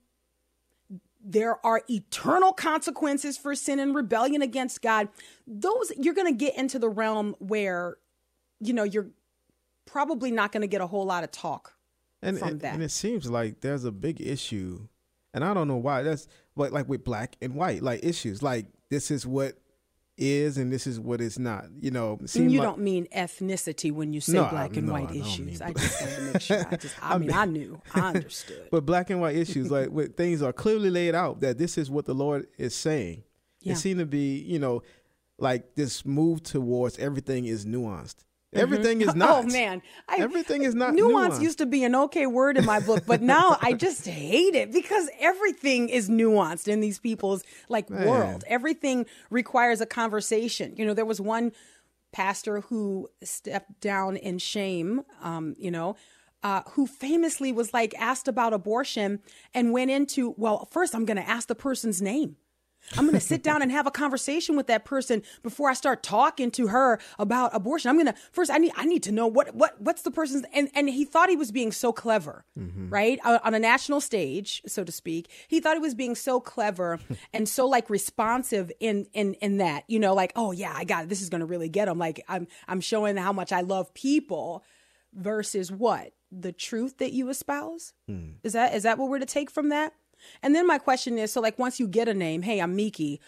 There 1.26 1.66
are 1.66 1.82
eternal 1.90 2.54
consequences 2.54 3.38
for 3.38 3.56
sin 3.56 3.80
and 3.80 3.94
rebellion 3.96 4.42
against 4.42 4.82
God. 4.82 5.10
Those 5.46 5.92
you're 5.98 6.14
going 6.14 6.32
to 6.32 6.38
get 6.38 6.58
into 6.58 6.80
the 6.80 6.90
realm 6.90 7.36
where, 7.40 7.98
you 8.60 8.74
know, 8.74 8.84
you're 8.84 9.10
probably 9.86 10.32
not 10.32 10.52
going 10.52 10.62
to 10.62 10.68
get 10.68 10.82
a 10.82 10.88
whole 10.88 11.06
lot 11.06 11.24
of 11.24 11.32
talk 11.32 11.74
And, 12.24 12.40
from 12.40 12.48
and, 12.50 12.62
that. 12.62 12.74
and 12.74 12.84
it 12.84 12.92
seems 12.92 13.30
like 13.30 13.62
there's 13.62 13.86
a 13.86 13.92
big 13.92 14.22
issue, 14.22 14.88
and 15.34 15.44
I 15.44 15.54
don't 15.54 15.68
know 15.68 15.78
why. 15.78 16.04
That's 16.04 16.28
but 16.56 16.72
like 16.72 16.88
with 16.88 17.04
black 17.04 17.36
and 17.42 17.56
white, 17.56 17.82
like 17.84 18.04
issues, 18.04 18.42
like 18.42 18.68
this 18.90 19.12
is 19.12 19.26
what 19.26 19.54
is 20.18 20.58
and 20.58 20.72
this 20.72 20.86
is 20.86 21.00
what 21.00 21.22
is 21.22 21.40
not. 21.40 21.66
You 21.80 21.92
know, 21.92 22.20
you 22.34 22.50
like- 22.60 22.62
don't 22.62 22.80
mean 22.80 23.08
ethnicity 23.16 23.92
when 23.92 24.14
you 24.14 24.22
say 24.22 24.34
No, 24.34 24.46
black 24.46 24.78
and 24.78 24.88
no, 24.88 24.94
white 24.94 25.10
I 25.10 25.16
issues. 25.16 25.60
mean- 25.60 25.62
I 25.62 25.74
just 25.74 26.02
wanted 26.02 26.16
to 26.16 26.22
make 26.34 26.42
sure. 26.42 26.68
I 26.70 26.76
just, 26.76 26.96
I, 27.02 27.18
mean, 27.18 27.34
I 27.34 27.46
knew, 27.46 27.82
I 27.94 28.00
understood. 28.10 28.68
But 28.72 28.86
black 28.86 29.10
and 29.10 29.20
white 29.22 29.36
issues, 29.36 29.72
like 29.72 29.90
with 29.90 30.16
things 30.16 30.42
are 30.42 30.54
clearly 30.54 30.90
laid 30.90 31.16
out 31.16 31.42
that 31.42 31.58
this 31.58 31.78
is 31.78 31.90
what 31.90 32.06
the 32.06 32.14
Lord 32.14 32.48
is 32.58 32.76
saying. 32.76 33.24
Yeah. 33.62 33.74
It 33.74 33.78
seemed 33.78 34.00
to 34.00 34.06
be, 34.06 34.38
you 34.40 34.60
know, 34.60 34.84
like 35.40 35.76
this 35.76 36.06
move 36.06 36.44
towards 36.44 37.00
everything 37.00 37.46
is 37.46 37.66
nuanced. 37.66 38.26
Everything 38.56 39.02
is 39.02 39.16
not. 39.16 39.46
Oh 39.46 39.48
man, 39.48 39.82
I, 40.08 40.18
Everything 40.18 40.64
is 40.64 40.76
not 40.76 40.94
nuance. 40.94 41.36
nuanced. 41.36 41.42
Used 41.42 41.58
to 41.60 41.66
be 41.66 41.84
an 41.84 41.96
okay 41.96 42.26
word 42.28 42.58
in 42.58 42.66
my 42.66 42.80
book, 42.80 43.04
but 43.06 43.22
now 43.22 43.58
I 43.62 43.74
just 43.74 44.06
hate 44.06 44.56
it 44.56 44.72
because 44.72 45.10
everything 45.20 45.90
is 45.90 46.10
nuanced 46.10 46.68
in 46.68 46.80
these 46.80 47.00
people's 47.00 47.44
like 47.70 47.90
world. 47.90 48.44
Everything 48.48 49.06
requires 49.30 49.82
a 49.82 49.86
conversation. 49.86 50.74
You 50.78 50.86
know, 50.86 50.94
there 50.94 51.06
was 51.06 51.20
one 51.22 51.52
pastor 52.12 52.62
who 52.62 53.10
stepped 53.24 53.80
down 53.82 54.18
in 54.18 54.38
shame. 54.38 55.04
Um, 55.22 55.56
you 55.58 55.72
know. 55.72 55.96
Uh, 56.46 56.62
who 56.72 56.86
famously 56.86 57.54
was 57.54 57.74
like 57.74 57.96
asked 57.98 58.28
about 58.28 58.52
abortion 58.52 59.22
and 59.54 59.72
went 59.72 59.90
into, 59.90 60.36
well, 60.36 60.68
first 60.74 60.94
I'm 60.94 61.06
going 61.06 61.16
to 61.16 61.26
ask 61.26 61.48
the 61.48 61.56
person's 61.56 62.02
name. 62.02 62.36
I'm 62.98 63.06
going 63.06 63.14
to 63.14 63.20
sit 63.20 63.44
down 63.44 63.62
and 63.62 63.72
have 63.72 63.88
a 63.88 63.92
conversation 63.92 64.56
with 64.56 64.68
that 64.68 64.86
person 64.86 65.24
before 65.42 65.70
I 65.70 65.74
start 65.74 66.04
talking 66.04 66.52
to 66.52 66.68
her 66.68 67.00
about 67.18 67.56
abortion. 67.56 67.90
I'm 67.90 67.96
going 67.96 68.08
to 68.08 68.16
first 68.32 68.52
I 68.52 68.58
need 68.58 68.74
I 68.76 68.86
need 68.86 69.04
to 69.04 69.12
know 69.12 69.28
what 69.28 69.56
what 69.56 69.80
what's 69.82 70.02
the 70.02 70.12
person's 70.12 70.46
and 70.54 70.70
and 70.76 70.90
he 70.90 71.06
thought 71.06 71.30
he 71.30 71.36
was 71.36 71.52
being 71.52 71.72
so 71.72 71.92
clever, 71.92 72.46
mm-hmm. 72.58 72.90
right? 72.90 73.20
On 73.24 73.40
on 73.44 73.54
a 73.54 73.60
national 73.60 74.02
stage, 74.02 74.62
so 74.68 74.84
to 74.84 74.92
speak. 74.92 75.30
He 75.48 75.60
thought 75.60 75.76
he 75.76 75.82
was 75.82 75.96
being 75.96 76.16
so 76.16 76.40
clever 76.40 77.00
and 77.34 77.48
so 77.48 77.68
like 77.68 77.90
responsive 77.90 78.72
in 78.80 79.08
in 79.14 79.36
in 79.36 79.58
that, 79.58 79.84
you 79.88 80.00
know, 80.00 80.14
like, 80.14 80.34
"Oh 80.36 80.52
yeah, 80.52 80.74
I 80.76 80.84
got 80.84 81.04
it. 81.04 81.10
This 81.10 81.22
is 81.22 81.30
going 81.30 81.42
to 81.42 81.46
really 81.46 81.70
get 81.70 81.88
him." 81.88 81.98
Like 81.98 82.24
I'm 82.28 82.48
I'm 82.68 82.82
showing 82.82 83.18
how 83.18 83.34
much 83.34 83.52
I 83.52 83.62
love 83.62 83.94
people 83.94 84.64
versus 85.14 85.72
what? 85.72 86.14
The 86.32 86.52
truth 86.52 86.98
that 86.98 87.14
you 87.14 87.30
espouse? 87.30 87.94
Hmm. 88.08 88.32
Is 88.44 88.54
that 88.54 88.76
is 88.76 88.84
that 88.84 88.98
what 88.98 89.10
we're 89.10 89.20
to 89.20 89.26
take 89.26 89.52
from 89.52 89.70
that? 89.70 89.94
And 90.42 90.56
then 90.56 90.68
my 90.68 90.78
question 90.78 91.18
is 91.18 91.32
so 91.32 91.42
like 91.42 91.60
once 91.60 91.80
you 91.80 91.88
get 91.88 92.08
a 92.08 92.14
name, 92.14 92.42
hey, 92.42 92.60
I'm 92.60 92.76
Miki, 92.76 93.20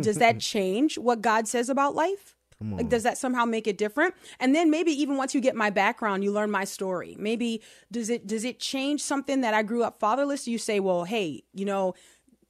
does 0.00 0.16
that 0.16 0.40
change 0.40 0.98
what 0.98 1.20
God 1.20 1.48
says 1.48 1.68
about 1.68 1.94
life? 1.94 2.36
Like 2.60 2.88
does 2.88 3.02
that 3.02 3.18
somehow 3.18 3.44
make 3.44 3.66
it 3.66 3.76
different? 3.76 4.14
And 4.40 4.54
then 4.54 4.70
maybe 4.70 4.90
even 4.90 5.18
once 5.18 5.34
you 5.34 5.42
get 5.42 5.54
my 5.54 5.68
background, 5.68 6.24
you 6.24 6.32
learn 6.32 6.50
my 6.50 6.64
story. 6.64 7.14
Maybe 7.18 7.60
does 7.92 8.08
it 8.08 8.26
does 8.26 8.44
it 8.44 8.58
change 8.58 9.02
something 9.02 9.42
that 9.42 9.52
I 9.52 9.62
grew 9.62 9.82
up 9.82 10.00
fatherless? 10.00 10.48
You 10.48 10.56
say, 10.56 10.80
well, 10.80 11.04
hey, 11.04 11.42
you 11.52 11.66
know, 11.66 11.94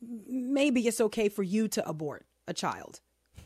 maybe 0.00 0.86
it's 0.86 1.00
okay 1.00 1.28
for 1.28 1.42
you 1.42 1.66
to 1.68 1.88
abort 1.88 2.24
a 2.46 2.54
child. 2.54 3.00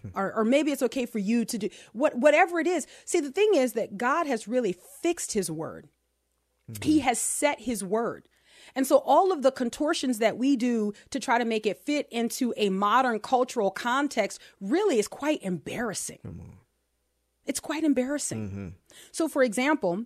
or, 0.15 0.33
or 0.33 0.45
maybe 0.45 0.71
it's 0.71 0.83
okay 0.83 1.07
for 1.07 1.19
you 1.19 1.45
to 1.45 1.59
do 1.59 1.69
what 1.93 2.17
whatever 2.17 2.61
it 2.61 2.67
is. 2.67 2.87
See, 3.05 3.21
the 3.21 3.33
thing 3.33 3.53
is 3.55 3.73
that 3.73 3.97
God 3.97 4.27
has 4.27 4.47
really 4.47 4.75
fixed 5.03 5.33
his 5.33 5.51
word. 5.51 5.89
Mm-hmm. 6.71 6.83
He 6.83 6.99
has 7.01 7.19
set 7.19 7.61
his 7.61 7.83
word. 7.83 8.29
And 8.75 8.87
so 8.87 8.99
all 8.99 9.33
of 9.33 9.43
the 9.43 9.51
contortions 9.51 10.19
that 10.19 10.37
we 10.37 10.57
do 10.57 10.93
to 11.11 11.19
try 11.21 11.39
to 11.39 11.45
make 11.45 11.67
it 11.67 11.79
fit 11.79 12.09
into 12.11 12.55
a 12.57 12.69
modern 12.71 13.19
cultural 13.21 13.71
context 13.71 14.41
really 14.61 14.99
is 14.99 15.09
quite 15.09 15.43
embarrassing. 15.43 16.19
It's 17.47 17.61
quite 17.61 17.85
embarrassing. 17.85 18.75
So, 19.13 19.29
for 19.29 19.43
example, 19.43 20.05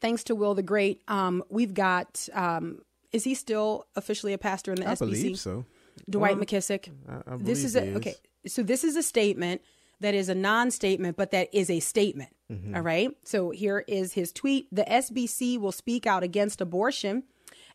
thanks 0.00 0.24
to 0.24 0.34
Will 0.34 0.54
the 0.54 0.62
Great, 0.62 1.02
um, 1.08 1.42
we've 1.50 1.74
got, 1.74 2.28
um, 2.32 2.80
is 3.12 3.24
he 3.24 3.34
still 3.34 3.86
officially 3.96 4.32
a 4.32 4.38
pastor 4.38 4.72
in 4.72 4.80
the 4.80 4.88
I 4.88 4.92
SBC? 4.92 4.98
believe 4.98 5.38
so. 5.38 5.64
Dwight 6.08 6.38
McKissic. 6.38 6.88
I- 7.08 7.34
I 7.34 7.36
this 7.36 7.64
is 7.64 7.76
a, 7.76 7.82
is. 7.84 7.96
okay. 7.98 8.14
So 8.46 8.62
this 8.62 8.84
is 8.84 8.96
a 8.96 9.02
statement 9.02 9.60
that 10.00 10.14
is 10.14 10.28
a 10.30 10.34
non-statement, 10.34 11.16
but 11.16 11.30
that 11.32 11.48
is 11.52 11.68
a 11.68 11.80
statement. 11.80 12.34
Mm-hmm. 12.50 12.74
all 12.74 12.80
right. 12.82 13.10
So 13.24 13.50
here 13.50 13.84
is 13.86 14.14
his 14.14 14.32
tweet: 14.32 14.66
The 14.72 14.84
SBC 14.84 15.58
will 15.60 15.72
speak 15.72 16.06
out 16.06 16.22
against 16.22 16.60
abortion 16.60 17.24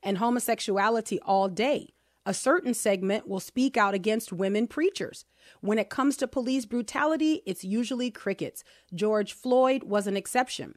and 0.07 0.17
homosexuality 0.17 1.19
all 1.21 1.47
day. 1.49 1.93
A 2.25 2.33
certain 2.33 2.73
segment 2.73 3.27
will 3.27 3.39
speak 3.39 3.77
out 3.77 3.93
against 3.93 4.33
women 4.33 4.67
preachers. 4.67 5.25
When 5.61 5.77
it 5.77 5.89
comes 5.89 6.17
to 6.17 6.27
police 6.27 6.65
brutality, 6.65 7.41
it's 7.45 7.63
usually 7.63 8.09
crickets. 8.11 8.63
George 8.93 9.33
Floyd 9.33 9.83
was 9.83 10.07
an 10.07 10.17
exception. 10.17 10.75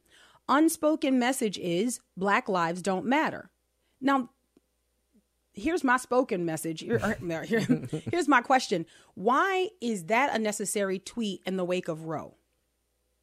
Unspoken 0.49 1.19
message 1.19 1.59
is 1.59 2.01
Black 2.16 2.49
lives 2.49 2.83
don't 2.83 3.07
matter. 3.07 3.51
Now, 4.01 4.31
here's 5.53 5.85
my 5.85 5.97
spoken 5.97 6.45
message. 6.45 6.81
Here- 6.83 7.16
here- 7.47 7.88
here's 8.11 8.29
my 8.29 8.40
question. 8.40 8.87
Why 9.14 9.69
is 9.81 10.05
that 10.07 10.35
a 10.35 10.38
necessary 10.38 10.99
tweet 10.99 11.40
in 11.47 11.57
the 11.57 11.64
wake 11.64 11.88
of 11.88 12.07
Roe? 12.07 12.37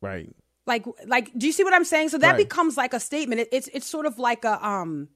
Right. 0.02 0.30
Like, 0.65 0.86
like, 1.06 1.32
do 1.38 1.48
you 1.48 1.54
see 1.54 1.63
what 1.63 1.74
I'm 1.74 1.86
saying? 1.86 2.10
So 2.10 2.17
that 2.17 2.32
Right. 2.32 2.38
becomes 2.38 2.76
like 2.76 2.93
a 2.93 3.00
statement. 3.00 3.39
It, 3.41 3.50
it's 3.54 3.70
it's 3.74 3.88
sort 3.88 4.06
of 4.06 4.20
like 4.20 4.43
a 4.43 4.65
um. 4.67 5.08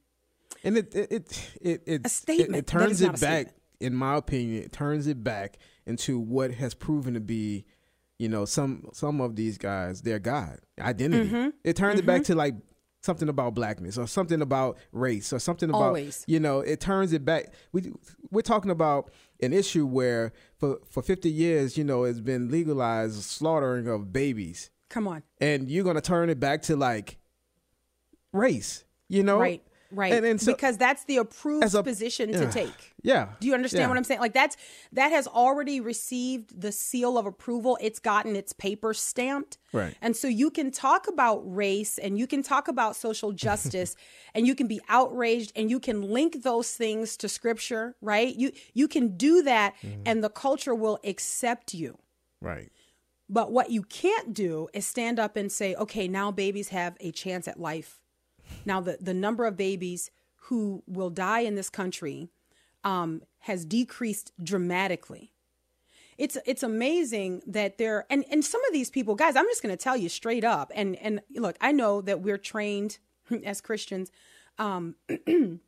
And 0.63 0.77
it 0.77 0.93
it 0.93 1.11
it 1.11 1.49
it, 1.61 1.83
it, 1.85 2.09
statement 2.09 2.55
it, 2.55 2.59
it 2.59 2.67
turns 2.67 3.01
it 3.01 3.19
back, 3.19 3.55
in 3.79 3.95
my 3.95 4.15
opinion, 4.15 4.63
it 4.63 4.71
turns 4.71 5.07
it 5.07 5.23
back 5.23 5.57
into 5.85 6.19
what 6.19 6.51
has 6.51 6.73
proven 6.73 7.13
to 7.15 7.19
be, 7.19 7.65
you 8.19 8.29
know, 8.29 8.45
some 8.45 8.89
some 8.93 9.21
of 9.21 9.35
these 9.35 9.57
guys, 9.57 10.01
their 10.01 10.19
God 10.19 10.59
identity. 10.79 11.29
Mm-hmm. 11.29 11.49
It 11.63 11.75
turns 11.75 11.99
it 11.99 12.05
back 12.05 12.23
to 12.23 12.35
like 12.35 12.55
something 13.01 13.29
about 13.29 13.55
blackness 13.55 13.97
or 13.97 14.07
something 14.07 14.41
about 14.41 14.77
race 14.91 15.33
or 15.33 15.39
something 15.39 15.69
about 15.69 15.81
Always. 15.81 16.23
you 16.27 16.39
know, 16.39 16.59
it 16.59 16.79
turns 16.79 17.13
it 17.13 17.25
back. 17.25 17.53
We 17.71 17.91
we're 18.29 18.41
talking 18.41 18.71
about 18.71 19.11
an 19.41 19.53
issue 19.53 19.85
where 19.87 20.33
for 20.57 20.79
for 20.87 21.01
50 21.01 21.29
years, 21.29 21.77
you 21.77 21.83
know, 21.83 22.03
it's 22.03 22.19
been 22.19 22.49
legalized 22.49 23.23
slaughtering 23.23 23.87
of 23.87 24.13
babies 24.13 24.69
Come 24.91 25.07
on, 25.07 25.23
and 25.39 25.69
you're 25.71 25.85
gonna 25.85 26.01
turn 26.01 26.29
it 26.29 26.39
back 26.39 26.63
to 26.63 26.75
like 26.75 27.17
race, 28.33 28.83
you 29.07 29.23
know? 29.23 29.39
Right. 29.39 29.63
Right. 29.91 30.13
And, 30.13 30.25
and 30.25 30.41
so, 30.41 30.53
because 30.53 30.77
that's 30.77 31.03
the 31.05 31.17
approved 31.17 31.73
a- 31.75 31.83
position 31.83 32.31
to 32.31 32.49
take. 32.51 32.93
yeah. 33.03 33.29
Do 33.39 33.47
you 33.47 33.53
understand 33.53 33.81
yeah. 33.83 33.87
what 33.89 33.97
I'm 33.97 34.03
saying? 34.03 34.19
Like 34.21 34.33
that's 34.33 34.57
that 34.93 35.11
has 35.11 35.27
already 35.27 35.79
received 35.81 36.59
the 36.61 36.71
seal 36.71 37.17
of 37.17 37.25
approval. 37.25 37.77
It's 37.81 37.99
gotten 37.99 38.35
its 38.35 38.53
paper 38.53 38.93
stamped. 38.93 39.57
Right. 39.73 39.95
And 40.01 40.15
so 40.15 40.27
you 40.27 40.49
can 40.51 40.71
talk 40.71 41.07
about 41.07 41.41
race 41.45 41.97
and 41.97 42.17
you 42.17 42.27
can 42.27 42.41
talk 42.43 42.67
about 42.67 42.95
social 42.95 43.31
justice 43.31 43.95
and 44.33 44.47
you 44.47 44.55
can 44.55 44.67
be 44.67 44.79
outraged 44.89 45.51
and 45.55 45.69
you 45.69 45.79
can 45.79 46.01
link 46.01 46.43
those 46.43 46.71
things 46.73 47.17
to 47.17 47.27
scripture, 47.29 47.95
right? 48.01 48.35
You 48.35 48.51
you 48.73 48.87
can 48.87 49.17
do 49.17 49.41
that 49.43 49.75
Mm-hmm. 49.83 50.03
and 50.05 50.23
the 50.23 50.29
culture 50.29 50.75
will 50.75 50.99
accept 51.03 51.73
you. 51.73 51.97
Right. 52.41 52.71
But 53.29 53.51
what 53.51 53.71
you 53.71 53.83
can't 53.83 54.33
do 54.33 54.67
is 54.73 54.85
stand 54.85 55.17
up 55.19 55.37
and 55.37 55.49
say, 55.51 55.73
okay, 55.75 56.07
now 56.07 56.31
babies 56.31 56.69
have 56.69 56.97
a 56.99 57.11
chance 57.11 57.47
at 57.47 57.59
life. 57.59 57.99
Now, 58.65 58.81
the, 58.81 58.97
the 58.99 59.13
number 59.13 59.45
of 59.45 59.57
babies 59.57 60.11
who 60.45 60.83
will 60.87 61.09
die 61.09 61.41
in 61.41 61.55
this 61.55 61.69
country 61.69 62.29
um, 62.83 63.21
has 63.39 63.65
decreased 63.65 64.31
dramatically. 64.43 65.31
It's 66.17 66.37
it's 66.45 66.61
amazing 66.61 67.41
that 67.47 67.77
there 67.77 68.05
and 68.09 68.23
and 68.29 68.45
some 68.45 68.63
of 68.65 68.73
these 68.73 68.89
people, 68.89 69.15
guys. 69.15 69.35
I'm 69.35 69.45
just 69.45 69.63
going 69.63 69.75
to 69.75 69.81
tell 69.81 69.97
you 69.97 70.09
straight 70.09 70.43
up. 70.43 70.71
And 70.75 70.95
and 70.97 71.21
look, 71.35 71.57
I 71.61 71.71
know 71.71 72.01
that 72.01 72.21
we're 72.21 72.37
trained 72.37 72.99
as 73.45 73.61
Christians. 73.61 74.11
Um, 74.57 74.95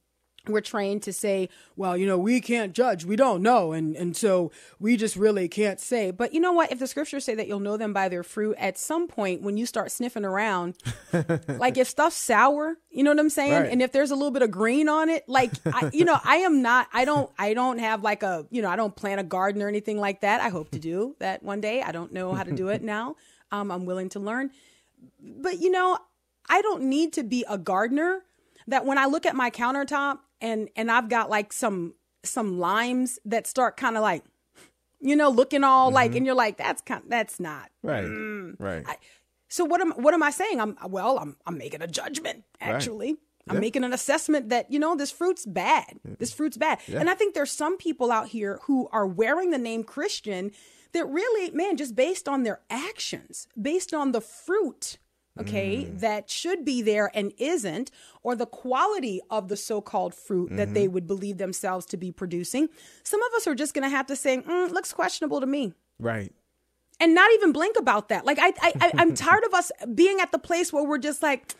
we're 0.47 0.59
trained 0.61 1.01
to 1.03 1.13
say, 1.13 1.47
well, 1.77 1.95
you 1.95 2.05
know, 2.05 2.17
we 2.17 2.41
can't 2.41 2.73
judge, 2.73 3.05
we 3.05 3.15
don't 3.15 3.41
know, 3.41 3.71
and 3.71 3.95
and 3.95 4.15
so 4.15 4.51
we 4.77 4.97
just 4.97 5.15
really 5.15 5.47
can't 5.47 5.79
say. 5.79 6.11
But 6.11 6.33
you 6.33 6.41
know 6.41 6.51
what? 6.51 6.69
If 6.71 6.79
the 6.79 6.87
scriptures 6.87 7.23
say 7.23 7.33
that 7.35 7.47
you'll 7.47 7.61
know 7.61 7.77
them 7.77 7.93
by 7.93 8.09
their 8.09 8.23
fruit, 8.23 8.57
at 8.59 8.77
some 8.77 9.07
point 9.07 9.41
when 9.41 9.55
you 9.55 9.65
start 9.65 9.89
sniffing 9.91 10.25
around, 10.25 10.75
like 11.47 11.77
if 11.77 11.87
stuff's 11.87 12.17
sour, 12.17 12.75
you 12.91 13.03
know 13.03 13.11
what 13.11 13.19
I'm 13.19 13.29
saying, 13.29 13.53
Right. 13.53 13.71
and 13.71 13.81
if 13.81 13.93
there's 13.93 14.11
a 14.11 14.15
little 14.15 14.31
bit 14.31 14.41
of 14.41 14.51
green 14.51 14.89
on 14.89 15.07
it, 15.09 15.23
like 15.29 15.51
I, 15.65 15.89
you 15.93 16.03
know, 16.03 16.17
I 16.23 16.37
am 16.37 16.61
not, 16.61 16.87
I 16.91 17.05
don't, 17.05 17.31
I 17.39 17.53
don't 17.53 17.77
have 17.79 18.03
like 18.03 18.21
a, 18.21 18.45
you 18.51 18.61
know, 18.61 18.69
I 18.69 18.75
don't 18.75 18.95
plant 18.95 19.21
a 19.21 19.23
garden 19.23 19.61
or 19.61 19.69
anything 19.69 19.97
like 19.97 20.21
that. 20.21 20.41
I 20.41 20.49
hope 20.49 20.71
to 20.71 20.79
do 20.79 21.15
that 21.19 21.41
one 21.43 21.61
day. 21.61 21.81
I 21.81 21.93
don't 21.93 22.11
know 22.11 22.33
how 22.33 22.43
to 22.43 22.51
do 22.51 22.67
it 22.67 22.81
now. 22.95 23.15
Um, 23.51 23.71
I'm 23.71 23.85
willing 23.85 24.09
to 24.09 24.19
learn, 24.19 24.51
but 25.21 25.59
you 25.61 25.71
know, 25.71 25.97
I 26.49 26.61
don't 26.61 26.83
need 26.83 27.13
to 27.13 27.23
be 27.23 27.45
a 27.47 27.57
gardener 27.57 28.23
that 28.67 28.85
when 28.85 28.97
I 28.97 29.05
look 29.05 29.25
at 29.25 29.35
my 29.35 29.49
countertop 29.51 30.19
and 30.43 30.69
and 30.75 30.91
I've 30.91 31.09
got 31.09 31.31
like 31.31 31.51
some 31.51 31.95
some 32.23 32.59
limes 32.59 33.17
that 33.25 33.47
start 33.47 33.77
kind 33.77 33.95
of 33.97 34.03
like 34.03 34.23
you 34.99 35.15
know 35.15 35.29
looking 35.29 35.63
all 35.63 35.89
like 35.89 36.13
and 36.15 36.25
you're 36.25 36.35
like 36.35 36.57
that's 36.57 36.81
kind 36.83 37.03
that's 37.07 37.39
not. 37.39 37.71
Right. 37.81 38.03
Mm. 38.05 38.55
right. 38.59 38.85
so 39.47 39.65
what 39.65 39.81
am 39.81 39.91
what 39.93 40.13
am 40.13 40.21
I 40.21 40.29
saying? 40.29 40.61
I'm 40.61 40.77
well 40.87 41.17
I'm 41.17 41.37
I'm 41.47 41.57
making 41.57 41.81
a 41.81 41.87
judgment 41.87 42.43
actually. 42.61 43.15
I'm 43.49 43.55
Yeah. 43.55 43.59
making 43.61 43.83
an 43.83 43.91
assessment 43.91 44.49
that 44.49 44.71
you 44.71 44.79
know 44.79 44.95
this 44.95 45.11
fruit's 45.11 45.45
bad. 45.45 45.99
This 46.19 46.31
fruit's 46.31 46.55
bad. 46.57 46.79
And 46.87 47.09
I 47.09 47.13
think 47.15 47.33
there's 47.33 47.51
some 47.51 47.77
people 47.77 48.09
out 48.11 48.27
here 48.29 48.59
who 48.63 48.87
are 48.91 49.05
wearing 49.07 49.49
the 49.49 49.57
name 49.57 49.83
Christian 49.83 50.51
that 50.93 51.05
really 51.05 51.51
man 51.51 51.75
just 51.75 51.95
based 51.95 52.29
on 52.29 52.43
their 52.43 52.61
actions 52.69 53.47
based 53.59 53.93
on 53.93 54.11
the 54.13 54.21
fruit 54.21 54.97
okay 55.39 55.85
that 55.85 56.29
should 56.29 56.63
be 56.63 56.81
there 56.81 57.09
and 57.13 57.33
isn't 57.37 57.89
or 58.21 58.35
the 58.35 58.45
quality 58.45 59.19
of 59.29 59.47
the 59.47 59.57
so-called 59.57 60.13
fruit 60.13 60.55
that 60.55 60.73
they 60.73 60.87
would 60.87 61.07
believe 61.07 61.37
themselves 61.37 61.85
to 61.85 61.97
be 61.97 62.11
producing 62.11 62.69
some 63.03 63.21
of 63.23 63.33
us 63.35 63.47
are 63.47 63.55
just 63.55 63.73
going 63.73 63.83
to 63.83 63.89
have 63.89 64.05
to 64.05 64.15
say 64.15 64.37
mm, 64.37 64.69
looks 64.71 64.93
questionable 64.93 65.39
to 65.41 65.47
me 65.47 65.73
right. 65.99 66.31
and 66.99 67.15
not 67.15 67.31
even 67.33 67.51
blink 67.51 67.77
about 67.77 68.09
that. 68.09 68.25
Like 68.25 68.39
I, 68.39 68.53
I, 68.61 68.73
I 68.79 68.91
I'm 68.97 69.13
tired 69.15 69.43
of 69.45 69.53
us 69.53 69.71
being 69.93 70.19
at 70.19 70.31
the 70.31 70.39
place 70.39 70.71
where 70.71 70.83
we're 70.83 70.97
just 70.97 71.23
like, 71.23 71.55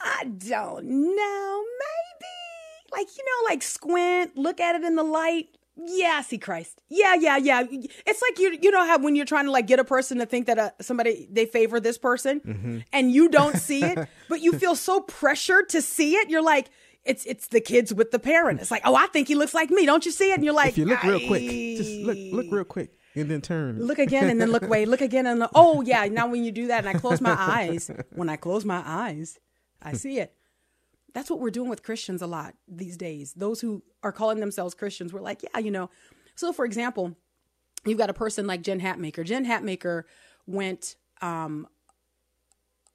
I 0.00 0.24
don't 0.24 0.84
know, 0.84 1.64
maybe. 1.78 2.92
Like 2.92 3.08
you 3.16 3.24
know, 3.24 3.50
like 3.50 3.62
squint, 3.62 4.36
look 4.36 4.60
at 4.60 4.76
it 4.76 4.84
in 4.84 4.96
the 4.96 5.02
light. 5.02 5.48
Yeah, 5.80 6.22
see 6.22 6.38
Christ. 6.38 6.80
Yeah, 6.88 7.14
yeah, 7.14 7.36
yeah. 7.36 7.62
It's 7.70 8.20
like 8.22 8.38
you, 8.38 8.58
you 8.60 8.70
know 8.70 8.84
how 8.84 8.98
when 8.98 9.14
you're 9.14 9.24
trying 9.24 9.44
to 9.44 9.52
like 9.52 9.66
get 9.68 9.78
a 9.78 9.84
person 9.84 10.18
to 10.18 10.26
think 10.26 10.46
that 10.46 10.58
uh, 10.58 10.70
somebody 10.80 11.28
they 11.30 11.46
favor 11.46 11.78
this 11.80 11.98
person, 11.98 12.84
and 12.92 13.12
you 13.12 13.28
don't 13.28 13.56
see 13.56 13.84
it, 13.84 14.08
but 14.28 14.40
you 14.40 14.58
feel 14.58 14.74
so 14.74 15.00
pressured 15.00 15.68
to 15.70 15.82
see 15.82 16.14
it. 16.14 16.30
You're 16.30 16.42
like. 16.42 16.70
It's 17.04 17.24
it's 17.24 17.46
the 17.46 17.60
kids 17.60 17.94
with 17.94 18.10
the 18.10 18.18
parent. 18.18 18.60
It's 18.60 18.70
like, 18.70 18.82
oh, 18.84 18.94
I 18.94 19.06
think 19.06 19.28
he 19.28 19.34
looks 19.34 19.54
like 19.54 19.70
me. 19.70 19.86
Don't 19.86 20.04
you 20.04 20.12
see 20.12 20.30
it? 20.30 20.34
And 20.34 20.44
you're 20.44 20.52
like, 20.52 20.70
If 20.70 20.78
you 20.78 20.84
look 20.84 21.02
real 21.04 21.26
quick, 21.26 21.42
just 21.78 21.90
look 22.00 22.18
look 22.32 22.46
real 22.52 22.64
quick 22.64 22.90
and 23.14 23.30
then 23.30 23.40
turn. 23.40 23.78
look 23.82 23.98
again 23.98 24.28
and 24.28 24.38
then 24.38 24.50
look 24.50 24.62
away 24.68 24.84
look 24.84 25.00
again 25.00 25.26
and 25.26 25.38
look, 25.40 25.50
oh 25.54 25.80
yeah 25.80 26.04
now 26.06 26.26
when 26.28 26.44
you 26.44 26.52
do 26.52 26.66
that 26.66 26.84
and 26.84 26.88
i 26.88 26.92
close 26.98 27.20
my 27.22 27.34
eyes 27.38 27.90
when 28.14 28.28
i 28.28 28.36
close 28.36 28.64
my 28.66 28.82
eyes 28.84 29.38
i 29.80 29.92
see 29.94 30.18
it 30.18 30.34
that's 31.14 31.30
what 31.30 31.40
we're 31.40 31.50
doing 31.50 31.68
with 31.70 31.82
christians 31.82 32.22
a 32.22 32.26
lot 32.26 32.54
these 32.66 32.96
days. 32.96 33.32
Those 33.34 33.60
who 33.60 33.82
are 34.02 34.12
calling 34.12 34.40
themselves 34.40 34.74
christians 34.74 35.12
we're 35.12 35.20
like 35.20 35.42
yeah 35.42 35.58
you 35.58 35.70
know. 35.70 35.90
So 36.34 36.52
for 36.52 36.64
example 36.64 37.16
you've 37.84 37.98
got 37.98 38.10
a 38.10 38.14
person 38.14 38.46
like 38.46 38.62
jen 38.62 38.80
hatmaker. 38.80 39.24
Jen 39.24 39.46
hatmaker 39.46 40.04
went 40.46 40.96
um, 41.20 41.66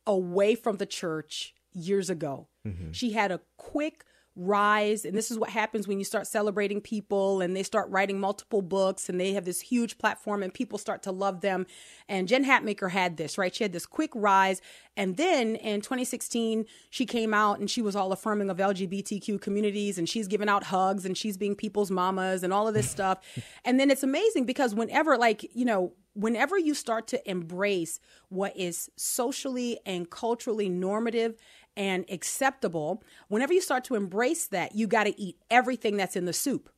away 0.05 0.55
from 0.55 0.77
the 0.77 0.85
church 0.85 1.53
years 1.73 2.09
ago. 2.09 2.47
She 2.93 3.11
had 3.11 3.31
a 3.31 3.41
quick 3.57 4.05
rise, 4.35 5.05
and 5.05 5.15
this 5.15 5.29
is 5.29 5.37
what 5.37 5.49
happens 5.49 5.87
when 5.87 5.99
you 5.99 6.05
start 6.05 6.25
celebrating 6.25 6.81
people 6.81 7.41
and 7.41 7.55
they 7.55 7.63
start 7.63 7.89
writing 7.89 8.19
multiple 8.19 8.61
books 8.61 9.09
and 9.09 9.19
they 9.19 9.33
have 9.33 9.45
this 9.45 9.61
huge 9.61 9.97
platform 9.97 10.41
and 10.41 10.53
people 10.53 10.77
start 10.77 11.03
to 11.03 11.11
love 11.11 11.41
them. 11.41 11.65
And 12.09 12.27
Jen 12.27 12.45
Hatmaker 12.45 12.91
had 12.91 13.17
this, 13.17 13.37
right? 13.37 13.53
She 13.53 13.63
had 13.63 13.73
this 13.73 13.85
quick 13.85 14.11
rise. 14.15 14.61
And 14.97 15.17
then 15.17 15.55
in 15.55 15.81
2016, 15.81 16.65
she 16.89 17.05
came 17.05 17.33
out 17.33 17.59
and 17.59 17.69
she 17.69 17.81
was 17.81 17.95
all 17.95 18.11
affirming 18.11 18.49
of 18.49 18.57
LGBTQ 18.57 19.39
communities 19.39 19.97
and 19.97 20.09
she's 20.09 20.27
giving 20.27 20.49
out 20.49 20.65
hugs 20.65 21.05
and 21.05 21.17
she's 21.17 21.37
being 21.37 21.55
people's 21.55 21.91
mamas 21.91 22.43
and 22.43 22.51
all 22.51 22.67
of 22.67 22.73
this 22.73 22.89
stuff. 22.89 23.19
And 23.65 23.79
then 23.79 23.89
it's 23.89 24.03
amazing 24.03 24.45
because 24.45 24.75
whenever, 24.75 25.17
like, 25.17 25.49
you 25.55 25.63
know, 25.63 25.93
whenever 26.13 26.57
you 26.57 26.73
start 26.73 27.07
to 27.07 27.29
embrace 27.29 27.99
what 28.29 28.55
is 28.55 28.89
socially 28.95 29.79
and 29.85 30.09
culturally 30.09 30.69
normative 30.69 31.35
and 31.75 32.05
acceptable, 32.09 33.03
whenever 33.27 33.53
you 33.53 33.61
start 33.61 33.83
to 33.85 33.95
embrace 33.95 34.47
that, 34.47 34.75
you 34.75 34.87
got 34.87 35.05
to 35.05 35.19
eat 35.19 35.37
everything 35.49 35.97
that's 35.97 36.15
in 36.15 36.25
the 36.25 36.33
soup. 36.33 36.69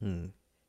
Hmm. 0.00 0.26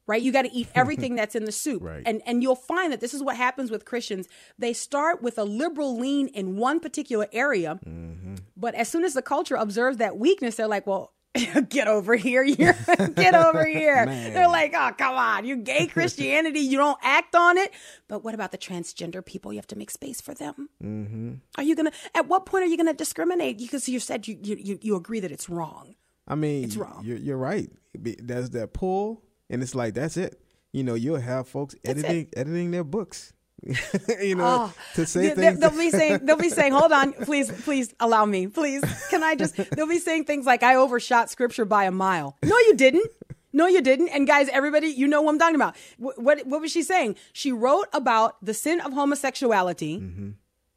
Right? 0.08 0.22
You 0.22 0.32
got 0.32 0.42
to 0.42 0.52
eat 0.52 0.68
everything 0.74 1.16
that's 1.16 1.36
in 1.36 1.46
the 1.46 1.52
soup. 1.64 1.84
Right. 1.84 2.04
And 2.06 2.22
and 2.26 2.42
you'll 2.42 2.56
find 2.56 2.92
that 2.92 3.00
this 3.00 3.14
is 3.14 3.22
what 3.22 3.36
happens 3.36 3.70
with 3.70 3.86
Christians. 3.86 4.28
They 4.58 4.74
start 4.74 5.22
with 5.22 5.38
a 5.38 5.44
liberal 5.44 5.98
lean 5.98 6.28
in 6.30 6.58
one 6.58 6.80
particular 6.80 7.28
area, 7.32 7.80
mm-hmm. 7.86 8.36
but 8.58 8.74
as 8.74 8.90
soon 8.90 9.04
as 9.04 9.14
the 9.14 9.22
culture 9.22 9.56
observes 9.56 9.98
that 9.98 10.18
weakness, 10.18 10.56
they're 10.56 10.68
like, 10.68 10.88
well, 10.88 11.14
get 11.70 11.88
over 11.88 12.16
here. 12.16 12.44
You're, 12.44 12.74
get 13.16 13.36
over 13.36 13.66
here. 13.66 14.06
They're 14.06 14.48
like, 14.48 14.74
oh, 14.76 14.92
come 14.98 15.16
on. 15.16 15.46
You 15.46 15.58
gay 15.58 15.88
Christianity. 15.94 16.60
You 16.60 16.78
don't 16.78 16.98
act 17.04 17.36
on 17.36 17.58
it. 17.58 17.72
But 18.08 18.24
what 18.24 18.34
about 18.34 18.52
the 18.52 18.58
transgender 18.58 19.24
people? 19.24 19.54
You 19.54 19.58
have 19.60 19.68
to 19.68 19.78
make 19.78 19.92
space 19.92 20.22
for 20.22 20.34
them. 20.34 20.70
Mm-hmm. 20.84 21.34
Are 21.58 21.64
you 21.64 21.76
going 21.76 21.92
to, 21.92 21.98
at 22.16 22.28
what 22.28 22.46
point 22.46 22.64
are 22.64 22.68
you 22.68 22.78
going 22.78 22.88
to 22.88 22.94
discriminate? 22.94 23.58
Because 23.58 23.88
you 23.88 24.00
said 24.00 24.28
you, 24.28 24.38
you, 24.42 24.80
you, 24.82 24.96
agree 24.96 25.20
that 25.20 25.32
it's 25.32 25.50
wrong. 25.50 25.96
I 26.28 26.36
mean, 26.36 26.64
It's 26.64 26.76
wrong. 26.76 27.02
You're, 27.04 27.18
you're 27.18 27.38
right. 27.38 27.70
There's 27.94 28.50
that 28.52 28.74
pull, 28.74 29.24
and 29.50 29.64
it's 29.64 29.74
like 29.74 29.94
that's 29.96 30.18
it. 30.18 30.42
You 30.72 30.84
know, 30.84 30.94
you'll 30.94 31.20
have 31.20 31.48
folks 31.48 31.76
That's 31.84 32.00
it. 32.00 32.06
editing 32.06 32.28
editing 32.38 32.72
their 32.72 32.84
books. 32.84 33.34
you 34.22 34.36
know, 34.36 34.72
Oh, 34.72 34.74
to 34.96 35.06
say 35.06 35.30
they, 35.34 35.36
things. 35.36 35.60
will 35.60 35.72
be 35.72 35.90
saying 35.92 36.20
they'll 36.24 36.38
be 36.38 36.50
saying, 36.50 36.74
"Hold 36.74 36.92
on, 36.92 37.14
please, 37.14 37.52
please 37.64 37.94
allow 38.00 38.26
me, 38.26 38.48
please. 38.48 38.84
Can 39.10 39.24
I 39.24 39.36
just?" 39.36 39.56
They'll 39.76 39.88
be 39.88 40.00
saying 40.00 40.26
things 40.26 40.46
like, 40.46 40.64
"I 40.64 40.76
overshot 40.76 41.30
scripture 41.30 41.66
by 41.66 41.86
a 41.86 41.92
mile." 41.92 42.38
No, 42.44 42.58
you 42.58 42.76
didn't. 42.76 43.10
No, 43.52 43.68
you 43.68 43.82
didn't. 43.82 44.10
And 44.10 44.28
guys, 44.28 44.48
everybody, 44.50 44.88
you 44.88 45.08
know 45.08 45.22
what 45.22 45.32
I'm 45.34 45.40
talking 45.40 45.56
about. 45.56 45.76
What 45.98 46.22
what, 46.22 46.46
what 46.46 46.62
was 46.62 46.72
she 46.72 46.84
saying? 46.84 47.16
She 47.34 47.52
wrote 47.52 47.88
about 47.94 48.44
the 48.44 48.54
sin 48.54 48.80
of 48.80 48.94
homosexuality 48.94 50.00
mm-hmm. 50.00 50.30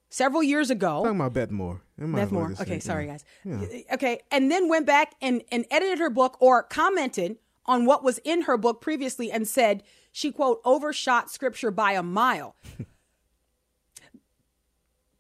several 0.08 0.42
years 0.42 0.70
ago. 0.70 1.02
talking 1.02 1.20
about 1.20 1.34
Beth 1.34 1.50
Moore. 1.50 1.82
Beth 1.98 2.32
Moore. 2.32 2.52
Okay, 2.60 2.78
say, 2.78 2.80
sorry 2.80 3.06
yeah. 3.06 3.18
guys. 3.44 3.84
Okay, 3.92 4.20
and 4.30 4.50
then 4.50 4.68
went 4.68 4.86
back 4.86 5.14
and 5.20 5.42
and 5.52 5.66
edited 5.70 5.98
her 5.98 6.10
book 6.10 6.36
or 6.40 6.62
commented 6.62 7.36
on 7.66 7.86
what 7.86 8.02
was 8.02 8.18
in 8.24 8.42
her 8.42 8.56
book 8.56 8.80
previously 8.80 9.30
and 9.30 9.46
said 9.46 9.82
she 10.12 10.30
quote 10.30 10.60
overshot 10.64 11.30
scripture 11.30 11.70
by 11.70 11.92
a 11.92 12.02
mile. 12.02 12.54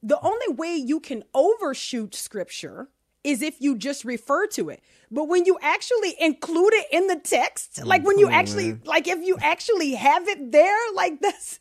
the 0.02 0.20
only 0.20 0.48
way 0.48 0.76
you 0.76 1.00
can 1.00 1.24
overshoot 1.34 2.14
scripture 2.14 2.88
is 3.24 3.40
if 3.40 3.60
you 3.60 3.76
just 3.76 4.04
refer 4.04 4.46
to 4.48 4.68
it. 4.68 4.82
But 5.10 5.28
when 5.28 5.44
you 5.44 5.56
actually 5.62 6.14
include 6.20 6.74
it 6.74 6.86
in 6.92 7.06
the 7.06 7.16
text, 7.16 7.84
like 7.84 8.04
when 8.04 8.18
you 8.18 8.28
actually 8.28 8.78
like 8.84 9.06
if 9.06 9.22
you 9.22 9.38
actually 9.40 9.94
have 9.94 10.28
it 10.28 10.52
there, 10.52 10.78
like 10.94 11.20
that's 11.20 11.60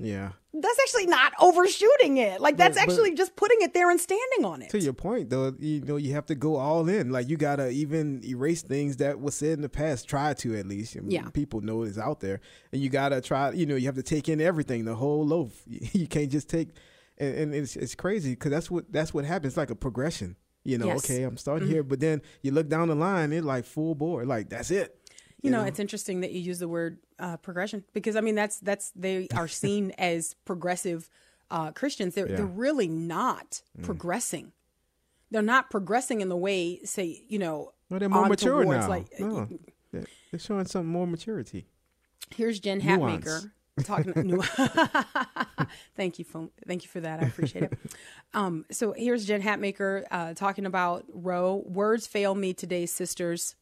Yeah. 0.00 0.32
that's 0.52 0.78
actually 0.82 1.06
not 1.06 1.32
overshooting 1.40 2.16
it. 2.16 2.40
Like 2.40 2.56
that's 2.56 2.76
But- 2.76 2.86
but- 2.86 2.92
actually 2.92 3.14
just 3.14 3.36
putting 3.36 3.58
it 3.60 3.72
there 3.74 3.90
and 3.90 4.00
standing 4.00 4.44
on 4.44 4.62
it. 4.62 4.70
To 4.70 4.80
your 4.80 4.92
point, 4.92 5.30
though, 5.30 5.54
you 5.58 5.80
know, 5.82 5.96
you 5.96 6.12
have 6.14 6.26
to 6.26 6.34
go 6.34 6.56
all 6.56 6.88
in. 6.88 7.10
Like 7.10 7.28
you 7.28 7.36
gotta 7.36 7.70
even 7.70 8.22
erase 8.24 8.62
things 8.62 8.96
that 8.96 9.20
was 9.20 9.34
said 9.34 9.52
in 9.52 9.62
the 9.62 9.68
past. 9.68 10.08
Try 10.08 10.34
to 10.34 10.56
at 10.56 10.66
least. 10.66 10.96
I 10.96 11.00
mean, 11.00 11.10
Yeah. 11.12 11.28
People 11.30 11.60
know 11.60 11.82
it's 11.82 11.98
out 11.98 12.20
there, 12.20 12.40
and 12.72 12.80
you 12.82 12.88
gotta 12.88 13.20
try. 13.20 13.52
You 13.52 13.66
know, 13.66 13.76
you 13.76 13.86
have 13.86 13.94
to 13.96 14.02
take 14.02 14.28
in 14.28 14.40
everything, 14.40 14.84
the 14.84 14.94
whole 14.96 15.24
loaf. 15.26 15.62
You 15.92 16.06
can't 16.06 16.30
just 16.30 16.48
take. 16.48 16.70
And, 17.18 17.34
and 17.36 17.54
it's 17.54 17.76
it's 17.76 17.94
crazy 17.94 18.30
because 18.30 18.50
that's 18.50 18.70
what 18.70 18.90
that's 18.92 19.12
what 19.14 19.24
happens. 19.24 19.52
It's 19.52 19.56
like 19.56 19.70
a 19.70 19.76
progression. 19.76 20.36
You 20.64 20.76
know, 20.78 20.86
Yes. 20.88 21.04
okay, 21.04 21.22
I'm 21.22 21.38
starting 21.38 21.68
mm-hmm. 21.68 21.74
here, 21.74 21.82
but 21.82 22.00
then 22.00 22.20
you 22.42 22.50
look 22.52 22.68
down 22.68 22.88
the 22.88 22.94
line, 22.94 23.32
it's 23.32 23.44
like 23.46 23.64
full 23.64 23.94
bore. 23.94 24.26
like 24.26 24.50
that's 24.50 24.70
it. 24.70 24.94
You 25.42 25.50
know, 25.50 25.64
it's 25.64 25.78
interesting 25.78 26.20
that 26.20 26.32
you 26.32 26.40
use 26.40 26.58
the 26.58 26.68
word 26.68 26.98
uh, 27.18 27.36
progression 27.38 27.84
because 27.92 28.16
I 28.16 28.20
mean 28.20 28.34
that's 28.34 28.58
that's 28.60 28.90
they 28.96 29.26
are 29.34 29.48
seen 29.64 29.92
as 29.98 30.34
progressive 30.44 31.08
uh, 31.50 31.72
Christians. 31.72 32.14
They're 32.14 32.28
Yeah. 32.28 32.36
they're 32.36 32.46
really 32.46 32.88
not 32.88 33.62
progressing. 33.82 34.52
They're 35.30 35.42
not 35.42 35.70
progressing 35.70 36.20
in 36.20 36.28
the 36.28 36.36
way, 36.36 36.80
say, 36.84 37.22
you 37.28 37.38
know, 37.38 37.72
Well, 37.88 38.00
they're 38.00 38.08
more 38.08 38.26
mature 38.28 38.64
towards, 38.64 38.80
now. 38.80 38.88
Like, 38.88 39.06
no, 39.20 39.48
they're 39.92 40.04
they're 40.30 40.40
showing 40.40 40.66
some 40.66 40.86
more 40.86 41.06
maturity. 41.06 41.66
Here's 42.34 42.60
Jen 42.60 42.78
Nuance. 42.78 43.24
Hatmaker 43.24 43.50
talking. 43.84 44.12
new- 44.26 44.42
thank 45.96 46.18
you 46.18 46.24
for 46.24 46.48
thank 46.66 46.82
you 46.82 46.88
for 46.88 47.00
that. 47.00 47.20
I 47.22 47.26
appreciate 47.26 47.64
it. 47.64 47.78
Um, 48.34 48.64
so 48.70 48.92
here's 48.92 49.24
Jen 49.24 49.42
Hatmaker 49.42 50.04
uh, 50.10 50.34
talking 50.34 50.66
about 50.66 51.04
Roe. 51.12 51.62
Words 51.66 52.06
fail 52.06 52.34
me 52.34 52.52
today, 52.52 52.86
sisters. 52.86 53.54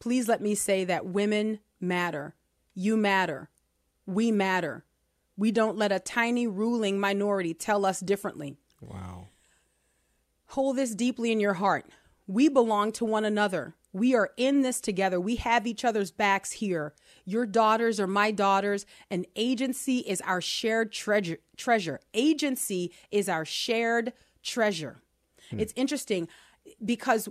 Please 0.00 0.28
let 0.28 0.40
me 0.40 0.54
say 0.54 0.84
that 0.84 1.06
women 1.06 1.60
matter. 1.80 2.34
You 2.74 2.96
matter. 2.96 3.50
We 4.06 4.32
matter. 4.32 4.84
We 5.36 5.52
don't 5.52 5.76
let 5.76 5.92
a 5.92 6.00
tiny 6.00 6.46
ruling 6.46 6.98
minority 6.98 7.54
tell 7.54 7.86
us 7.86 8.00
differently. 8.00 8.56
Wow. 8.80 9.28
Hold 10.46 10.76
this 10.76 10.94
deeply 10.94 11.30
in 11.30 11.40
your 11.40 11.54
heart. 11.54 11.86
We 12.26 12.48
belong 12.48 12.92
to 12.92 13.04
one 13.04 13.24
another. 13.24 13.74
We 13.92 14.14
are 14.14 14.30
in 14.36 14.62
this 14.62 14.80
together. 14.80 15.20
We 15.20 15.36
have 15.36 15.66
each 15.66 15.84
other's 15.84 16.10
backs 16.10 16.52
here. 16.52 16.94
Your 17.24 17.44
daughters 17.44 17.98
are 17.98 18.06
my 18.06 18.30
daughters, 18.30 18.86
and 19.10 19.26
agency 19.34 19.98
is 19.98 20.20
our 20.22 20.40
shared 20.40 20.92
treasure. 20.92 21.38
Treasure. 21.56 22.00
Agency 22.14 22.92
is 23.10 23.28
our 23.28 23.44
shared 23.44 24.12
treasure. 24.42 25.02
Hmm. 25.50 25.60
It's 25.60 25.72
interesting 25.76 26.28
because 26.84 27.28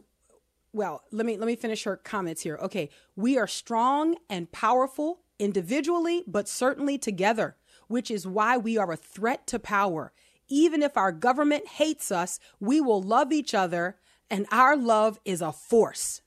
well, 0.74 1.04
let 1.12 1.26
me 1.26 1.38
let 1.38 1.48
me 1.48 1.56
finish 1.56 1.84
her 1.84 1.98
comments 1.98 2.42
here. 2.42 2.58
Okay, 2.62 2.90
we 3.16 3.38
are 3.38 3.48
strong 3.48 4.16
and 4.30 4.52
powerful 4.52 5.22
individually, 5.40 6.24
but 6.28 6.48
certainly 6.48 6.98
together, 6.98 7.56
which 7.88 8.12
is 8.12 8.28
why 8.28 8.58
we 8.58 8.78
are 8.78 8.92
a 8.92 8.98
threat 8.98 9.48
to 9.48 9.60
power. 9.60 10.12
Even 10.48 10.82
if 10.82 10.98
our 10.98 11.12
government 11.12 11.68
hates 11.68 12.12
us, 12.12 12.40
we 12.60 12.82
will 12.82 13.02
love 13.02 13.32
each 13.32 13.54
other, 13.54 13.98
and 14.30 14.46
our 14.52 14.76
love 14.76 15.20
is 15.26 15.42
a 15.42 15.52
force. 15.52 16.22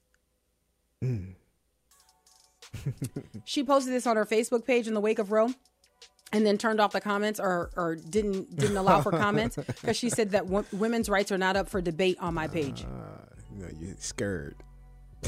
Mm. 1.02 1.34
she 3.44 3.62
posted 3.62 3.92
this 3.92 4.06
on 4.06 4.16
her 4.16 4.24
Facebook 4.24 4.64
page 4.64 4.86
in 4.88 4.94
the 4.94 5.00
wake 5.00 5.18
of 5.18 5.30
Roe 5.30 5.52
and 6.32 6.46
then 6.46 6.56
turned 6.56 6.80
off 6.80 6.92
the 6.92 7.00
comments 7.00 7.38
or, 7.38 7.70
or 7.76 7.96
didn't 7.96 8.56
didn't 8.56 8.76
allow 8.76 9.02
for 9.02 9.10
comments 9.10 9.56
because 9.56 9.96
she 9.96 10.08
said 10.08 10.30
that 10.30 10.46
w- 10.46 10.64
women's 10.72 11.08
rights 11.08 11.30
are 11.30 11.38
not 11.38 11.56
up 11.56 11.68
for 11.68 11.80
debate 11.80 12.16
on 12.20 12.34
my 12.34 12.48
page. 12.48 12.80
You 12.82 12.88
know, 13.62 13.70
you're 13.80 13.96
scared. 13.98 14.56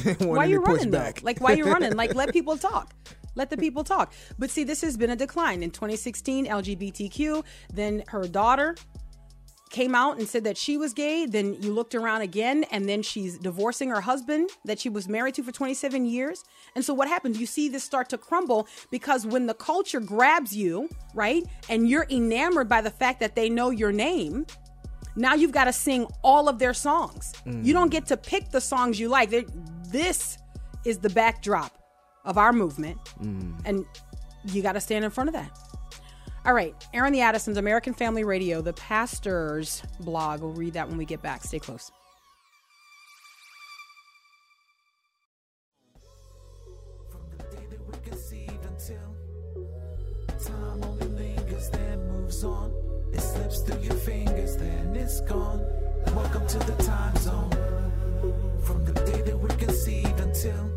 why 0.18 0.46
you 0.46 0.60
running 0.60 0.90
though? 0.90 0.98
back. 0.98 1.22
Like 1.22 1.40
why 1.40 1.52
you 1.52 1.64
running? 1.64 1.96
Like 1.96 2.14
let 2.14 2.32
people 2.32 2.56
talk. 2.56 2.92
Let 3.36 3.50
the 3.50 3.56
people 3.56 3.84
talk. 3.84 4.12
But 4.38 4.50
see, 4.50 4.64
this 4.64 4.80
has 4.82 4.96
been 4.96 5.10
a 5.10 5.16
decline. 5.16 5.62
In 5.62 5.70
2016, 5.70 6.46
LGBTQ, 6.46 7.44
then 7.72 8.04
her 8.08 8.26
daughter 8.28 8.76
came 9.70 9.94
out 9.94 10.18
and 10.18 10.28
said 10.28 10.44
that 10.44 10.56
she 10.56 10.76
was 10.76 10.92
gay. 10.92 11.26
Then 11.26 11.54
you 11.60 11.72
looked 11.72 11.96
around 11.96 12.22
again, 12.22 12.64
and 12.70 12.88
then 12.88 13.02
she's 13.02 13.36
divorcing 13.38 13.88
her 13.88 14.00
husband 14.00 14.50
that 14.64 14.78
she 14.78 14.88
was 14.88 15.08
married 15.08 15.34
to 15.34 15.42
for 15.42 15.50
27 15.50 16.06
years. 16.06 16.44
And 16.76 16.84
so 16.84 16.94
what 16.94 17.08
happens? 17.08 17.40
You 17.40 17.46
see 17.46 17.68
this 17.68 17.82
start 17.82 18.08
to 18.10 18.18
crumble 18.18 18.68
because 18.92 19.26
when 19.26 19.46
the 19.46 19.54
culture 19.54 20.00
grabs 20.00 20.56
you, 20.56 20.88
right, 21.12 21.44
and 21.68 21.88
you're 21.88 22.06
enamored 22.08 22.68
by 22.68 22.82
the 22.82 22.90
fact 22.90 23.18
that 23.18 23.34
they 23.34 23.48
know 23.48 23.70
your 23.70 23.90
name, 23.90 24.46
now 25.16 25.34
you've 25.34 25.52
got 25.52 25.64
to 25.64 25.72
sing 25.72 26.06
all 26.22 26.48
of 26.48 26.58
their 26.58 26.74
songs. 26.74 27.32
You 27.46 27.72
don't 27.72 27.90
get 27.90 28.06
to 28.06 28.16
pick 28.16 28.50
the 28.50 28.60
songs 28.60 28.98
you 28.98 29.08
like. 29.08 29.30
They're- 29.30 29.44
This 29.88 30.38
is 30.84 30.98
the 30.98 31.10
backdrop 31.10 31.72
of 32.24 32.36
our 32.38 32.52
movement, 32.52 32.98
and 33.64 33.84
you 34.44 34.62
got 34.62 34.72
to 34.72 34.80
stand 34.80 35.04
in 35.04 35.10
front 35.10 35.28
of 35.28 35.34
that. 35.34 35.50
All 36.46 36.52
right, 36.52 36.74
Airing 36.92 37.12
the 37.12 37.20
Addisons, 37.22 37.56
American 37.56 37.94
Family 37.94 38.22
Radio, 38.24 38.60
the 38.60 38.72
pastor's 38.74 39.82
blog. 40.00 40.40
We'll 40.42 40.52
read 40.52 40.74
that 40.74 40.88
when 40.88 40.98
we 40.98 41.04
get 41.06 41.22
back. 41.22 41.42
Stay 41.44 41.58
close. 41.58 41.90
On. 52.42 52.72
It 53.12 53.20
slips 53.20 53.60
through 53.60 53.80
your 53.80 53.94
fingers, 55.04 55.20
then 55.20 55.20
it's 55.20 55.20
gone. 55.20 56.14
Welcome 56.14 56.46
to 56.46 56.58
the 56.58 56.82
time 56.82 57.16
zone. 57.16 57.50
From 58.62 58.84
the 58.84 58.92
day 58.92 59.22
that 59.22 59.38
we 59.38 59.48
conceived 59.56 60.20
until 60.20 60.70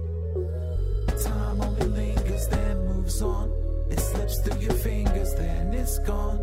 time 1.24 1.62
only 1.62 1.88
lingers, 1.88 2.48
then 2.48 2.78
moves 2.88 3.22
on. 3.22 3.52
It 3.90 4.00
slips 4.00 4.40
through 4.40 4.60
your 4.60 4.74
fingers, 4.74 5.34
then 5.36 5.74
it's 5.74 6.00
gone. 6.00 6.40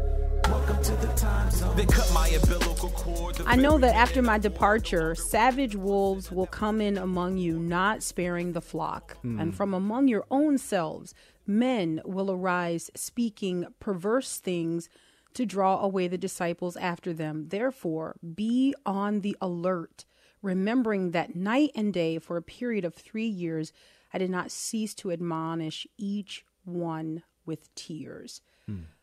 Welcome 0.49 0.83
to 0.83 0.92
the 0.97 1.12
time 1.14 1.51
zone. 1.51 1.77
Then 1.77 1.87
cut 1.87 2.11
my 2.12 2.29
umbilical 2.29 2.90
cord. 2.90 3.40
I 3.47 3.57
know 3.57 3.79
that 3.79 3.94
after 3.94 4.23
my 4.23 4.38
departure, 4.38 5.14
savage 5.14 5.75
wolves 5.75 6.31
will 6.31 6.47
come 6.47 6.81
in 6.81 6.99
among 6.99 7.38
you, 7.38 7.59
not 7.59 8.03
sparing 8.03 8.53
the 8.53 8.61
flock. 8.61 9.16
Hmm. 9.23 9.40
And 9.40 9.55
from 9.55 9.75
among 9.75 10.09
your 10.09 10.25
own 10.31 10.59
selves, 10.59 11.14
men 11.47 12.01
will 12.05 12.31
arise, 12.31 12.90
speaking 12.94 13.66
perverse 13.81 14.38
things 14.38 14.88
to 15.35 15.44
draw 15.44 15.81
away 15.81 16.09
the 16.09 16.18
disciples 16.18 16.77
after 16.77 17.12
them. 17.12 17.49
Therefore, 17.49 18.16
be 18.35 18.75
on 18.87 19.20
the 19.20 19.37
alert, 19.40 20.05
remembering 20.42 21.11
that 21.11 21.35
night 21.35 21.70
and 21.75 21.92
day 21.92 22.18
for 22.18 22.37
a 22.37 22.42
period 22.42 22.85
of 22.85 22.94
three 22.94 23.27
years, 23.27 23.73
I 24.12 24.18
did 24.18 24.31
not 24.31 24.51
cease 24.51 24.94
to 24.94 25.11
admonish 25.11 25.87
each 25.99 26.44
one 26.64 27.23
with 27.44 27.75
tears. 27.75 28.40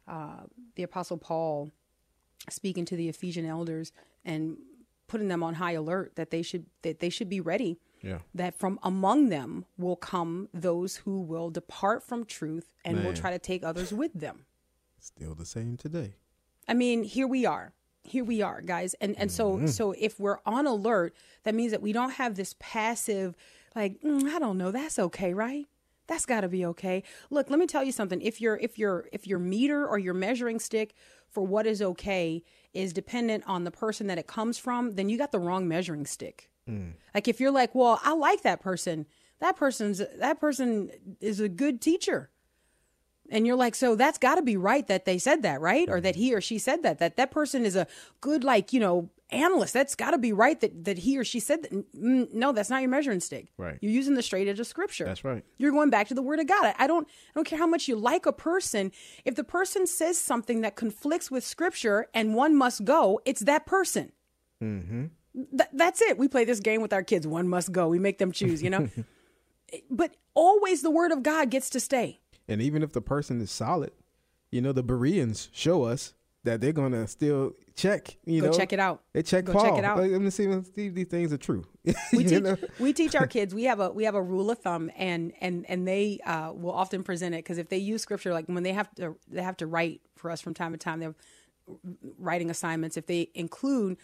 Uh, 0.07 0.43
the 0.75 0.83
Apostle 0.83 1.17
Paul 1.17 1.71
speaking 2.49 2.85
to 2.85 2.95
the 2.95 3.07
Ephesian 3.07 3.45
elders 3.45 3.91
and 4.25 4.57
putting 5.07 5.27
them 5.27 5.43
on 5.43 5.55
high 5.55 5.73
alert 5.73 6.15
that 6.15 6.31
they 6.31 6.41
should 6.41 6.65
that 6.81 6.99
they 6.99 7.09
should 7.09 7.29
be 7.29 7.39
ready. 7.39 7.77
Yeah. 8.01 8.19
That 8.33 8.55
from 8.55 8.79
among 8.81 9.29
them 9.29 9.65
will 9.77 9.95
come 9.95 10.49
those 10.53 10.97
who 10.97 11.21
will 11.21 11.49
depart 11.51 12.03
from 12.03 12.25
truth 12.25 12.71
and 12.83 13.03
will 13.05 13.13
try 13.13 13.29
to 13.31 13.37
take 13.37 13.63
others 13.63 13.93
with 13.93 14.13
them. 14.13 14.45
Still 14.99 15.35
the 15.35 15.45
same 15.45 15.77
today. 15.77 16.15
I 16.71 16.73
mean, 16.73 17.03
here 17.03 17.27
we 17.27 17.45
are. 17.45 17.73
Here 18.03 18.23
we 18.23 18.41
are, 18.41 18.61
guys. 18.61 18.95
And 19.01 19.17
and 19.19 19.29
so 19.29 19.65
so 19.67 19.91
if 19.91 20.19
we're 20.19 20.39
on 20.45 20.65
alert, 20.65 21.13
that 21.43 21.53
means 21.53 21.71
that 21.71 21.81
we 21.81 21.91
don't 21.91 22.11
have 22.11 22.35
this 22.35 22.55
passive 22.59 23.35
like, 23.75 24.01
"Mm, 24.01 24.29
I 24.29 24.39
don't 24.39 24.57
know, 24.57 24.71
that's 24.71 24.97
okay, 24.97 25.33
right? 25.33 25.65
That's 26.07 26.25
got 26.25 26.41
to 26.41 26.49
be 26.49 26.65
okay. 26.65 27.03
Look, 27.29 27.49
let 27.49 27.59
me 27.59 27.67
tell 27.67 27.83
you 27.83 27.91
something. 27.91 28.21
If 28.21 28.39
your 28.39 28.57
if 28.57 28.79
your 28.79 29.09
if 29.11 29.27
your 29.27 29.37
meter 29.39 29.85
or 29.85 29.99
your 29.99 30.13
measuring 30.13 30.59
stick 30.59 30.93
for 31.29 31.43
what 31.45 31.67
is 31.67 31.81
okay 31.81 32.41
is 32.73 32.93
dependent 32.93 33.43
on 33.47 33.65
the 33.65 33.71
person 33.71 34.07
that 34.07 34.17
it 34.17 34.27
comes 34.27 34.57
from, 34.57 34.95
then 34.95 35.09
you 35.09 35.17
got 35.17 35.31
the 35.33 35.39
wrong 35.39 35.67
measuring 35.67 36.05
stick. 36.05 36.49
Like 37.13 37.27
if 37.27 37.39
you're 37.41 37.51
like, 37.51 37.75
"Well, 37.75 37.99
I 38.03 38.13
like 38.13 38.43
that 38.43 38.61
person. 38.61 39.07
That 39.39 39.57
person's 39.57 40.01
that 40.17 40.39
person 40.39 40.89
is 41.19 41.39
a 41.41 41.49
good 41.49 41.81
teacher." 41.81 42.29
And 43.31 43.47
you're 43.47 43.55
like 43.55 43.73
so 43.73 43.95
that's 43.95 44.17
got 44.17 44.35
to 44.35 44.41
be 44.41 44.57
right 44.57 44.85
that 44.87 45.05
they 45.05 45.17
said 45.17 45.41
that 45.41 45.61
right? 45.61 45.89
Or 45.89 45.99
that 46.01 46.15
he 46.15 46.33
or 46.35 46.41
she 46.41 46.59
said 46.59 46.83
that 46.83 46.99
that 46.99 47.17
that 47.17 47.31
person 47.31 47.65
is 47.65 47.75
a 47.75 47.87
good 48.19 48.43
like 48.43 48.73
you 48.73 48.79
know 48.79 49.09
analyst. 49.31 49.73
That's 49.73 49.95
got 49.95 50.11
to 50.11 50.17
be 50.17 50.33
right 50.33 50.59
that 50.59 50.83
that 50.83 50.99
he 50.99 51.17
or 51.17 51.23
she 51.23 51.39
said 51.39 51.63
that. 51.63 51.85
No 51.93 52.51
that's 52.51 52.69
not 52.69 52.81
your 52.81 52.89
measuring 52.89 53.21
stick. 53.21 53.47
Right. 53.57 53.77
you're 53.81 53.91
using 53.91 54.15
the 54.15 54.21
straight 54.21 54.47
edge 54.47 54.59
of 54.59 54.67
scripture. 54.67 55.05
That's 55.05 55.23
right. 55.23 55.43
you're 55.57 55.71
going 55.71 55.89
back 55.89 56.07
to 56.09 56.13
the 56.13 56.21
word 56.21 56.39
of 56.39 56.47
god. 56.47 56.75
I, 56.77 56.87
don't 56.87 57.07
i 57.07 57.31
don't 57.35 57.45
care 57.45 57.59
how 57.59 57.67
much 57.67 57.87
you 57.87 57.95
like 57.95 58.25
a 58.25 58.33
person. 58.33 58.91
If 59.25 59.35
the 59.35 59.43
person 59.43 59.87
says 59.87 60.19
something 60.19 60.61
that 60.61 60.75
conflicts 60.75 61.31
with 61.31 61.43
scripture 61.43 62.07
and 62.13 62.35
one 62.35 62.55
must 62.55 62.83
go 62.85 63.21
it's 63.25 63.41
that 63.41 63.65
person. 63.65 64.11
Hmm. 64.59 65.05
Th- 65.33 65.69
that's 65.73 66.01
it. 66.01 66.17
We 66.17 66.27
play 66.27 66.43
this 66.43 66.59
game 66.59 66.81
with 66.81 66.93
our 66.93 67.03
kids. 67.03 67.25
One 67.25 67.47
must 67.47 67.71
go. 67.71 67.87
We 67.87 67.99
make 67.99 68.17
them 68.17 68.31
choose 68.31 68.61
you 68.61 68.69
know? 68.69 68.89
But 69.89 70.17
always 70.33 70.81
the 70.81 70.91
word 70.91 71.13
of 71.13 71.23
god 71.23 71.49
gets 71.49 71.69
to 71.69 71.79
stay 71.79 72.19
And 72.51 72.61
even 72.61 72.83
if 72.83 72.91
the 72.91 73.01
person 73.01 73.39
is 73.41 73.49
solid, 73.49 73.91
you 74.51 74.61
know, 74.61 74.73
the 74.73 74.83
Bereans 74.83 75.49
show 75.53 75.83
us 75.83 76.13
that 76.43 76.59
they're 76.59 76.73
gonna 76.73 77.07
still 77.07 77.53
check. 77.75 78.17
You 78.25 78.41
Go 78.41 78.47
know, 78.47 78.53
check 78.53 78.73
it 78.73 78.79
out. 78.79 79.03
They 79.13 79.23
check 79.23 79.45
Go 79.45 79.53
Paul. 79.53 79.63
check 79.63 79.77
it 79.77 79.85
out. 79.85 79.97
Like, 79.97 80.11
let 80.11 80.21
me 80.21 80.29
see 80.29 80.45
if 80.45 80.73
these 80.73 80.93
these 80.93 81.07
things 81.07 81.31
are 81.31 81.37
true. 81.37 81.63
we 82.13 82.23
teach 82.23 82.43
know? 82.43 82.57
we 82.79 82.93
teach 82.93 83.15
our 83.15 83.27
kids 83.35 83.55
we 83.55 83.63
have 83.63 83.79
a 83.79 83.91
we 83.91 84.03
have 84.03 84.15
a 84.15 84.21
rule 84.21 84.51
of 84.51 84.59
thumb 84.59 84.91
and 84.97 85.33
and 85.39 85.65
and 85.69 85.87
they 85.87 86.19
uh, 86.25 86.51
will 86.53 86.71
often 86.73 87.03
present 87.03 87.35
it 87.35 87.39
because 87.39 87.57
if 87.57 87.69
they 87.69 87.77
use 87.77 88.01
scripture 88.01 88.33
like 88.33 88.45
when 88.47 88.63
they 88.63 88.73
have 88.73 88.93
to 88.95 89.15
they 89.27 89.41
have 89.41 89.57
to 89.57 89.67
write 89.67 90.01
for 90.17 90.29
us 90.29 90.41
from 90.41 90.53
time 90.53 90.71
to 90.73 90.77
time 90.77 90.99
they 90.99 91.05
have 91.05 91.15
writing 92.17 92.49
assignments 92.49 92.97
if 92.97 93.07
they 93.07 93.29
include 93.33 93.97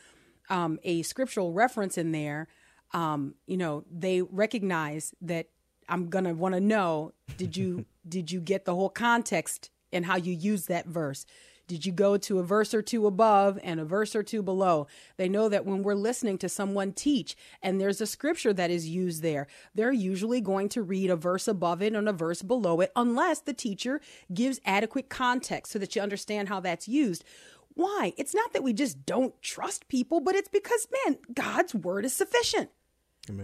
um, 0.50 0.80
a 0.84 1.02
scriptural 1.02 1.54
reference 1.54 1.98
in 1.98 2.12
there 2.12 2.48
um, 2.94 3.36
you 3.46 3.58
know 3.58 3.84
they 3.92 4.22
recognize 4.22 5.14
that 5.22 5.48
i'm 5.90 6.10
gonna 6.10 6.34
want 6.34 6.54
to 6.56 6.62
know 6.62 7.14
did 7.38 7.58
you 7.58 7.86
did 8.08 8.32
you 8.32 8.40
get 8.40 8.66
the 8.66 8.76
whole 8.76 8.90
context 8.90 9.70
and 9.92 10.06
how 10.06 10.16
you 10.16 10.34
use 10.34 10.68
that 10.68 10.86
verse 10.86 11.26
Did 11.68 11.86
you 11.86 11.92
go 11.92 12.18
to 12.18 12.40
a 12.40 12.44
verse 12.44 12.74
or 12.74 12.82
two 12.82 13.08
above 13.08 13.60
and 13.62 13.80
a 13.80 13.86
verse 13.86 14.16
or 14.16 14.24
two 14.24 14.42
below? 14.42 14.88
They 15.18 15.28
know 15.28 15.50
that 15.50 15.66
when 15.66 15.84
we're 15.84 15.96
listening 15.96 16.38
to 16.40 16.50
someone 16.50 16.94
teach 16.94 17.36
and 17.62 17.80
there's 17.80 18.00
a 18.00 18.08
scripture 18.08 18.54
that 18.54 18.72
is 18.72 18.88
used 18.88 19.22
there, 19.22 19.48
they're 19.76 19.92
usually 19.92 20.40
going 20.40 20.70
to 20.70 20.82
read 20.82 21.10
a 21.10 21.18
verse 21.18 21.48
above 21.48 21.82
it 21.82 21.94
and 21.94 22.08
a 22.08 22.14
verse 22.14 22.42
below 22.42 22.80
it, 22.80 22.92
unless 22.96 23.42
the 23.42 23.54
teacher 23.54 24.00
gives 24.34 24.62
adequate 24.66 25.10
context 25.10 25.74
so 25.74 25.80
that 25.80 25.96
you 25.96 26.02
understand 26.02 26.48
how 26.48 26.62
that's 26.62 26.88
used. 26.88 27.26
Why? 27.74 28.14
It's 28.18 28.34
not 28.34 28.54
that 28.54 28.64
we 28.64 28.74
just 28.74 29.06
don't 29.06 29.40
trust 29.42 29.88
people, 29.90 30.22
but 30.22 30.36
it's 30.36 30.50
because, 30.50 30.88
man, 31.06 31.18
God's 31.34 31.76
word 31.76 32.06
is 32.06 32.14
sufficient. 32.14 32.70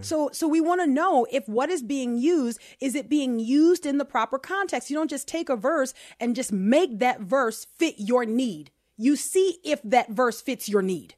So 0.02 0.30
so 0.32 0.48
we 0.48 0.60
want 0.60 0.80
to 0.80 0.86
know 0.86 1.26
if 1.30 1.48
what 1.48 1.70
is 1.70 1.82
being 1.82 2.16
used 2.16 2.60
is 2.80 2.94
it 2.94 3.08
being 3.08 3.38
used 3.38 3.86
in 3.86 3.98
the 3.98 4.04
proper 4.04 4.38
context. 4.38 4.90
You 4.90 4.96
don't 4.96 5.10
just 5.10 5.28
take 5.28 5.48
a 5.48 5.56
verse 5.56 5.94
and 6.20 6.34
just 6.34 6.52
make 6.52 6.98
that 7.00 7.20
verse 7.20 7.64
fit 7.64 7.94
your 7.98 8.24
need. 8.24 8.70
You 8.96 9.16
see 9.16 9.58
if 9.64 9.80
that 9.82 10.10
verse 10.10 10.40
fits 10.40 10.68
your 10.68 10.82
need. 10.82 11.14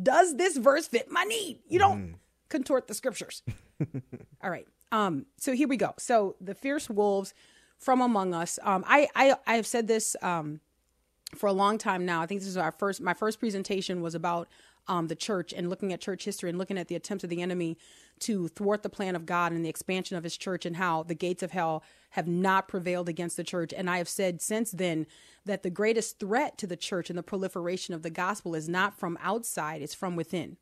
Does 0.00 0.36
this 0.36 0.56
verse 0.56 0.86
fit 0.86 1.10
my 1.10 1.24
need? 1.24 1.60
You 1.68 1.78
don't 1.78 2.16
contort 2.48 2.86
the 2.86 2.94
scriptures. 2.94 3.42
All 4.42 4.50
right. 4.50 4.66
Um 4.92 5.26
so 5.36 5.52
here 5.52 5.68
we 5.68 5.76
go. 5.76 5.94
So 5.98 6.36
the 6.40 6.54
fierce 6.54 6.88
wolves 6.88 7.34
from 7.78 8.00
among 8.00 8.34
us. 8.34 8.58
Um 8.62 8.84
I 8.86 9.08
I 9.14 9.36
I 9.46 9.56
have 9.56 9.66
said 9.66 9.88
this 9.88 10.16
um 10.22 10.60
for 11.34 11.46
a 11.46 11.52
long 11.52 11.78
time 11.78 12.06
now. 12.06 12.22
I 12.22 12.26
think 12.26 12.40
this 12.40 12.48
is 12.48 12.56
our 12.56 12.72
first. 12.72 13.00
My 13.00 13.14
first 13.14 13.38
presentation 13.38 14.00
was 14.00 14.14
about 14.14 14.48
um, 14.88 15.08
the 15.08 15.14
church 15.14 15.52
and 15.52 15.70
looking 15.70 15.92
at 15.92 16.00
church 16.00 16.24
history 16.24 16.48
and 16.48 16.58
looking 16.58 16.78
at 16.78 16.88
the 16.88 16.94
attempts 16.94 17.24
of 17.24 17.30
the 17.30 17.42
enemy 17.42 17.78
to 18.20 18.48
thwart 18.48 18.82
the 18.82 18.88
plan 18.88 19.14
of 19.14 19.26
God 19.26 19.52
and 19.52 19.64
the 19.64 19.68
expansion 19.68 20.16
of 20.16 20.24
His 20.24 20.36
church 20.36 20.66
and 20.66 20.76
how 20.76 21.02
the 21.02 21.14
gates 21.14 21.42
of 21.42 21.52
hell 21.52 21.82
have 22.10 22.26
not 22.26 22.68
prevailed 22.68 23.08
against 23.08 23.36
the 23.36 23.44
church. 23.44 23.72
And 23.76 23.88
I 23.88 23.98
have 23.98 24.08
said 24.08 24.40
since 24.40 24.70
then 24.70 25.06
that 25.44 25.62
the 25.62 25.70
greatest 25.70 26.18
threat 26.18 26.58
to 26.58 26.66
the 26.66 26.76
church 26.76 27.10
and 27.10 27.18
the 27.18 27.22
proliferation 27.22 27.94
of 27.94 28.02
the 28.02 28.10
gospel 28.10 28.54
is 28.54 28.68
not 28.68 28.98
from 28.98 29.18
outside; 29.22 29.82
it's 29.82 29.94
from 29.94 30.16
within. 30.16 30.56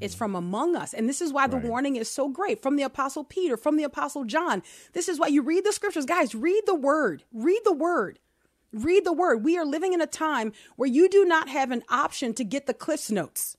It's 0.00 0.14
from 0.14 0.34
among 0.34 0.76
us. 0.76 0.92
And 0.92 1.08
this 1.08 1.22
is 1.22 1.32
why 1.32 1.46
the 1.46 1.56
warning 1.56 1.96
is 1.96 2.10
so 2.10 2.28
great 2.28 2.62
from 2.62 2.76
the 2.76 2.82
Apostle 2.82 3.24
Peter, 3.24 3.56
from 3.56 3.76
the 3.76 3.84
Apostle 3.84 4.24
John. 4.24 4.62
This 4.92 5.08
is 5.08 5.18
why 5.18 5.28
you 5.28 5.42
read 5.42 5.64
the 5.64 5.72
scriptures. 5.72 6.04
Guys, 6.04 6.34
read 6.34 6.62
the 6.66 6.74
word. 6.74 7.24
Read 7.32 7.60
the 7.64 7.72
word. 7.72 8.18
Read 8.72 9.04
the 9.04 9.12
word. 9.12 9.42
We 9.42 9.56
are 9.56 9.64
living 9.64 9.92
in 9.92 10.00
a 10.00 10.06
time 10.06 10.52
where 10.76 10.88
you 10.88 11.08
do 11.08 11.24
not 11.24 11.48
have 11.48 11.70
an 11.70 11.82
option 11.88 12.34
to 12.34 12.44
get 12.44 12.66
the 12.66 12.74
Cliff's 12.74 13.10
Notes. 13.10 13.56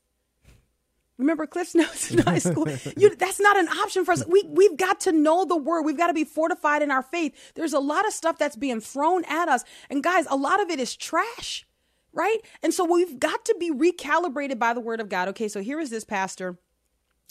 Remember 1.18 1.48
Cliff's 1.48 1.76
Notes 1.76 2.12
in 2.12 2.20
high 2.20 2.40
school? 2.40 2.68
You, 2.96 3.16
that's 3.16 3.40
not 3.40 3.58
an 3.58 3.68
option 3.70 4.06
for 4.06 4.12
us. 4.12 4.24
We, 4.28 4.44
we've 4.48 4.78
got 4.78 5.00
to 5.02 5.12
know 5.12 5.46
the 5.46 5.58
word. 5.58 5.84
We've 5.84 5.98
got 5.98 6.08
to 6.08 6.14
be 6.14 6.24
fortified 6.24 6.82
in 6.82 6.92
our 6.92 7.02
faith. 7.04 7.54
There's 7.56 7.74
a 7.74 7.80
lot 7.80 8.06
of 8.06 8.14
stuff 8.14 8.38
that's 8.38 8.56
being 8.56 8.82
thrown 8.82 9.26
at 9.26 9.50
us. 9.50 9.64
And 9.90 10.04
guys, 10.04 10.26
a 10.30 10.36
lot 10.36 10.62
of 10.62 10.70
it 10.70 10.80
is 10.80 10.96
trash, 10.96 11.66
right? 12.14 12.38
And 12.62 12.74
so 12.74 12.86
we've 12.86 13.20
got 13.20 13.46
to 13.46 13.56
be 13.60 13.72
recalibrated 13.72 14.60
by 14.60 14.74
the 14.74 14.82
word 14.82 15.00
of 15.00 15.10
God. 15.10 15.28
Okay, 15.30 15.48
so 15.48 15.62
here 15.62 15.80
is 15.80 15.90
this 15.90 16.04
pastor 16.04 16.58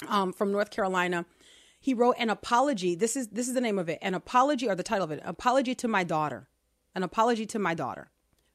um, 0.09 0.33
from 0.33 0.53
North 0.53 0.71
Carolina. 0.71 1.25
He 1.79 1.95
wrote 1.95 2.17
an 2.19 2.31
apology. 2.31 2.97
This 2.97 3.15
is 3.17 3.29
this 3.29 3.47
is 3.47 3.55
the 3.55 3.61
name 3.61 3.79
of 3.79 3.89
it. 3.89 3.99
An 4.03 4.15
apology 4.15 4.69
or 4.69 4.75
the 4.75 4.83
title 4.83 5.05
of 5.05 5.13
it. 5.13 5.21
Apology 5.25 5.75
to 5.77 5.89
my 5.89 6.03
daughter. 6.03 6.49
An 6.95 7.03
apology 7.03 7.47
to 7.47 7.59
my 7.59 7.75
daughter. 7.75 8.11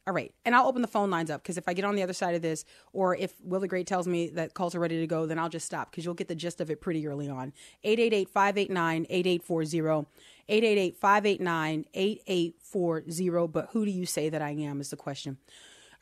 All 0.08 0.14
right. 0.14 0.34
And 0.46 0.56
I'll 0.56 0.68
open 0.68 0.82
the 0.82 0.88
phone 0.88 1.12
lines 1.12 1.30
up 1.30 1.44
because 1.44 1.58
if 1.58 1.68
I 1.68 1.74
get 1.74 1.86
on 1.86 1.96
the 1.96 2.02
other 2.02 2.14
side 2.14 2.34
of 2.34 2.42
this, 2.42 2.66
or 2.92 3.16
if 3.16 3.36
Will 3.44 3.60
the 3.60 3.68
Great 3.68 3.86
tells 3.86 4.08
me 4.08 4.30
that 4.30 4.56
calls 4.56 4.74
are 4.74 4.80
ready 4.80 5.00
to 5.00 5.08
go, 5.08 5.28
then 5.28 5.38
I'll 5.38 5.50
just 5.50 5.66
stop 5.66 5.92
because 5.92 6.06
you'll 6.06 6.16
get 6.16 6.28
the 6.28 6.36
gist 6.36 6.60
of 6.60 6.72
it 6.72 6.82
pretty 6.82 7.06
early 7.08 7.30
on. 7.30 7.54
888 7.84 8.30
589 8.30 9.06
8840. 9.10 10.08
888 10.50 10.96
589 10.98 11.86
8840. 11.94 13.48
But 13.48 13.70
who 13.74 13.86
do 13.86 13.92
you 13.92 14.06
say 14.08 14.30
that 14.30 14.42
I 14.42 14.52
am 14.52 14.82
is 14.82 14.90
the 14.90 14.98
question. 14.98 15.38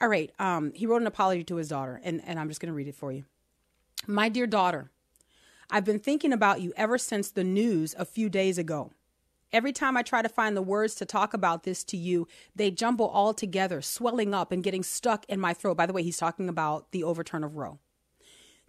All 0.01 0.07
right. 0.07 0.31
Um, 0.39 0.71
he 0.73 0.85
wrote 0.85 1.01
an 1.01 1.07
apology 1.07 1.43
to 1.43 1.57
his 1.57 1.67
daughter, 1.67 1.99
and, 2.03 2.21
and 2.25 2.39
I'm 2.39 2.47
just 2.47 2.61
going 2.61 2.71
to 2.71 2.75
read 2.75 2.87
it 2.87 2.95
for 2.95 3.11
you. 3.11 3.25
My 4.07 4.29
dear 4.29 4.47
daughter, 4.47 4.91
I've 5.69 5.83
been 5.83 5.99
thinking 5.99 6.31
about 6.31 6.61
you 6.61 6.71
ever 6.77 6.97
since 6.97 7.31
the 7.31 7.43
news 7.43 7.93
a 7.97 8.05
few 8.05 8.29
days 8.29 8.57
ago. 8.57 8.91
Every 9.51 9.73
time 9.73 9.97
I 9.97 10.03
try 10.03 10.21
to 10.21 10.29
find 10.29 10.55
the 10.55 10.61
words 10.61 10.93
to 10.95 11.05
talk 11.05 11.33
about 11.33 11.63
this 11.63 11.83
to 11.85 11.97
you, 11.97 12.27
they 12.55 12.69
jumble 12.69 13.07
all 13.07 13.33
together, 13.33 13.81
swelling 13.81 14.33
up 14.33 14.51
and 14.51 14.63
getting 14.63 14.83
stuck 14.83 15.25
in 15.27 15.39
my 15.39 15.53
throat. 15.53 15.77
By 15.77 15.87
the 15.87 15.93
way, 15.93 16.03
he's 16.03 16.17
talking 16.17 16.49
about 16.49 16.91
the 16.91 17.03
overturn 17.03 17.43
of 17.43 17.55
Roe. 17.55 17.79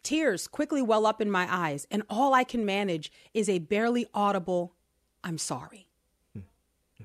Tears 0.03 0.49
quickly 0.49 0.81
well 0.81 1.05
up 1.05 1.21
in 1.21 1.31
my 1.31 1.47
eyes, 1.51 1.87
and 1.91 2.03
all 2.09 2.33
I 2.33 2.45
can 2.45 2.65
manage 2.65 3.13
is 3.35 3.49
a 3.49 3.59
barely 3.59 4.07
audible, 4.15 4.75
I'm 5.23 5.37
sorry. 5.37 5.89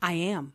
I 0.02 0.14
am. 0.14 0.54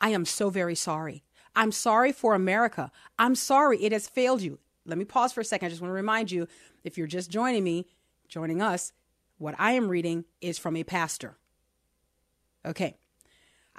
I 0.00 0.10
am 0.10 0.24
so 0.24 0.50
very 0.50 0.74
sorry. 0.74 1.22
I'm 1.54 1.70
sorry 1.70 2.12
for 2.12 2.34
America. 2.34 2.90
I'm 3.18 3.34
sorry 3.36 3.82
it 3.82 3.92
has 3.92 4.08
failed 4.08 4.42
you. 4.42 4.58
Let 4.84 4.98
me 4.98 5.04
pause 5.04 5.32
for 5.32 5.40
a 5.40 5.44
second. 5.44 5.66
I 5.66 5.68
just 5.70 5.80
want 5.80 5.90
to 5.90 5.94
remind 5.94 6.30
you 6.30 6.48
if 6.84 6.98
you're 6.98 7.06
just 7.06 7.30
joining 7.30 7.64
me, 7.64 7.86
joining 8.28 8.60
us, 8.60 8.92
what 9.38 9.54
I 9.58 9.72
am 9.72 9.88
reading 9.88 10.24
is 10.40 10.58
from 10.58 10.76
a 10.76 10.84
pastor. 10.84 11.38
Okay. 12.66 12.96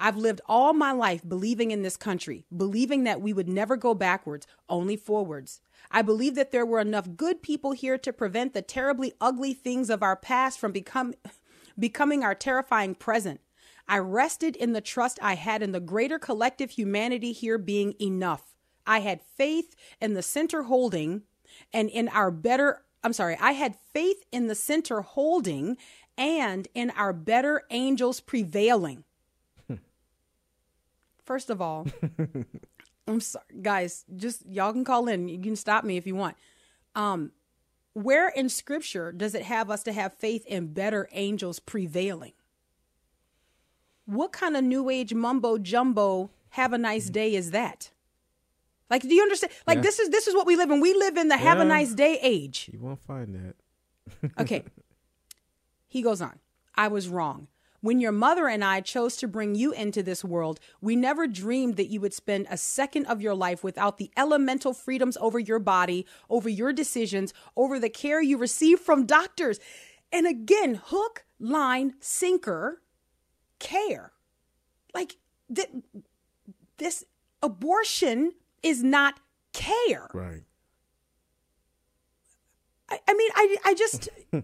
I've 0.00 0.16
lived 0.16 0.40
all 0.46 0.72
my 0.72 0.92
life 0.92 1.22
believing 1.28 1.72
in 1.72 1.82
this 1.82 1.96
country, 1.96 2.46
believing 2.56 3.02
that 3.04 3.20
we 3.20 3.32
would 3.32 3.48
never 3.48 3.76
go 3.76 3.94
backwards, 3.94 4.46
only 4.68 4.96
forwards. 4.96 5.60
I 5.90 6.02
believe 6.02 6.36
that 6.36 6.52
there 6.52 6.66
were 6.66 6.78
enough 6.78 7.16
good 7.16 7.42
people 7.42 7.72
here 7.72 7.98
to 7.98 8.12
prevent 8.12 8.54
the 8.54 8.62
terribly 8.62 9.12
ugly 9.20 9.54
things 9.54 9.90
of 9.90 10.02
our 10.02 10.14
past 10.14 10.60
from 10.60 10.70
become, 10.70 11.14
becoming 11.78 12.22
our 12.22 12.34
terrifying 12.34 12.94
present. 12.94 13.40
I 13.88 13.98
rested 13.98 14.54
in 14.54 14.72
the 14.72 14.80
trust 14.80 15.18
I 15.20 15.34
had 15.34 15.62
in 15.62 15.72
the 15.72 15.80
greater 15.80 16.18
collective 16.18 16.70
humanity 16.72 17.32
here 17.32 17.58
being 17.58 17.94
enough. 18.00 18.54
I 18.86 19.00
had 19.00 19.20
faith 19.22 19.74
in 20.00 20.14
the 20.14 20.22
center 20.22 20.64
holding 20.64 21.22
and 21.72 21.88
in 21.90 22.08
our 22.08 22.30
better, 22.30 22.84
I'm 23.02 23.12
sorry, 23.12 23.36
I 23.40 23.52
had 23.52 23.76
faith 23.92 24.24
in 24.32 24.48
the 24.48 24.54
center 24.54 25.02
holding 25.02 25.76
and 26.16 26.66
in 26.74 26.90
our 26.90 27.12
better 27.12 27.62
angels 27.70 28.20
prevailing. 28.20 29.04
First 31.24 31.48
of 31.48 31.62
all, 31.62 31.86
I'm 33.06 33.20
sorry, 33.20 33.44
guys, 33.62 34.04
just 34.16 34.44
y'all 34.46 34.72
can 34.72 34.84
call 34.84 35.08
in. 35.08 35.28
You 35.28 35.40
can 35.40 35.56
stop 35.56 35.84
me 35.84 35.96
if 35.96 36.06
you 36.06 36.16
want. 36.16 36.36
Um, 36.94 37.32
where 37.92 38.28
in 38.28 38.48
scripture 38.48 39.12
does 39.12 39.34
it 39.34 39.42
have 39.42 39.70
us 39.70 39.82
to 39.84 39.92
have 39.92 40.12
faith 40.14 40.44
in 40.46 40.72
better 40.72 41.08
angels 41.12 41.58
prevailing? 41.58 42.32
What 44.04 44.32
kind 44.32 44.56
of 44.56 44.64
new 44.64 44.88
age 44.90 45.14
mumbo 45.14 45.58
jumbo 45.58 46.30
have 46.50 46.72
a 46.72 46.78
nice 46.78 47.10
day 47.10 47.34
is 47.34 47.50
that? 47.50 47.90
Like, 48.90 49.02
do 49.02 49.14
you 49.14 49.22
understand? 49.22 49.52
Like, 49.66 49.76
Yeah. 49.76 49.82
this 49.82 49.98
is 49.98 50.08
this 50.10 50.26
is 50.26 50.34
what 50.34 50.46
we 50.46 50.56
live 50.56 50.70
in. 50.70 50.80
We 50.80 50.94
live 50.94 51.16
in 51.16 51.28
the 51.28 51.36
have 51.36 51.60
a 51.60 51.64
nice 51.64 51.94
day 51.94 52.18
age. 52.22 52.70
You 52.72 52.80
won't 52.80 53.00
find 53.02 53.34
that. 53.34 53.54
Okay. 54.40 54.64
he 55.86 56.02
goes 56.02 56.20
on. 56.22 56.38
I 56.74 56.88
was 56.88 57.08
wrong. 57.08 57.48
When 57.80 58.00
your 58.00 58.10
mother 58.12 58.48
and 58.48 58.64
I 58.64 58.80
chose 58.80 59.14
to 59.18 59.28
bring 59.28 59.54
you 59.54 59.70
into 59.72 60.02
this 60.02 60.24
world, 60.24 60.58
we 60.80 60.96
never 60.96 61.28
dreamed 61.28 61.76
that 61.76 61.86
you 61.88 62.00
would 62.00 62.12
spend 62.14 62.46
a 62.50 62.56
second 62.56 63.06
of 63.06 63.20
your 63.22 63.34
life 63.34 63.62
without 63.62 63.98
the 63.98 64.10
elemental 64.16 64.72
freedoms 64.74 65.16
over 65.20 65.38
your 65.38 65.60
body, 65.60 66.04
over 66.28 66.48
your 66.48 66.72
decisions, 66.72 67.32
over 67.56 67.78
the 67.78 67.88
care 67.88 68.20
you 68.20 68.36
receive 68.36 68.80
from 68.80 69.06
doctors. 69.06 69.60
And 70.10 70.26
again, 70.26 70.80
hook, 70.86 71.24
line, 71.38 71.94
sinker, 72.00 72.82
care. 73.60 74.10
Like 74.92 75.16
th- 75.54 75.68
this 76.78 77.04
abortion 77.42 78.32
is 78.62 78.82
not 78.82 79.20
care. 79.52 80.08
Right. 80.12 80.42
I, 82.90 82.98
I 83.06 83.14
mean, 83.14 83.30
I, 83.34 83.56
I 83.64 83.74
just. 83.74 84.08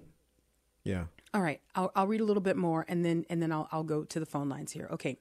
Yeah. 0.85 1.05
All 1.33 1.41
right, 1.41 1.61
I'll, 1.75 1.91
I'll 1.97 2.07
read 2.07 2.21
a 2.21 2.25
little 2.25 2.43
bit 2.43 2.57
more 2.57 2.85
and 2.87 3.05
then 3.05 3.25
and 3.29 3.43
then 3.43 3.51
I'll 3.51 3.69
I'll 3.73 3.83
go 3.83 4.05
to 4.05 4.21
the 4.21 4.27
phone 4.27 4.49
lines 4.49 4.71
here. 4.73 4.89
Okay. 4.93 5.19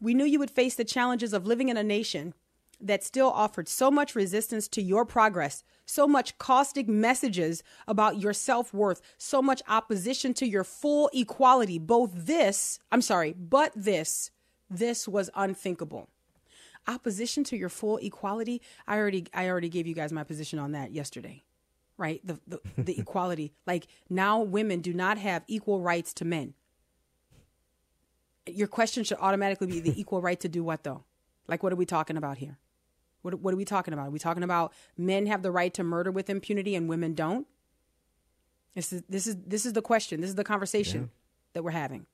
We 0.00 0.14
knew 0.14 0.24
you 0.24 0.38
would 0.38 0.50
face 0.50 0.74
the 0.74 0.84
challenges 0.84 1.32
of 1.32 1.46
living 1.46 1.68
in 1.68 1.76
a 1.76 1.82
nation 1.82 2.34
that 2.80 3.04
still 3.04 3.30
offered 3.30 3.68
so 3.68 3.90
much 3.90 4.14
resistance 4.14 4.68
to 4.68 4.82
your 4.82 5.04
progress, 5.04 5.62
so 5.86 6.06
much 6.06 6.36
caustic 6.38 6.88
messages 6.88 7.62
about 7.86 8.18
your 8.18 8.32
self-worth, 8.32 9.00
so 9.16 9.40
much 9.40 9.62
opposition 9.68 10.34
to 10.34 10.46
your 10.46 10.64
full 10.64 11.08
equality. 11.14 11.78
Both 11.78 12.10
this, 12.12 12.80
I'm 12.90 13.00
sorry, 13.00 13.34
but 13.38 13.72
this, 13.76 14.30
this 14.68 15.06
was 15.06 15.30
unthinkable. 15.34 16.08
Opposition 16.86 17.44
to 17.44 17.56
your 17.56 17.68
full 17.68 17.98
equality. 17.98 18.60
I 18.86 18.98
already 18.98 19.26
I 19.32 19.48
already 19.48 19.68
gave 19.68 19.86
you 19.86 19.94
guys 19.94 20.12
my 20.12 20.24
position 20.24 20.58
on 20.58 20.72
that 20.72 20.92
yesterday 20.92 21.44
right? 22.02 22.20
The, 22.26 22.40
the, 22.46 22.60
the 22.76 22.98
equality. 22.98 23.52
Like 23.66 23.86
now 24.10 24.40
women 24.40 24.80
do 24.80 24.92
not 24.92 25.18
have 25.18 25.44
equal 25.46 25.80
rights 25.80 26.12
to 26.14 26.24
men. 26.24 26.54
Your 28.46 28.66
question 28.66 29.04
should 29.04 29.18
automatically 29.20 29.68
be 29.68 29.78
the 29.78 29.94
equal 30.00 30.20
right 30.20 30.38
to 30.40 30.48
do 30.48 30.64
what 30.64 30.82
though? 30.82 31.04
Like 31.46 31.62
what 31.62 31.72
are 31.72 31.76
we 31.76 31.86
talking 31.86 32.16
about 32.16 32.38
here? 32.38 32.58
What, 33.22 33.34
what 33.40 33.54
are 33.54 33.56
we 33.56 33.64
talking 33.64 33.94
about? 33.94 34.08
Are 34.08 34.10
we 34.10 34.18
talking 34.18 34.42
about 34.42 34.72
men 34.98 35.26
have 35.26 35.42
the 35.42 35.52
right 35.52 35.72
to 35.74 35.84
murder 35.84 36.10
with 36.10 36.28
impunity 36.28 36.74
and 36.74 36.88
women 36.88 37.14
don't? 37.14 37.46
This 38.74 38.92
is 38.92 39.02
this 39.08 39.26
is 39.26 39.36
this 39.46 39.64
is 39.64 39.74
the 39.74 39.82
question. 39.82 40.20
This 40.20 40.30
is 40.30 40.36
the 40.36 40.44
conversation 40.44 41.10
that 41.52 41.62
we're 41.62 41.70
having. 41.70 42.06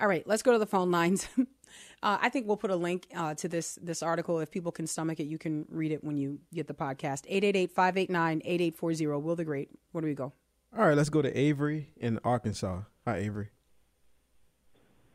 All 0.00 0.08
right, 0.08 0.26
let's 0.26 0.42
go 0.42 0.52
to 0.52 0.58
the 0.58 0.66
phone 0.66 0.90
lines. 0.90 1.28
Uh, 2.02 2.18
I 2.20 2.28
think 2.28 2.46
we'll 2.46 2.56
put 2.56 2.70
a 2.70 2.76
link 2.76 3.06
uh, 3.16 3.34
to 3.34 3.48
this 3.48 3.78
this 3.82 4.02
article. 4.02 4.40
If 4.40 4.50
people 4.50 4.72
can 4.72 4.86
stomach 4.86 5.20
it, 5.20 5.24
you 5.24 5.38
can 5.38 5.66
read 5.70 5.92
it 5.92 6.02
when 6.04 6.16
you 6.16 6.38
get 6.54 6.66
the 6.66 6.74
podcast. 6.74 7.26
888-589-8840. 7.74 9.22
Will 9.22 9.36
the 9.36 9.44
Great. 9.44 9.70
Where 9.92 10.02
do 10.02 10.08
we 10.08 10.14
go? 10.14 10.32
All 10.76 10.86
right, 10.86 10.96
let's 10.96 11.08
go 11.08 11.22
to 11.22 11.36
Avery 11.36 11.88
in 11.96 12.20
Arkansas. 12.24 12.82
Hi, 13.06 13.18
Avery. 13.18 13.48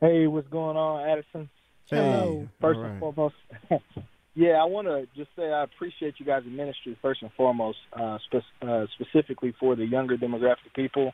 Hey, 0.00 0.26
what's 0.26 0.48
going 0.48 0.76
on, 0.76 1.08
Addison? 1.08 1.48
Hey, 1.86 1.96
Hello. 1.96 2.48
First 2.60 2.78
all 2.78 2.84
and 2.84 3.00
foremost, 3.00 3.34
yeah, 4.34 4.60
I 4.60 4.64
want 4.64 4.88
to 4.88 5.06
just 5.16 5.30
say 5.36 5.50
I 5.50 5.62
appreciate 5.62 6.14
you 6.18 6.26
guys' 6.26 6.42
ministry 6.46 6.98
first 7.00 7.22
and 7.22 7.30
foremost, 7.36 7.78
uh, 7.92 8.18
spe- 8.26 8.66
uh, 8.66 8.86
specifically 8.94 9.54
for 9.60 9.76
the 9.76 9.86
younger 9.86 10.16
demographic 10.16 10.74
people. 10.74 11.12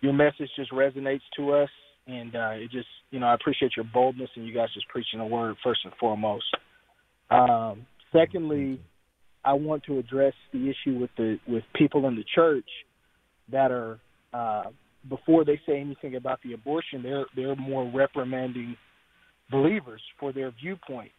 Your 0.00 0.12
message 0.12 0.48
just 0.56 0.72
resonates 0.72 1.22
to 1.36 1.52
us, 1.52 1.68
and 2.08 2.34
uh, 2.34 2.50
it 2.54 2.70
just, 2.70 2.88
you 3.10 3.20
know, 3.20 3.26
I 3.26 3.34
appreciate 3.34 3.72
your 3.76 3.84
boldness 3.92 4.30
and 4.34 4.46
you 4.46 4.54
guys 4.54 4.68
just 4.74 4.88
preaching 4.88 5.18
the 5.18 5.26
word 5.26 5.56
first 5.62 5.80
and 5.84 5.92
foremost. 6.00 6.46
Um, 7.30 7.86
secondly, 8.12 8.80
I 9.44 9.52
want 9.52 9.84
to 9.84 9.98
address 9.98 10.32
the 10.52 10.70
issue 10.70 10.98
with 10.98 11.10
the 11.16 11.38
with 11.46 11.62
people 11.74 12.08
in 12.08 12.16
the 12.16 12.24
church 12.34 12.68
that 13.52 13.70
are 13.70 13.98
uh, 14.32 14.64
before 15.08 15.44
they 15.44 15.60
say 15.66 15.80
anything 15.80 16.16
about 16.16 16.40
the 16.42 16.54
abortion, 16.54 17.02
they're 17.02 17.26
they're 17.36 17.56
more 17.56 17.90
reprimanding 17.94 18.76
believers 19.50 20.02
for 20.18 20.32
their 20.32 20.50
viewpoint 20.50 21.12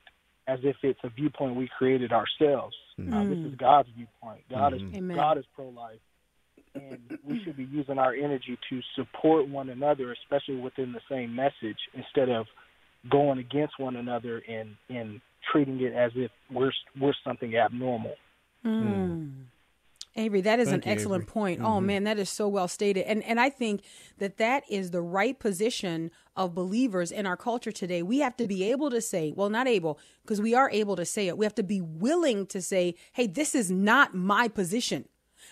as 0.48 0.60
if 0.64 0.76
it's 0.82 1.00
a 1.04 1.10
viewpoint 1.10 1.56
we 1.56 1.70
created 1.78 2.12
ourselves. 2.12 2.76
Uh, 3.00 3.24
this 3.24 3.38
is 3.38 3.56
God's 3.56 3.90
viewpoint. 3.96 4.42
God 4.50 4.74
is 4.74 4.82
Amen. 4.94 5.16
God 5.16 5.38
is 5.38 5.46
pro 5.56 5.70
life, 5.70 6.00
and 6.76 7.18
we 7.28 7.42
should 7.44 7.58
be 7.58 7.66
using 7.66 7.98
our 7.98 8.14
energy 8.14 8.58
to 8.70 8.82
support 8.96 9.48
one 9.48 9.70
another, 9.70 10.12
especially 10.12 10.58
within 10.58 10.92
the 10.92 11.02
same 11.10 11.36
message, 11.36 11.78
instead 11.94 12.30
of 12.30 12.46
going 13.10 13.40
against 13.40 13.80
one 13.80 13.96
another 13.96 14.44
and 14.48 14.76
and 14.90 15.22
treating 15.52 15.82
it 15.82 15.94
as 15.94 16.12
if 16.16 16.32
we're 16.52 16.72
we're 17.00 17.14
something 17.24 17.56
abnormal. 17.56 18.16
Mm. 18.66 18.84
Mm. 18.84 19.32
Avery, 20.16 20.42
that 20.42 20.60
is 20.60 20.70
Thank 20.70 20.84
an 20.84 20.90
you, 20.90 20.96
excellent 20.96 21.24
Avery. 21.24 21.34
point. 21.34 21.62
Oh 21.62 21.66
mm-hmm. 21.66 21.86
man, 21.86 22.04
that 22.04 22.20
is 22.20 22.30
so 22.30 22.48
well 22.48 22.68
stated. 22.68 23.06
And 23.06 23.24
and 23.24 23.40
I 23.40 23.50
think 23.50 23.84
that 24.18 24.38
that 24.38 24.64
is 24.70 24.92
the 24.92 25.02
right 25.02 25.38
position 25.40 26.12
of 26.36 26.54
believers 26.54 27.12
in 27.12 27.26
our 27.26 27.38
culture 27.38 27.72
today. 27.72 28.04
We 28.04 28.20
have 28.20 28.36
to 28.38 28.48
be 28.48 28.64
able 28.72 28.90
to 28.90 29.02
say, 29.02 29.34
well, 29.36 29.50
not 29.50 29.68
able, 29.68 30.00
because 30.24 30.42
we 30.42 30.54
are 30.54 30.70
able 30.72 30.96
to 30.96 31.06
say 31.06 31.28
it. 31.28 31.38
We 31.38 31.46
have 31.46 31.56
to 31.56 31.64
be 31.64 31.80
willing 31.80 32.48
to 32.48 32.62
say, 32.62 32.96
"Hey, 33.14 33.28
this 33.28 33.56
is 33.56 33.72
not 33.72 34.14
my 34.14 34.48
position." 34.48 35.08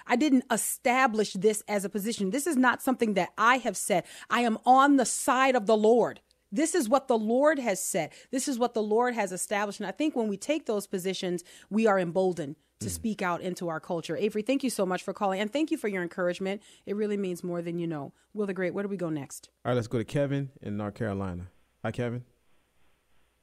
I 0.08 0.16
didn't 0.16 0.46
establish 0.52 1.34
this 1.34 1.64
as 1.68 1.86
a 1.86 1.90
position. 1.90 2.32
This 2.32 2.48
is 2.48 2.58
not 2.58 2.82
something 2.82 3.14
that 3.16 3.30
I 3.38 3.58
have 3.58 3.78
said. 3.78 4.06
I 4.30 4.42
am 4.42 4.58
on 4.66 4.98
the 4.98 5.06
side 5.06 5.56
of 5.56 5.66
the 5.66 5.78
Lord. 5.78 6.22
This 6.52 6.74
is 6.74 6.88
what 6.88 7.08
the 7.08 7.18
Lord 7.18 7.60
has 7.60 7.84
said. 7.84 8.12
This 8.32 8.48
is 8.48 8.58
what 8.58 8.74
the 8.74 8.82
Lord 8.82 9.14
has 9.14 9.32
established. 9.32 9.80
And 9.80 9.88
I 9.88 9.92
think 9.92 10.16
when 10.16 10.30
we 10.30 10.38
take 10.38 10.66
those 10.66 10.88
positions, 10.88 11.44
we 11.70 11.88
are 11.88 12.00
emboldened 12.00 12.56
to 12.80 12.90
speak 12.90 13.22
out 13.22 13.42
into 13.42 13.70
our 13.70 13.80
culture. 13.80 14.16
Avery, 14.16 14.44
thank 14.44 14.64
you 14.64 14.70
so 14.70 14.86
much 14.86 15.02
for 15.02 15.12
calling 15.12 15.42
and 15.42 15.52
thank 15.52 15.72
you 15.72 15.78
for 15.78 15.88
your 15.88 16.04
encouragement. 16.04 16.62
It 16.86 16.96
really 16.96 17.18
means 17.18 17.44
more 17.44 17.62
than 17.62 17.80
you 17.80 17.88
know. 17.88 18.14
Will 18.34 18.46
the 18.46 18.54
Great, 18.54 18.74
where 18.74 18.84
do 18.84 18.88
we 18.88 18.98
go 18.98 19.10
next? 19.10 19.50
All 19.66 19.72
right, 19.72 19.76
let's 19.76 19.88
go 19.88 19.98
to 19.98 20.06
Kevin 20.06 20.52
in 20.62 20.78
North 20.78 20.94
Carolina. 20.94 21.48
Hi, 21.84 21.92
Kevin. 21.92 22.24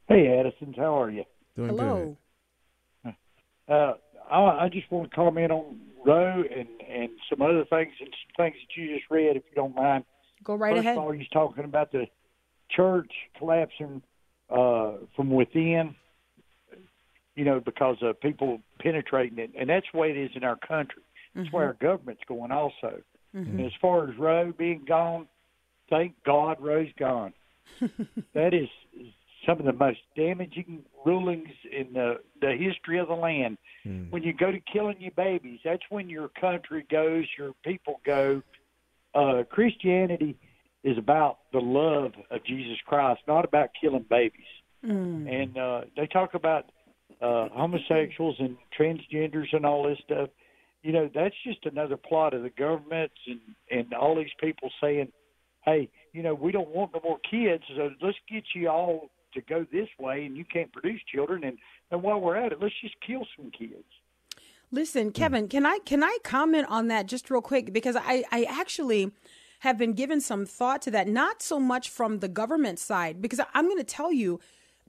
Hey, 0.09 0.39
Addison, 0.39 0.73
how 0.77 1.03
are 1.03 1.11
you? 1.11 1.25
Doing 1.57 1.71
Hello. 1.71 2.17
Uh, 3.69 3.93
I, 4.31 4.65
I 4.65 4.69
just 4.73 4.91
want 4.91 5.11
to 5.11 5.17
comment 5.17 5.51
on 5.51 5.81
Roe 6.05 6.43
and, 6.43 6.69
and 6.89 7.11
some 7.31 7.43
other 7.43 7.65
things 7.65 7.93
and 8.01 8.09
some 8.09 8.45
things 8.45 8.57
that 8.57 8.81
you 8.81 8.95
just 8.95 9.11
read, 9.11 9.37
if 9.37 9.43
you 9.51 9.55
don't 9.55 9.75
mind. 9.75 10.05
Go 10.43 10.55
right 10.55 10.75
First 10.75 10.81
ahead. 10.87 10.99
of 10.99 11.05
all, 11.05 11.13
he's 11.13 11.29
talking 11.29 11.65
about 11.65 11.93
the 11.93 12.07
church 12.71 13.11
collapsing 13.39 14.03
uh, 14.51 14.93
from 15.17 15.31
within, 15.31 15.95
you 17.35 17.45
know, 17.45 17.61
because 17.61 17.97
of 18.03 18.21
people 18.21 18.61
penetrating 18.81 19.39
it. 19.39 19.51
And 19.59 19.69
that's 19.71 19.87
the 19.93 19.99
way 19.99 20.11
it 20.11 20.17
is 20.17 20.31
in 20.35 20.45
our 20.45 20.57
country. 20.57 21.03
That's 21.35 21.53
where 21.53 21.67
our 21.67 21.77
government's 21.81 22.23
going 22.29 22.53
also. 22.53 23.01
And 23.33 23.61
as 23.67 23.73
far 23.81 24.09
as 24.09 24.17
Roe 24.17 24.53
being 24.57 24.85
gone, 24.87 25.27
thank 25.91 26.15
God 26.25 26.59
Roe's 26.61 26.93
gone. 26.99 27.33
that 28.35 28.55
is 28.55 28.69
some 29.47 29.59
of 29.59 29.67
the 29.67 29.73
most 29.73 29.99
damaging 30.17 30.85
rulings 31.05 31.49
in 31.71 31.93
the, 31.93 32.17
the 32.41 32.53
history 32.59 32.99
of 32.99 33.09
the 33.09 33.15
land. 33.15 33.59
When 34.11 34.23
you 34.23 34.33
go 34.33 34.51
to 34.51 34.61
killing 34.73 35.01
your 35.01 35.13
babies, 35.13 35.61
that's 35.65 35.83
when 35.91 36.09
your 36.09 36.29
country 36.41 36.85
goes, 36.91 37.25
your 37.39 37.53
people 37.65 38.01
go. 38.05 38.43
Uh, 39.15 39.43
Christianity 39.51 40.37
is 40.83 40.99
about 40.99 41.39
the 41.53 41.61
love 41.61 42.13
of 42.31 42.45
Jesus 42.45 42.77
Christ, 42.87 43.21
not 43.29 43.45
about 43.45 43.71
killing 43.81 44.05
babies. 44.09 44.43
And 45.29 45.57
uh, 45.59 45.81
they 45.97 46.07
talk 46.07 46.35
about 46.35 46.67
uh, 47.23 47.49
homosexuals 47.53 48.37
and 48.39 48.57
transgenders 48.79 49.47
and 49.53 49.65
all 49.65 49.85
this 49.85 49.99
stuff. 50.05 50.29
You 50.83 50.93
know, 50.93 51.09
that's 51.15 51.35
just 51.47 51.65
another 51.65 51.97
plot 51.97 52.35
of 52.35 52.43
the 52.43 52.51
governments 52.51 53.15
and, 53.27 53.41
and 53.71 53.95
all 53.95 54.15
these 54.17 54.35
people 54.39 54.71
saying, 54.83 55.11
hey, 55.65 55.89
you 56.13 56.23
know, 56.23 56.35
we 56.35 56.53
don't 56.53 56.69
want 56.69 56.93
no 56.93 57.01
more 57.03 57.19
kids, 57.31 57.65
so 57.75 57.91
let's 58.03 58.19
get 58.31 58.45
you 58.55 58.69
all 58.69 59.09
to 59.35 59.41
go 59.43 59.67
this 59.73 59.89
way, 59.99 60.25
and 60.25 60.37
you 60.37 60.45
can't 60.45 60.73
produce 60.73 61.01
children. 61.13 61.45
And, 61.45 61.59
and 61.91 62.03
while 62.03 62.21
we're 62.21 62.37
at 62.37 62.53
it, 62.53 62.59
let's 62.61 62.75
just 62.81 62.95
kill 63.07 63.27
some 63.37 63.51
kids. 63.51 63.85
Listen, 64.71 65.07
hmm. 65.07 65.13
Kevin, 65.13 65.49
can 65.49 65.65
I 65.67 65.79
can 65.85 66.03
I 66.03 66.19
comment 66.25 66.67
on 66.69 66.89
that 66.89 67.07
just 67.07 67.31
real 67.31 67.43
quick 67.43 67.73
because 67.73 67.97
I 67.97 68.25
I 68.31 68.45
actually 68.45 69.13
have 69.61 69.79
been 69.79 69.95
given 69.95 70.21
some 70.21 70.45
thought 70.45 70.83
to 70.83 70.91
that, 70.91 71.09
not 71.09 71.41
so 71.41 71.59
much 71.59 71.89
from 71.89 72.19
the 72.19 72.29
government 72.29 72.79
side 72.79 73.23
because 73.23 73.41
I'm 73.55 73.65
going 73.65 73.79
to 73.79 73.85
tell 73.85 74.13
you, 74.13 74.39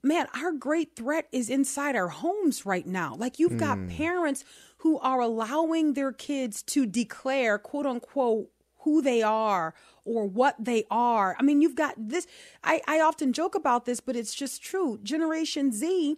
man, 0.02 0.26
our 0.34 0.52
great 0.52 0.94
threat 0.94 1.28
is 1.32 1.48
inside 1.48 1.96
our 1.96 2.08
homes 2.08 2.66
right 2.66 2.86
now. 2.86 3.14
Like 3.16 3.38
you've 3.38 3.56
got 3.56 3.78
hmm. 3.78 3.88
parents 3.88 4.44
who 4.78 4.98
are 4.98 5.20
allowing 5.20 5.94
their 5.94 6.12
kids 6.12 6.62
to 6.64 6.84
declare, 6.84 7.58
quote 7.58 7.86
unquote, 7.86 8.50
who 8.86 9.02
they 9.02 9.20
are 9.20 9.74
or 10.04 10.26
what 10.26 10.54
they 10.60 10.84
are. 10.92 11.34
I 11.40 11.42
mean, 11.42 11.60
you've 11.60 11.74
got 11.74 11.94
this. 11.98 12.28
I, 12.62 12.80
I 12.86 13.00
often 13.00 13.32
joke 13.32 13.56
about 13.56 13.84
this, 13.84 13.98
but 13.98 14.14
it's 14.14 14.32
just 14.32 14.62
true. 14.62 15.00
Generation 15.02 15.72
Z, 15.72 16.16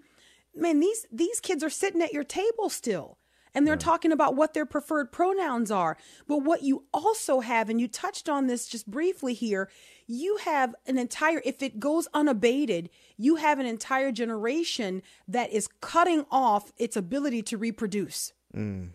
man, 0.54 0.78
these 0.78 1.06
these 1.10 1.40
kids 1.40 1.64
are 1.64 1.70
sitting 1.70 2.02
at 2.02 2.12
your 2.12 2.24
table 2.24 2.68
still. 2.68 3.16
And 3.54 3.66
they're 3.66 3.76
talking 3.76 4.12
about 4.12 4.36
what 4.36 4.52
their 4.52 4.66
preferred 4.66 5.10
pronouns 5.10 5.70
are. 5.70 5.96
But 6.28 6.44
what 6.44 6.62
you 6.62 6.84
also 6.92 7.40
have, 7.40 7.70
and 7.70 7.80
you 7.80 7.88
touched 7.88 8.28
on 8.28 8.46
this 8.46 8.68
just 8.68 8.88
briefly 8.88 9.32
here, 9.32 9.70
you 10.06 10.36
have 10.44 10.74
an 10.86 10.98
entire, 10.98 11.40
if 11.44 11.62
it 11.62 11.80
goes 11.80 12.06
unabated, 12.12 12.90
you 13.16 13.36
have 13.36 13.58
an 13.58 13.66
entire 13.66 14.12
generation 14.12 15.02
that 15.26 15.50
is 15.50 15.68
cutting 15.80 16.26
off 16.30 16.72
its 16.76 16.96
ability 16.96 17.42
to 17.44 17.56
reproduce. 17.56 18.34
Mm. 18.54 18.90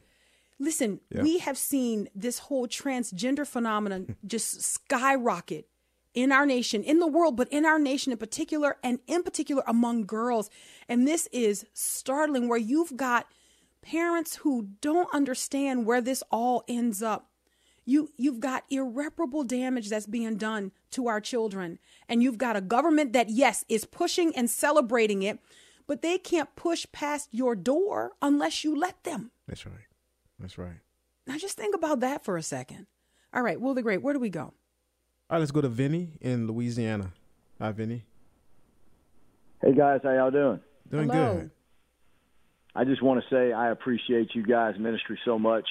Listen, 0.63 1.01
we 1.23 1.39
have 1.39 1.57
seen 1.57 2.07
this 2.15 2.39
whole 2.39 2.67
transgender 2.67 3.45
phenomenon 3.45 4.15
just 4.25 4.61
skyrocket 4.61 5.67
in 6.13 6.31
our 6.31 6.45
nation, 6.45 6.83
in 6.83 6.99
the 6.99 7.07
world, 7.07 7.35
but 7.35 7.51
in 7.51 7.65
our 7.65 7.79
nation 7.79 8.13
in 8.13 8.17
particular, 8.17 8.77
and 8.81 8.99
in 9.05 9.23
particular 9.23 9.61
among 9.67 10.05
girls. 10.05 10.49
And 10.87 11.05
this 11.05 11.27
is 11.33 11.65
startling 11.73 12.47
where 12.47 12.57
you've 12.57 12.95
got 12.95 13.27
parents 13.81 14.37
who 14.37 14.69
don't 14.79 15.13
understand 15.13 15.85
where 15.85 15.99
this 15.99 16.23
all 16.31 16.63
ends 16.67 17.03
up. 17.03 17.29
You 17.83 18.11
you've 18.15 18.39
got 18.39 18.63
irreparable 18.69 19.43
damage 19.43 19.89
that's 19.89 20.07
being 20.07 20.37
done 20.37 20.71
to 20.91 21.09
our 21.09 21.19
children. 21.19 21.79
And 22.07 22.23
you've 22.23 22.37
got 22.37 22.55
a 22.55 22.61
government 22.61 23.11
that 23.11 23.29
yes 23.29 23.65
is 23.67 23.83
pushing 23.83 24.33
and 24.33 24.49
celebrating 24.49 25.23
it, 25.23 25.39
but 25.87 26.01
they 26.01 26.17
can't 26.17 26.55
push 26.55 26.85
past 26.93 27.27
your 27.33 27.53
door 27.53 28.11
unless 28.21 28.63
you 28.63 28.73
let 28.73 29.03
them. 29.03 29.31
That's 29.45 29.65
right. 29.65 29.87
That's 30.43 30.57
right. 30.57 30.75
Now 31.25 31.37
just 31.37 31.55
think 31.55 31.73
about 31.73 32.01
that 32.01 32.25
for 32.25 32.35
a 32.35 32.43
second. 32.43 32.85
All 33.33 33.41
right, 33.41 33.59
Will 33.59 33.73
the 33.73 33.81
Great, 33.81 34.01
where 34.01 34.13
do 34.13 34.19
we 34.19 34.29
go? 34.29 34.41
All 34.41 34.53
right, 35.31 35.39
let's 35.39 35.51
go 35.51 35.61
to 35.61 35.69
Vinny 35.69 36.17
in 36.19 36.47
Louisiana. 36.47 37.13
Hi, 37.61 37.71
Vinny. 37.71 38.03
Hey 39.61 39.73
guys, 39.73 40.01
how 40.03 40.11
y'all 40.11 40.31
doing? 40.31 40.59
Doing 40.91 41.07
Hello. 41.07 41.35
good. 41.35 41.51
I 42.75 42.83
just 42.83 43.01
want 43.01 43.23
to 43.23 43.33
say 43.33 43.53
I 43.53 43.71
appreciate 43.71 44.35
you 44.35 44.43
guys' 44.45 44.75
ministry 44.77 45.17
so 45.23 45.39
much. 45.39 45.65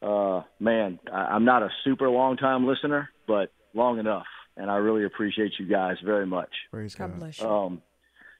Uh, 0.00 0.44
man, 0.60 0.98
I, 1.12 1.34
I'm 1.34 1.44
not 1.44 1.62
a 1.62 1.68
super 1.84 2.08
long 2.08 2.38
time 2.38 2.66
listener, 2.66 3.10
but 3.28 3.52
long 3.74 3.98
enough, 3.98 4.24
and 4.56 4.70
I 4.70 4.76
really 4.76 5.04
appreciate 5.04 5.52
you 5.58 5.66
guys 5.66 5.96
very 6.02 6.24
much. 6.26 6.48
Praise 6.70 6.94
God. 6.94 7.10
God 7.10 7.18
bless 7.18 7.38
you. 7.38 7.46
Um, 7.46 7.82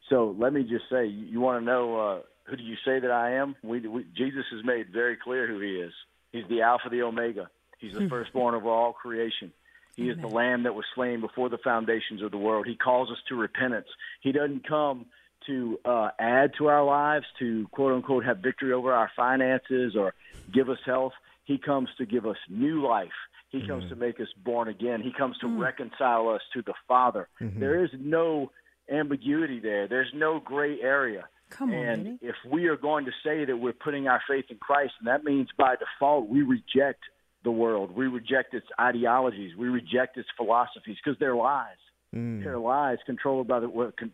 so 0.08 0.34
let 0.38 0.54
me 0.54 0.62
just 0.62 0.84
say, 0.90 1.04
you, 1.04 1.26
you 1.26 1.40
want 1.40 1.60
to 1.60 1.66
know 1.66 2.00
uh, 2.00 2.20
who 2.48 2.56
do 2.56 2.62
you 2.62 2.76
say 2.84 3.00
that 3.00 3.10
I 3.10 3.32
am? 3.34 3.56
We, 3.62 3.80
we, 3.86 4.04
Jesus 4.16 4.44
has 4.52 4.64
made 4.64 4.92
very 4.92 5.16
clear 5.16 5.46
who 5.46 5.60
He 5.60 5.76
is. 5.76 5.92
He's 6.32 6.44
the 6.48 6.62
Alpha, 6.62 6.88
the 6.90 7.02
Omega. 7.02 7.50
He's 7.78 7.94
the 7.94 8.08
firstborn 8.10 8.54
of 8.54 8.66
all 8.66 8.92
creation. 8.92 9.52
He 9.96 10.10
is 10.10 10.18
the 10.20 10.28
Lamb 10.28 10.64
that 10.64 10.74
was 10.74 10.84
slain 10.94 11.22
before 11.22 11.48
the 11.48 11.56
foundations 11.56 12.22
of 12.22 12.30
the 12.30 12.36
world. 12.36 12.66
He 12.66 12.76
calls 12.76 13.10
us 13.10 13.16
to 13.30 13.34
repentance. 13.34 13.86
He 14.20 14.30
doesn't 14.30 14.68
come 14.68 15.06
to 15.46 15.78
uh, 15.86 16.10
add 16.18 16.52
to 16.58 16.66
our 16.66 16.84
lives, 16.84 17.24
to 17.38 17.66
quote 17.70 17.94
unquote 17.94 18.24
have 18.26 18.38
victory 18.38 18.72
over 18.74 18.92
our 18.92 19.10
finances 19.16 19.96
or 19.96 20.14
give 20.52 20.68
us 20.68 20.78
health. 20.84 21.12
He 21.44 21.56
comes 21.56 21.88
to 21.96 22.04
give 22.04 22.26
us 22.26 22.36
new 22.50 22.86
life. 22.86 23.08
He 23.50 23.66
comes 23.66 23.88
to 23.88 23.96
make 23.96 24.20
us 24.20 24.26
born 24.44 24.68
again. 24.68 25.00
He 25.00 25.12
comes 25.16 25.38
to 25.38 25.46
reconcile 25.46 26.28
us 26.28 26.42
to 26.52 26.60
the 26.60 26.74
Father. 26.86 27.28
There 27.58 27.82
is 27.82 27.90
no 27.98 28.50
ambiguity 28.90 29.60
there. 29.60 29.88
There's 29.88 30.12
no 30.14 30.40
gray 30.40 30.78
area. 30.82 31.24
Come 31.50 31.70
on, 31.72 31.76
and 31.76 32.04
Vinny. 32.04 32.18
if 32.22 32.34
we 32.50 32.66
are 32.66 32.76
going 32.76 33.04
to 33.04 33.12
say 33.24 33.44
that 33.44 33.56
we're 33.56 33.72
putting 33.72 34.08
our 34.08 34.20
faith 34.28 34.46
in 34.50 34.56
Christ, 34.58 34.94
and 34.98 35.08
that 35.08 35.24
means 35.24 35.48
by 35.56 35.76
default 35.76 36.28
we 36.28 36.42
reject 36.42 37.04
the 37.44 37.50
world, 37.50 37.92
we 37.92 38.06
reject 38.06 38.54
its 38.54 38.66
ideologies, 38.80 39.56
we 39.56 39.68
reject 39.68 40.16
its 40.16 40.28
philosophies 40.36 40.96
because 41.02 41.18
they're 41.20 41.36
lies. 41.36 41.76
Mm. 42.14 42.42
They're 42.42 42.58
lies 42.58 42.98
controlled 43.06 43.46
by 43.46 43.60
the 43.60 43.68
well, 43.68 43.92
con, 43.96 44.12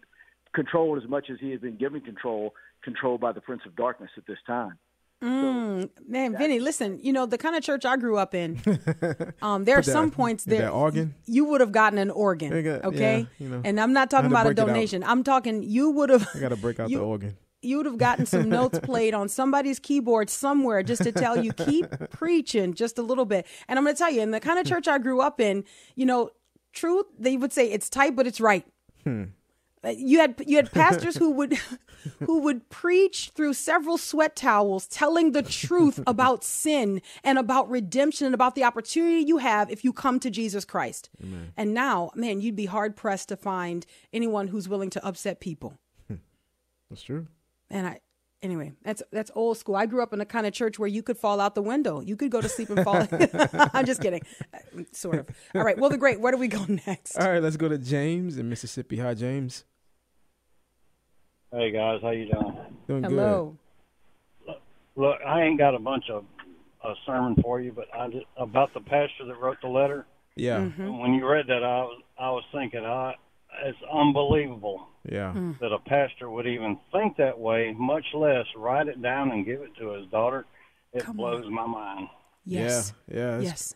controlled 0.55 1.03
as 1.03 1.09
much 1.09 1.31
as 1.31 1.39
he 1.41 1.51
has 1.51 1.61
been 1.61 1.77
given 1.77 2.01
control, 2.01 2.55
controlled 2.83 3.21
by 3.21 3.33
the 3.33 3.41
prince 3.41 3.63
of 3.67 3.77
darkness 3.77 4.11
at 4.17 4.27
this 4.27 4.39
time. 4.47 4.79
Mm, 5.23 5.89
man, 6.09 6.37
Vinny, 6.37 6.59
listen, 6.59 6.99
you 7.01 7.13
know, 7.13 7.27
the 7.27 7.39
kind 7.39 7.55
of 7.55 7.63
church 7.63 7.85
I 7.85 7.97
grew 7.97 8.17
up 8.19 8.35
in, 8.35 8.61
um, 9.43 9.65
there 9.65 9.79
are 9.79 9.83
that- 9.83 9.85
some 9.93 10.11
points 10.11 10.45
that 10.45 10.59
there. 10.59 10.71
organ? 10.71 11.15
You 11.27 11.45
would 11.47 11.61
have 11.61 11.71
gotten 11.73 11.99
an 11.99 12.11
organ. 12.11 12.51
Got- 12.63 12.85
okay. 12.87 13.19
yeah, 13.21 13.27
you 13.39 13.49
know. 13.49 13.61
and 13.65 13.79
I'm 13.81 13.93
not 13.93 14.11
talking 14.11 14.27
about 14.31 14.47
a 14.47 14.49
break 14.51 14.59
it 14.59 14.61
out. 14.63 14.67
donation. 14.67 15.05
I'm 15.05 15.23
talking 15.23 15.63
you 15.63 15.91
would 15.91 16.11
have. 16.11 16.29
I 16.35 16.41
got 16.41 16.49
to 16.49 16.57
break 16.57 16.81
out 16.81 16.91
you, 16.91 16.99
the 16.99 17.05
organ. 17.05 17.37
You 17.65 17.77
would 17.77 17.87
have 17.87 17.99
gotten 17.99 18.27
some 18.27 18.49
notes 18.59 18.81
played 18.81 19.15
on 19.15 19.29
somebody's 19.29 19.79
keyboard 19.79 20.29
somewhere 20.29 20.83
just 20.83 21.05
to 21.05 21.13
tell 21.13 21.37
you 21.43 21.53
keep 21.53 21.87
preaching 22.11 22.75
just 22.75 22.99
a 22.99 23.03
little 23.03 23.25
bit. 23.25 23.47
And 23.69 23.79
I'm 23.79 23.85
going 23.85 23.95
to 23.95 23.99
tell 23.99 24.11
you, 24.11 24.21
in 24.23 24.33
the 24.33 24.41
kind 24.41 24.59
of 24.59 24.67
church 24.67 24.89
I 24.89 24.99
grew 24.99 25.21
up 25.21 25.41
in, 25.41 25.63
you 25.95 26.05
know, 26.05 26.31
truth 26.73 27.07
they 27.19 27.37
would 27.37 27.53
say 27.53 27.71
it's 27.71 27.89
tight, 27.89 28.17
but 28.17 28.27
it's 28.27 28.41
right. 28.41 28.67
Hmm. 29.05 29.25
Uh, 29.85 29.89
You 29.97 30.21
had 30.21 30.43
you 30.47 30.57
had 30.57 30.71
pastors 30.73 31.17
who 31.17 31.31
would 31.33 31.59
who 32.21 32.41
would 32.41 32.69
preach 32.71 33.31
through 33.35 33.55
several 33.55 33.99
sweat 33.99 34.37
towels 34.37 34.87
telling 34.87 35.33
the 35.33 35.43
truth 35.43 36.01
about 36.07 36.45
sin 36.45 37.03
and 37.25 37.39
about 37.39 37.69
redemption 37.71 38.27
and 38.27 38.35
about 38.35 38.55
the 38.55 38.65
opportunity 38.65 39.23
you 39.25 39.39
have 39.39 39.71
if 39.71 39.85
you 39.85 39.93
come 39.93 40.19
to 40.21 40.31
Jesus 40.31 40.65
Christ. 40.65 41.11
And 41.57 41.75
now, 41.75 42.11
man, 42.15 42.41
you'd 42.41 42.57
be 42.57 42.67
hard 42.67 42.97
pressed 42.97 43.29
to 43.31 43.37
find 43.37 43.87
anyone 44.13 44.49
who's 44.49 44.69
willing 44.69 44.91
to 44.91 45.05
upset 45.07 45.41
people. 45.41 45.79
That's 46.91 47.03
true. 47.03 47.27
And 47.71 47.87
I 47.87 48.01
anyway, 48.43 48.73
that's 48.83 49.03
that's 49.11 49.31
old 49.35 49.57
school. 49.57 49.77
I 49.77 49.87
grew 49.87 50.03
up 50.03 50.13
in 50.13 50.21
a 50.21 50.27
kind 50.27 50.47
of 50.47 50.53
church 50.53 50.79
where 50.79 50.89
you 50.89 51.03
could 51.03 51.17
fall 51.17 51.41
out 51.41 51.55
the 51.55 51.63
window. 51.63 52.01
You 52.01 52.17
could 52.17 52.31
go 52.31 52.41
to 52.43 52.49
sleep 52.49 52.69
and 52.71 52.85
fall. 52.85 53.09
I'm 53.73 53.87
just 53.87 54.03
kidding. 54.03 54.21
Uh, 54.53 54.83
Sort 54.93 55.19
of. 55.21 55.29
All 55.55 55.65
right. 55.65 55.79
Well, 55.79 55.89
the 55.91 55.97
great. 55.97 56.21
Where 56.21 56.33
do 56.33 56.39
we 56.39 56.49
go 56.49 56.65
next? 56.87 57.17
All 57.17 57.31
right, 57.31 57.43
let's 57.43 57.57
go 57.57 57.69
to 57.69 57.79
James 57.79 58.37
in 58.39 58.49
Mississippi. 58.49 58.99
Hi, 58.99 59.15
James. 59.15 59.65
Hey 61.53 61.71
guys, 61.71 61.99
how 62.01 62.13
you 62.13 62.33
doing? 62.33 62.57
Doing 62.89 63.03
Hello. 63.05 63.55
Look, 64.97 65.17
I 65.27 65.43
ain't 65.43 65.59
got 65.59 65.75
a 65.75 65.79
bunch 65.79 66.05
of 66.11 66.25
a 66.83 66.95
sermon 67.05 67.37
for 67.43 67.61
you, 67.61 67.73
but 67.73 67.89
I 67.95 68.09
just, 68.09 68.25
about 68.39 68.73
the 68.73 68.81
pastor 68.81 69.27
that 69.27 69.39
wrote 69.39 69.59
the 69.61 69.69
letter. 69.69 70.07
Yeah. 70.35 70.61
Mm-hmm. 70.61 70.99
When 70.99 71.13
you 71.13 71.29
read 71.29 71.47
that, 71.49 71.63
I 71.63 71.83
was 71.83 72.03
I 72.19 72.31
was 72.31 72.43
thinking, 72.53 72.81
I, 72.87 73.15
it's 73.67 73.77
unbelievable 73.93 74.89
Yeah. 75.05 75.35
Mm. 75.37 75.59
that 75.59 75.73
a 75.73 75.79
pastor 75.81 76.31
would 76.31 76.47
even 76.47 76.79
think 76.91 77.19
that 77.19 77.39
way, 77.39 77.75
much 77.79 78.07
less 78.15 78.47
write 78.57 78.89
it 78.89 79.03
down 79.03 79.31
and 79.33 79.45
give 79.45 79.61
it 79.61 79.75
to 79.79 79.91
his 79.91 80.07
daughter. 80.07 80.47
It 80.95 81.05
Come 81.05 81.19
blows 81.19 81.45
my 81.51 81.67
mind. 81.67 82.09
Yes. 82.47 82.95
Yeah. 83.09 83.15
Yeah. 83.17 83.37
It's 83.37 83.45
Yes. 83.45 83.75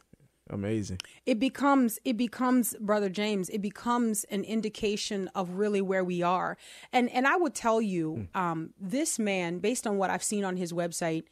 Amazing. 0.48 0.98
it 1.24 1.38
becomes 1.38 1.98
it 2.04 2.16
becomes 2.16 2.74
brother 2.80 3.08
james 3.08 3.48
it 3.48 3.60
becomes 3.60 4.24
an 4.24 4.44
indication 4.44 5.28
of 5.34 5.50
really 5.50 5.80
where 5.80 6.04
we 6.04 6.22
are. 6.22 6.56
And 6.92 7.10
and 7.10 7.26
i 7.26 7.36
would 7.36 7.54
tell 7.54 7.80
you 7.82 8.28
um 8.34 8.72
this 8.78 9.18
man 9.18 9.58
based 9.58 9.86
on 9.86 9.98
what 9.98 10.10
i've 10.10 10.22
seen 10.22 10.44
on 10.44 10.56
his 10.56 10.72
website 10.72 11.24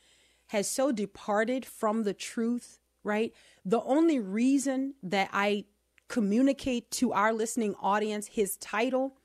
has 0.49 0.69
so 0.69 0.93
departed 0.93 1.65
from 1.65 2.03
the 2.05 2.15
truth 2.15 2.79
right? 3.05 3.35
The 3.65 3.83
only 3.83 4.19
reason 4.19 4.95
that 5.03 5.29
i 5.33 5.65
communicate 6.09 6.91
to 6.93 7.13
our 7.13 7.33
listening 7.33 7.75
audience 7.81 8.27
his 8.29 8.57
title 8.59 9.17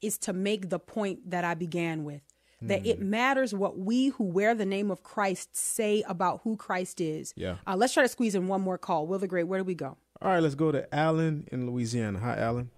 is 0.00 0.18
to 0.18 0.32
make 0.32 0.68
the 0.70 0.78
point 0.78 1.30
that 1.30 1.44
i 1.44 1.54
began 1.54 2.04
with 2.04 2.22
that 2.68 2.86
it 2.86 3.00
matters 3.00 3.54
what 3.54 3.78
we 3.78 4.08
who 4.08 4.24
wear 4.24 4.54
the 4.54 4.66
name 4.66 4.90
of 4.90 5.02
Christ 5.02 5.56
say 5.56 6.02
about 6.08 6.40
who 6.44 6.56
Christ 6.56 7.00
is. 7.00 7.32
Yeah. 7.36 7.56
Uh, 7.66 7.76
let's 7.76 7.92
try 7.92 8.02
to 8.02 8.08
squeeze 8.08 8.34
in 8.34 8.48
one 8.48 8.60
more 8.60 8.78
call. 8.78 9.06
Will 9.06 9.18
the 9.18 9.28
Great, 9.28 9.44
where 9.44 9.60
do 9.60 9.64
we 9.64 9.74
go? 9.74 9.96
All 10.22 10.30
right, 10.30 10.42
let's 10.42 10.54
go 10.54 10.72
to 10.72 10.92
Allen 10.94 11.46
in 11.52 11.70
Louisiana. 11.70 12.18
Hi, 12.20 12.38
Allen. 12.38 12.70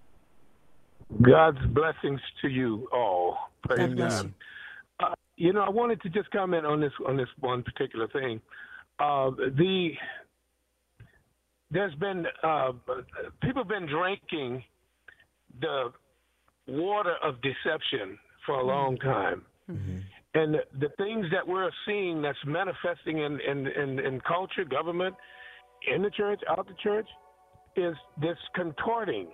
God's 1.22 1.64
blessings 1.66 2.20
to 2.42 2.48
you 2.48 2.88
all. 2.92 3.36
Praise 3.62 3.78
God 3.78 3.96
bless 3.96 4.22
God. 4.22 4.24
you. 4.24 5.06
Uh, 5.06 5.14
you 5.36 5.52
know, 5.52 5.60
I 5.60 5.70
wanted 5.70 6.00
to 6.02 6.08
just 6.08 6.30
comment 6.30 6.66
on 6.66 6.80
this 6.80 6.92
on 7.06 7.16
this 7.16 7.28
one 7.38 7.62
particular 7.62 8.08
thing. 8.08 8.40
Uh, 8.98 9.30
the 9.30 9.90
there's 11.70 11.94
been 11.96 12.26
uh, 12.42 12.72
people 13.42 13.62
have 13.62 13.68
been 13.68 13.86
drinking 13.86 14.64
the 15.60 15.92
water 16.66 17.14
of 17.22 17.36
deception 17.42 18.18
for 18.44 18.56
a 18.56 18.64
long 18.64 18.96
time. 18.98 19.42
And 20.34 20.56
the, 20.78 20.88
things 20.98 21.26
that 21.32 21.46
we're 21.46 21.70
seeing 21.86 22.20
that's 22.22 22.38
manifesting 22.44 23.18
in, 23.18 23.40
in, 23.40 23.66
in, 23.66 23.98
in 23.98 24.20
culture, 24.20 24.64
government, 24.64 25.14
in 25.92 26.02
the 26.02 26.10
church, 26.10 26.40
out 26.48 26.66
the 26.66 26.74
church, 26.82 27.08
is 27.74 27.94
this 28.20 28.36
contorting. 28.54 29.28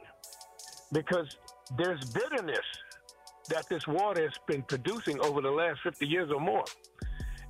Because 0.92 1.36
there's 1.76 2.04
bitterness 2.12 2.66
that 3.48 3.68
this 3.68 3.86
water 3.86 4.22
has 4.22 4.38
been 4.46 4.62
producing 4.62 5.18
over 5.20 5.40
the 5.40 5.50
last 5.50 5.80
50 5.82 6.06
years 6.06 6.30
or 6.30 6.40
more. 6.40 6.64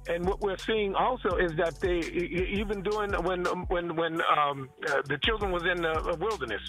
And 0.08 0.26
what 0.26 0.40
we're 0.40 0.58
seeing 0.58 0.94
also 0.94 1.36
is 1.36 1.52
that 1.56 1.78
they 1.80 1.98
even 2.00 2.82
doing 2.82 3.12
when 3.22 3.44
when 3.68 3.94
when 3.94 4.20
um, 4.36 4.68
uh, 4.88 5.02
the 5.06 5.16
children 5.22 5.52
was 5.52 5.62
in 5.62 5.82
the 5.82 6.16
wilderness, 6.18 6.60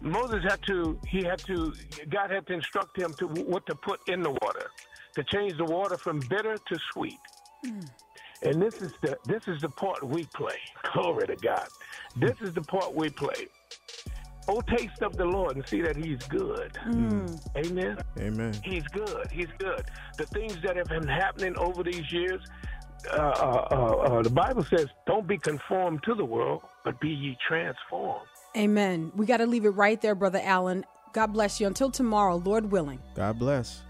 Moses 0.00 0.44
had 0.44 0.62
to 0.68 0.98
he 1.08 1.24
had 1.24 1.40
to 1.40 1.72
God 2.08 2.30
had 2.30 2.46
to 2.46 2.52
instruct 2.52 2.96
him 2.96 3.12
to 3.14 3.26
what 3.26 3.66
to 3.66 3.74
put 3.74 4.08
in 4.08 4.22
the 4.22 4.30
water, 4.30 4.70
to 5.18 5.24
change 5.24 5.56
the 5.58 5.64
water 5.64 5.98
from 5.98 6.20
bitter 6.20 6.56
to 6.56 6.78
sweet. 6.92 7.18
And 8.42 8.62
this 8.62 8.74
is 8.74 8.92
the 9.02 9.18
this 9.26 9.42
is 9.48 9.60
the 9.60 9.68
part 9.68 10.06
we 10.06 10.24
play. 10.34 10.56
Glory 10.94 11.26
to 11.26 11.36
God. 11.36 11.66
This 12.16 12.36
is 12.40 12.54
the 12.54 12.62
part 12.62 12.94
we 12.94 13.10
play. 13.10 13.48
Oh, 14.46 14.60
taste 14.60 15.02
of 15.02 15.16
the 15.16 15.24
Lord 15.24 15.56
and 15.56 15.66
see 15.66 15.82
that 15.82 15.96
He's 15.96 16.22
good. 16.28 16.78
Amen. 16.86 17.98
Amen. 18.18 18.54
He's 18.64 18.84
good. 18.84 19.26
He's 19.30 19.48
good. 19.58 19.82
The 20.16 20.26
things 20.26 20.56
that 20.62 20.76
have 20.76 20.86
been 20.86 21.06
happening 21.06 21.54
over 21.58 21.82
these 21.82 22.10
years, 22.12 22.40
uh, 23.12 23.16
uh, 23.16 23.68
uh, 23.70 23.74
uh, 23.74 24.22
the 24.22 24.30
Bible 24.30 24.64
says, 24.64 24.86
"Don't 25.06 25.26
be 25.26 25.36
conformed 25.36 26.04
to 26.04 26.14
the 26.14 26.24
world, 26.24 26.62
but 26.84 26.98
be 27.00 27.10
ye 27.10 27.36
transformed." 27.46 28.26
Amen. 28.56 29.10
We 29.16 29.26
got 29.26 29.38
to 29.38 29.46
leave 29.46 29.64
it 29.64 29.70
right 29.70 30.00
there, 30.00 30.14
Brother 30.14 30.40
Allen. 30.42 30.86
God 31.12 31.28
bless 31.32 31.60
you. 31.60 31.66
Until 31.66 31.90
tomorrow, 31.90 32.36
Lord 32.36 32.70
willing. 32.70 33.00
God 33.14 33.38
bless. 33.38 33.82